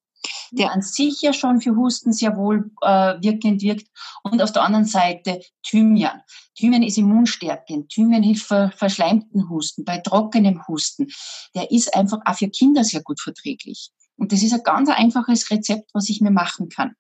der 0.50 0.72
an 0.72 0.82
sich 0.82 1.22
ja 1.22 1.32
schon 1.32 1.61
für 1.61 1.76
Husten 1.76 2.12
sehr 2.12 2.37
wohl 2.37 2.72
äh, 2.80 3.14
wirkend 3.22 3.62
wirkt. 3.62 3.87
Und 4.24 4.42
auf 4.42 4.50
der 4.50 4.64
anderen 4.64 4.87
Seite 4.87 5.40
Thymian. 5.62 6.20
Thymian 6.56 6.82
ist 6.82 6.98
immunstärkend. 6.98 7.90
Thymian 7.90 8.24
hilft 8.24 8.46
für 8.46 8.72
verschleimten 8.76 9.48
Husten, 9.48 9.85
bei 9.85 9.98
trockenem 9.98 10.66
Husten. 10.66 11.06
Der 11.54 11.70
ist 11.70 11.94
einfach 11.94 12.18
auch 12.24 12.35
für 12.35 12.48
Kinder 12.48 12.82
sehr 12.82 13.02
gut 13.02 13.20
verträglich. 13.20 13.92
Und 14.16 14.32
das 14.32 14.42
ist 14.42 14.52
ein 14.52 14.64
ganz 14.64 14.88
einfaches 14.88 15.48
Rezept, 15.48 15.90
was 15.94 16.08
ich 16.08 16.20
mir 16.20 16.32
machen 16.32 16.68
kann. 16.70 16.96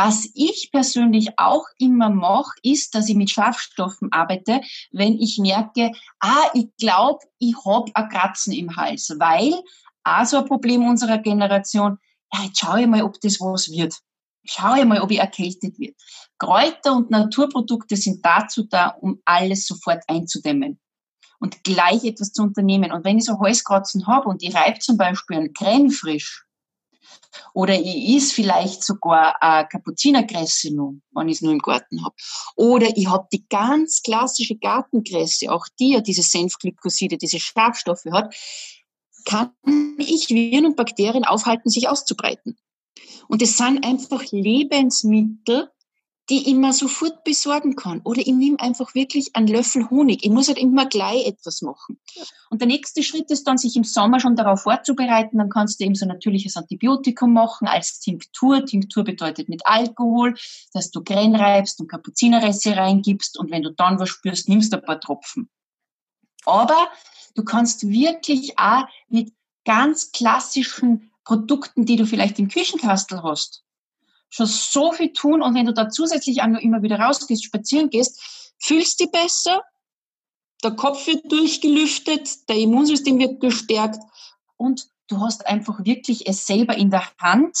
Was 0.00 0.30
ich 0.34 0.70
persönlich 0.70 1.36
auch 1.38 1.66
immer 1.76 2.08
mache, 2.08 2.52
ist, 2.62 2.94
dass 2.94 3.08
ich 3.08 3.16
mit 3.16 3.30
Schafstoffen 3.30 4.12
arbeite, 4.12 4.60
wenn 4.92 5.18
ich 5.18 5.38
merke, 5.38 5.90
ah, 6.20 6.44
ich 6.54 6.68
glaube, 6.78 7.18
ich 7.40 7.56
habe 7.66 7.90
ein 7.94 8.08
Kratzen 8.08 8.52
im 8.52 8.76
Hals, 8.76 9.12
weil 9.18 9.60
auch 10.04 10.24
so 10.24 10.36
ein 10.36 10.44
Problem 10.44 10.86
unserer 10.86 11.18
Generation, 11.18 11.98
ja, 12.32 12.44
jetzt 12.44 12.60
schaue 12.60 12.82
ich 12.82 12.86
mal, 12.86 13.02
ob 13.02 13.20
das 13.22 13.40
was 13.40 13.72
wird. 13.72 13.98
Schaue 14.44 14.78
ich 14.78 14.84
mal, 14.84 15.00
ob 15.00 15.10
ich 15.10 15.18
erkältet 15.18 15.76
wird. 15.80 15.96
Kräuter 16.38 16.94
und 16.94 17.10
Naturprodukte 17.10 17.96
sind 17.96 18.24
dazu 18.24 18.68
da, 18.70 18.90
um 19.00 19.20
alles 19.24 19.66
sofort 19.66 20.04
einzudämmen 20.06 20.78
und 21.40 21.64
gleich 21.64 22.04
etwas 22.04 22.32
zu 22.32 22.44
unternehmen. 22.44 22.92
Und 22.92 23.04
wenn 23.04 23.18
ich 23.18 23.24
so 23.24 23.40
Halskratzen 23.40 24.06
habe 24.06 24.28
und 24.28 24.44
ich 24.44 24.54
reibe 24.54 24.78
zum 24.78 24.96
Beispiel 24.96 25.38
einen 25.38 25.52
Creme 25.52 25.90
frisch, 25.90 26.44
oder 27.54 27.74
ich 27.74 28.16
is 28.16 28.32
vielleicht 28.32 28.84
sogar 28.84 29.42
eine 29.42 29.68
Kapuzinerkresse 29.68 30.74
noch, 30.74 30.94
wenn 31.12 31.28
ich 31.28 31.36
es 31.36 31.42
nur 31.42 31.52
im 31.52 31.58
Garten 31.58 32.04
habe. 32.04 32.14
Oder 32.56 32.96
ich 32.96 33.08
habe 33.08 33.28
die 33.32 33.46
ganz 33.48 34.02
klassische 34.02 34.56
Gartenkresse, 34.56 35.52
auch 35.52 35.66
die 35.78 35.92
ja 35.92 36.00
diese 36.00 36.22
Senfglykoside, 36.22 37.18
diese 37.18 37.40
Schafstoffe 37.40 38.06
hat, 38.12 38.34
kann 39.24 39.52
ich 39.98 40.28
Viren 40.28 40.66
und 40.66 40.76
Bakterien 40.76 41.24
aufhalten, 41.24 41.70
sich 41.70 41.88
auszubreiten. 41.88 42.56
Und 43.28 43.42
es 43.42 43.56
sind 43.56 43.84
einfach 43.84 44.24
Lebensmittel, 44.30 45.70
die 46.30 46.48
ich 46.48 46.54
mir 46.54 46.72
sofort 46.72 47.24
besorgen 47.24 47.74
kann. 47.74 48.00
Oder 48.04 48.20
ich 48.20 48.26
nehme 48.32 48.60
einfach 48.60 48.94
wirklich 48.94 49.34
einen 49.34 49.46
Löffel 49.46 49.88
Honig. 49.88 50.24
Ich 50.24 50.30
muss 50.30 50.48
halt 50.48 50.58
immer 50.58 50.86
gleich 50.86 51.26
etwas 51.26 51.62
machen. 51.62 51.98
Und 52.50 52.60
der 52.60 52.68
nächste 52.68 53.02
Schritt 53.02 53.30
ist 53.30 53.44
dann, 53.44 53.56
sich 53.56 53.76
im 53.76 53.84
Sommer 53.84 54.20
schon 54.20 54.36
darauf 54.36 54.62
vorzubereiten. 54.62 55.38
Dann 55.38 55.48
kannst 55.48 55.80
du 55.80 55.84
eben 55.84 55.94
so 55.94 56.04
ein 56.04 56.08
natürliches 56.08 56.56
Antibiotikum 56.56 57.32
machen 57.32 57.66
als 57.66 58.00
Tinktur. 58.00 58.64
Tinktur 58.66 59.04
bedeutet 59.04 59.48
mit 59.48 59.62
Alkohol, 59.64 60.34
dass 60.72 60.90
du 60.90 61.02
Gren 61.02 61.34
reibst 61.34 61.80
und 61.80 61.88
Kapuzinerreste 61.88 62.76
reingibst. 62.76 63.38
Und 63.38 63.50
wenn 63.50 63.62
du 63.62 63.72
dann 63.72 63.98
was 63.98 64.10
spürst, 64.10 64.48
nimmst 64.48 64.72
du 64.72 64.76
ein 64.76 64.84
paar 64.84 65.00
Tropfen. 65.00 65.48
Aber 66.44 66.88
du 67.34 67.44
kannst 67.44 67.88
wirklich 67.88 68.58
auch 68.58 68.84
mit 69.08 69.32
ganz 69.64 70.12
klassischen 70.12 71.10
Produkten, 71.24 71.84
die 71.84 71.96
du 71.96 72.06
vielleicht 72.06 72.38
im 72.38 72.48
Küchenkastel 72.48 73.22
hast, 73.22 73.64
schon 74.30 74.46
so 74.46 74.92
viel 74.92 75.12
tun 75.12 75.42
und 75.42 75.54
wenn 75.54 75.66
du 75.66 75.72
da 75.72 75.88
zusätzlich 75.88 76.42
auch 76.42 76.46
nur 76.46 76.60
immer 76.60 76.82
wieder 76.82 76.98
rausgehst, 77.00 77.44
spazieren 77.44 77.90
gehst, 77.90 78.54
fühlst 78.58 79.00
du 79.00 79.04
dich 79.04 79.12
besser, 79.12 79.62
der 80.62 80.72
Kopf 80.72 81.06
wird 81.06 81.30
durchgelüftet, 81.30 82.48
der 82.48 82.56
Immunsystem 82.56 83.18
wird 83.18 83.40
gestärkt 83.40 84.00
und 84.56 84.86
du 85.08 85.20
hast 85.20 85.46
einfach 85.46 85.84
wirklich 85.84 86.26
es 86.26 86.46
selber 86.46 86.76
in 86.76 86.90
der 86.90 87.04
Hand, 87.18 87.56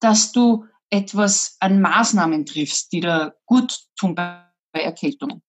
dass 0.00 0.32
du 0.32 0.66
etwas 0.90 1.56
an 1.60 1.80
Maßnahmen 1.80 2.44
triffst, 2.46 2.92
die 2.92 3.00
da 3.00 3.32
gut 3.46 3.78
tun 3.96 4.14
bei 4.14 4.44
Erkältungen. 4.72 5.42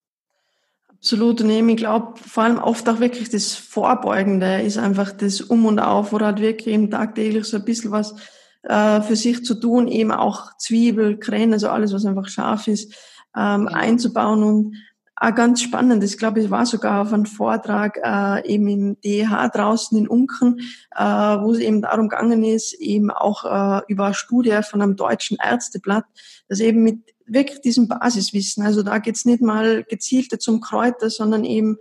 Absolut. 0.87 1.41
Und 1.41 1.49
ich 1.49 1.77
glaube, 1.77 2.17
vor 2.17 2.43
allem 2.43 2.59
oft 2.59 2.87
auch 2.87 3.01
wirklich 3.01 3.29
das 3.29 3.55
Vorbeugende 3.55 4.61
ist 4.61 4.77
einfach 4.77 5.11
das 5.11 5.41
Um 5.41 5.65
und 5.65 5.79
Auf 5.79 6.13
oder 6.13 6.27
halt 6.27 6.39
wirklich 6.39 6.73
im 6.73 6.89
tagtäglich 6.89 7.43
so 7.43 7.57
ein 7.57 7.65
bisschen 7.65 7.91
was 7.91 8.15
äh, 8.63 9.01
für 9.01 9.15
sich 9.15 9.45
zu 9.45 9.55
tun, 9.55 9.87
eben 9.87 10.11
auch 10.11 10.57
Zwiebel, 10.57 11.17
Krähen, 11.17 11.53
also 11.53 11.69
alles, 11.69 11.93
was 11.93 12.05
einfach 12.05 12.27
scharf 12.27 12.67
ist, 12.67 12.93
ähm, 13.35 13.67
einzubauen 13.67 14.43
und 14.43 14.75
auch 15.15 15.35
ganz 15.35 15.61
spannend. 15.61 16.03
Ich 16.03 16.17
glaube, 16.17 16.41
ich 16.41 16.49
war 16.49 16.65
sogar 16.65 17.01
auf 17.01 17.13
einem 17.13 17.25
Vortrag 17.25 17.99
äh, 18.03 18.47
eben 18.47 18.67
im 18.67 19.01
DEH 19.01 19.49
draußen 19.49 19.97
in 19.97 20.07
Unken, 20.07 20.59
äh, 20.95 21.03
wo 21.03 21.51
es 21.51 21.59
eben 21.59 21.81
darum 21.81 22.09
gegangen 22.09 22.43
ist, 22.43 22.73
eben 22.73 23.11
auch 23.11 23.45
äh, 23.45 23.81
über 23.87 24.05
eine 24.05 24.13
Studie 24.13 24.59
von 24.69 24.81
einem 24.81 24.95
deutschen 24.95 25.37
Ärzteblatt, 25.41 26.05
dass 26.47 26.59
eben 26.59 26.83
mit 26.83 26.99
wirklich 27.25 27.61
diesem 27.61 27.87
Basiswissen, 27.87 28.65
also 28.65 28.83
da 28.83 28.97
geht's 28.97 29.25
nicht 29.25 29.41
mal 29.41 29.83
gezielte 29.83 30.39
zum 30.39 30.59
Kräuter, 30.59 31.09
sondern 31.09 31.45
eben 31.45 31.77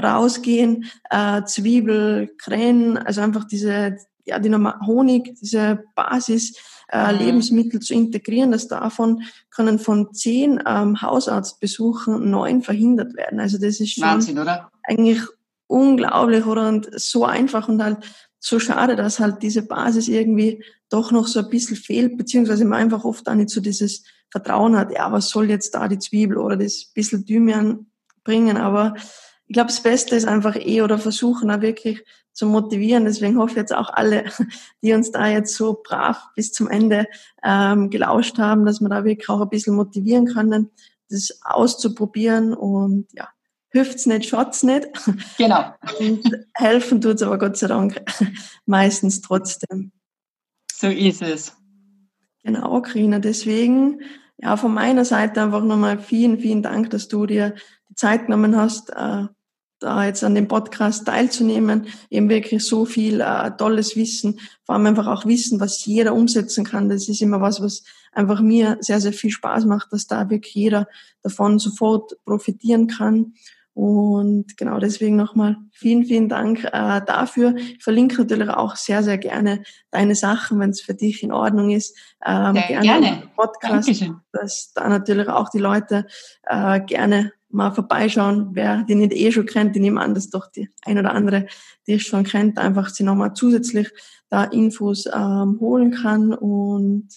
rausgehen, 0.00 0.84
äh, 1.10 1.42
Zwiebel, 1.44 2.30
Krähen, 2.38 2.96
also 2.98 3.20
einfach 3.20 3.44
diese 3.44 3.96
ja, 4.24 4.38
die 4.38 4.54
Honig, 4.86 5.34
diese 5.40 5.84
Basis 5.94 6.56
äh, 6.90 7.12
mhm. 7.12 7.18
Lebensmittel 7.18 7.80
zu 7.80 7.94
integrieren, 7.94 8.52
dass 8.52 8.68
davon 8.68 9.22
können 9.50 9.78
von 9.78 10.12
zehn 10.12 10.62
ähm, 10.66 11.00
Hausarztbesuchen 11.00 12.30
neun 12.30 12.62
verhindert 12.62 13.16
werden. 13.16 13.40
Also 13.40 13.58
das 13.58 13.80
ist 13.80 13.94
schon 13.94 14.04
Wahnsinn, 14.04 14.38
oder? 14.38 14.70
eigentlich 14.82 15.20
unglaublich 15.66 16.44
oder 16.46 16.68
und 16.68 16.88
so 17.00 17.24
einfach 17.24 17.68
und 17.68 17.82
halt 17.82 17.98
so 18.40 18.58
schade, 18.58 18.96
dass 18.96 19.20
halt 19.20 19.42
diese 19.42 19.62
Basis 19.62 20.08
irgendwie 20.08 20.64
doch 20.88 21.12
noch 21.12 21.26
so 21.26 21.40
ein 21.40 21.50
bisschen 21.50 21.76
fehlt, 21.76 22.16
beziehungsweise 22.16 22.64
man 22.64 22.80
einfach 22.80 23.04
oft 23.04 23.28
auch 23.28 23.34
nicht 23.34 23.50
so 23.50 23.60
dieses 23.60 24.02
Vertrauen 24.30 24.76
hat, 24.76 24.92
ja, 24.92 25.12
was 25.12 25.28
soll 25.28 25.50
jetzt 25.50 25.74
da 25.74 25.88
die 25.88 25.98
Zwiebel 25.98 26.38
oder 26.38 26.56
das 26.56 26.86
bisschen 26.94 27.26
Thymian 27.26 27.86
bringen, 28.24 28.56
aber 28.56 28.94
ich 29.50 29.54
glaube, 29.54 29.66
das 29.66 29.82
Beste 29.82 30.14
ist 30.14 30.28
einfach 30.28 30.54
eh 30.54 30.80
oder 30.80 30.96
versuchen 30.96 31.50
auch 31.50 31.60
wirklich 31.60 32.04
zu 32.32 32.46
motivieren. 32.46 33.04
Deswegen 33.04 33.36
hoffe 33.36 33.50
ich 33.50 33.56
jetzt 33.56 33.74
auch 33.74 33.90
alle, 33.90 34.26
die 34.82 34.92
uns 34.92 35.10
da 35.10 35.26
jetzt 35.26 35.56
so 35.56 35.82
brav 35.82 36.28
bis 36.36 36.52
zum 36.52 36.68
Ende 36.68 37.08
ähm, 37.42 37.90
gelauscht 37.90 38.38
haben, 38.38 38.64
dass 38.64 38.80
wir 38.80 38.88
da 38.88 39.04
wirklich 39.04 39.28
auch 39.28 39.40
ein 39.40 39.48
bisschen 39.48 39.74
motivieren 39.74 40.26
können, 40.26 40.70
das 41.08 41.40
auszuprobieren 41.42 42.54
und 42.54 43.08
ja, 43.12 43.28
hüft's 43.70 44.06
nicht, 44.06 44.28
schaut's 44.28 44.62
nicht. 44.62 44.86
Genau. 45.36 45.74
Und 45.98 46.46
helfen 46.54 47.00
tut's 47.00 47.22
aber 47.22 47.36
Gott 47.36 47.56
sei 47.56 47.66
Dank 47.66 48.00
meistens 48.66 49.20
trotzdem. 49.20 49.90
So 50.72 50.86
ist 50.86 51.22
es. 51.22 51.56
Genau, 52.44 52.80
Karina. 52.82 53.18
Deswegen 53.18 54.00
ja, 54.38 54.56
von 54.56 54.72
meiner 54.72 55.04
Seite 55.04 55.42
einfach 55.42 55.64
nochmal 55.64 55.98
vielen, 55.98 56.38
vielen 56.38 56.62
Dank, 56.62 56.90
dass 56.90 57.08
du 57.08 57.26
dir 57.26 57.56
die 57.88 57.96
Zeit 57.96 58.26
genommen 58.26 58.56
hast, 58.56 58.90
äh, 58.90 59.26
da 59.80 60.04
jetzt 60.04 60.22
an 60.22 60.34
dem 60.34 60.46
Podcast 60.46 61.06
teilzunehmen, 61.06 61.86
eben 62.10 62.28
wirklich 62.28 62.64
so 62.64 62.84
viel 62.84 63.20
äh, 63.20 63.50
tolles 63.56 63.96
Wissen, 63.96 64.38
vor 64.64 64.74
allem 64.74 64.86
einfach 64.86 65.06
auch 65.06 65.26
Wissen, 65.26 65.58
was 65.58 65.84
jeder 65.84 66.14
umsetzen 66.14 66.64
kann. 66.64 66.88
Das 66.88 67.08
ist 67.08 67.22
immer 67.22 67.40
was, 67.40 67.60
was 67.60 67.82
einfach 68.12 68.40
mir 68.40 68.76
sehr, 68.80 69.00
sehr 69.00 69.12
viel 69.12 69.30
Spaß 69.30 69.64
macht, 69.64 69.92
dass 69.92 70.06
da 70.06 70.30
wirklich 70.30 70.54
jeder 70.54 70.86
davon 71.22 71.58
sofort 71.58 72.12
profitieren 72.24 72.86
kann. 72.86 73.34
Und 73.72 74.56
genau 74.58 74.78
deswegen 74.78 75.16
nochmal 75.16 75.56
vielen, 75.72 76.04
vielen 76.04 76.28
Dank 76.28 76.64
äh, 76.64 77.00
dafür. 77.06 77.54
Ich 77.56 77.82
verlinke 77.82 78.18
natürlich 78.18 78.50
auch 78.50 78.76
sehr, 78.76 79.02
sehr 79.02 79.16
gerne 79.16 79.62
deine 79.90 80.14
Sachen, 80.14 80.58
wenn 80.58 80.70
es 80.70 80.82
für 80.82 80.92
dich 80.92 81.22
in 81.22 81.32
Ordnung 81.32 81.70
ist. 81.70 81.96
Ähm, 82.26 82.54
gerne. 82.54 82.82
gerne. 82.82 83.22
Podcast, 83.36 83.88
Dankeschön. 83.88 84.20
dass 84.32 84.72
da 84.74 84.88
natürlich 84.88 85.28
auch 85.28 85.48
die 85.48 85.60
Leute 85.60 86.06
äh, 86.46 86.80
gerne 86.80 87.32
mal 87.50 87.70
vorbeischauen. 87.72 88.50
Wer 88.52 88.84
die 88.84 88.94
nicht 88.94 89.12
eh 89.12 89.32
schon 89.32 89.46
kennt, 89.46 89.74
die 89.74 89.80
nehmen 89.80 89.98
an, 89.98 90.14
dass 90.14 90.30
doch 90.30 90.50
die 90.50 90.68
ein 90.82 90.98
oder 90.98 91.12
andere, 91.12 91.46
die 91.86 91.94
ich 91.94 92.04
schon 92.04 92.24
kennt, 92.24 92.58
einfach 92.58 92.88
sie 92.88 93.04
nochmal 93.04 93.34
zusätzlich 93.34 93.90
da 94.28 94.44
Infos 94.44 95.06
ähm, 95.06 95.58
holen 95.60 95.92
kann. 95.92 96.32
Und 96.32 97.08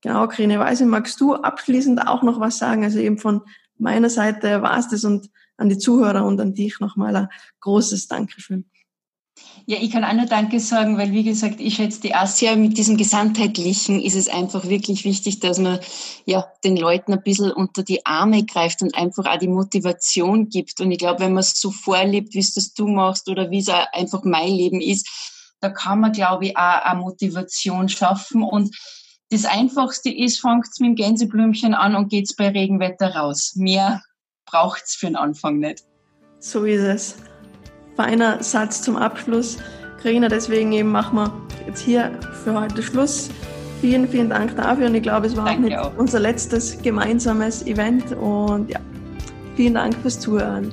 genau, 0.00 0.26
Karine 0.28 0.58
Weise, 0.58 0.86
magst 0.86 1.20
du 1.20 1.34
abschließend 1.34 2.06
auch 2.06 2.22
noch 2.22 2.40
was 2.40 2.58
sagen? 2.58 2.84
Also 2.84 2.98
eben 2.98 3.18
von 3.18 3.42
meiner 3.76 4.10
Seite 4.10 4.62
war 4.62 4.78
es 4.78 4.88
das 4.88 5.04
und 5.04 5.30
an 5.56 5.68
die 5.68 5.78
Zuhörer 5.78 6.24
und 6.24 6.40
an 6.40 6.54
dich 6.54 6.80
nochmal 6.80 7.14
ein 7.16 7.28
großes 7.60 8.08
Dankeschön. 8.08 8.70
Ja, 9.66 9.78
ich 9.80 9.92
kann 9.92 10.04
auch 10.04 10.12
nur 10.12 10.26
Danke 10.26 10.58
sagen, 10.58 10.98
weil 10.98 11.12
wie 11.12 11.22
gesagt, 11.22 11.60
ich 11.60 11.76
schätze 11.76 12.00
die 12.00 12.14
Asia 12.14 12.56
mit 12.56 12.76
diesem 12.76 12.96
Gesamtheitlichen 12.96 14.00
ist 14.00 14.16
es 14.16 14.28
einfach 14.28 14.68
wirklich 14.68 15.04
wichtig, 15.04 15.38
dass 15.38 15.58
man 15.58 15.78
ja 16.24 16.48
den 16.64 16.76
Leuten 16.76 17.12
ein 17.12 17.22
bisschen 17.22 17.52
unter 17.52 17.82
die 17.82 18.04
Arme 18.04 18.44
greift 18.44 18.82
und 18.82 18.96
einfach 18.96 19.26
auch 19.26 19.38
die 19.38 19.48
Motivation 19.48 20.48
gibt. 20.48 20.80
Und 20.80 20.90
ich 20.90 20.98
glaube, 20.98 21.20
wenn 21.20 21.34
man 21.34 21.42
es 21.42 21.52
so 21.52 21.70
vorlebt, 21.70 22.34
wie 22.34 22.40
es 22.40 22.54
das 22.54 22.74
du 22.74 22.88
machst 22.88 23.28
oder 23.28 23.50
wie 23.52 23.58
es 23.58 23.68
einfach 23.68 24.24
mein 24.24 24.48
Leben 24.48 24.80
ist, 24.80 25.08
da 25.60 25.68
kann 25.68 26.00
man, 26.00 26.12
glaube 26.12 26.46
ich, 26.46 26.56
auch 26.56 26.82
eine 26.82 26.98
Motivation 26.98 27.88
schaffen. 27.88 28.42
Und 28.42 28.76
das 29.30 29.44
Einfachste 29.44 30.10
ist, 30.10 30.40
fangt 30.40 30.66
mit 30.80 30.88
dem 30.88 30.94
Gänseblümchen 30.96 31.74
an 31.74 31.94
und 31.94 32.08
geht's 32.08 32.34
bei 32.34 32.48
Regenwetter 32.48 33.14
raus. 33.14 33.52
Mehr 33.54 34.02
braucht's 34.46 34.96
für 34.96 35.06
den 35.06 35.16
Anfang 35.16 35.58
nicht. 35.58 35.84
So 36.40 36.64
ist 36.64 36.82
es 36.82 37.29
feiner 37.96 38.42
Satz 38.42 38.82
zum 38.82 38.96
Abschluss. 38.96 39.58
Karina, 40.02 40.28
deswegen 40.28 40.72
eben 40.72 40.90
machen 40.90 41.16
wir 41.16 41.32
jetzt 41.66 41.80
hier 41.80 42.10
für 42.44 42.58
heute 42.58 42.82
Schluss. 42.82 43.30
Vielen, 43.80 44.08
vielen 44.08 44.30
Dank 44.30 44.56
dafür 44.56 44.86
und 44.86 44.94
ich 44.94 45.02
glaube, 45.02 45.26
es 45.26 45.36
war 45.36 45.50
auch 45.50 45.58
nicht 45.58 45.76
auch. 45.76 45.92
unser 45.96 46.20
letztes 46.20 46.80
gemeinsames 46.82 47.66
Event 47.66 48.12
und 48.12 48.68
ja, 48.70 48.78
vielen 49.56 49.74
Dank 49.74 49.94
fürs 50.02 50.20
Zuhören. 50.20 50.72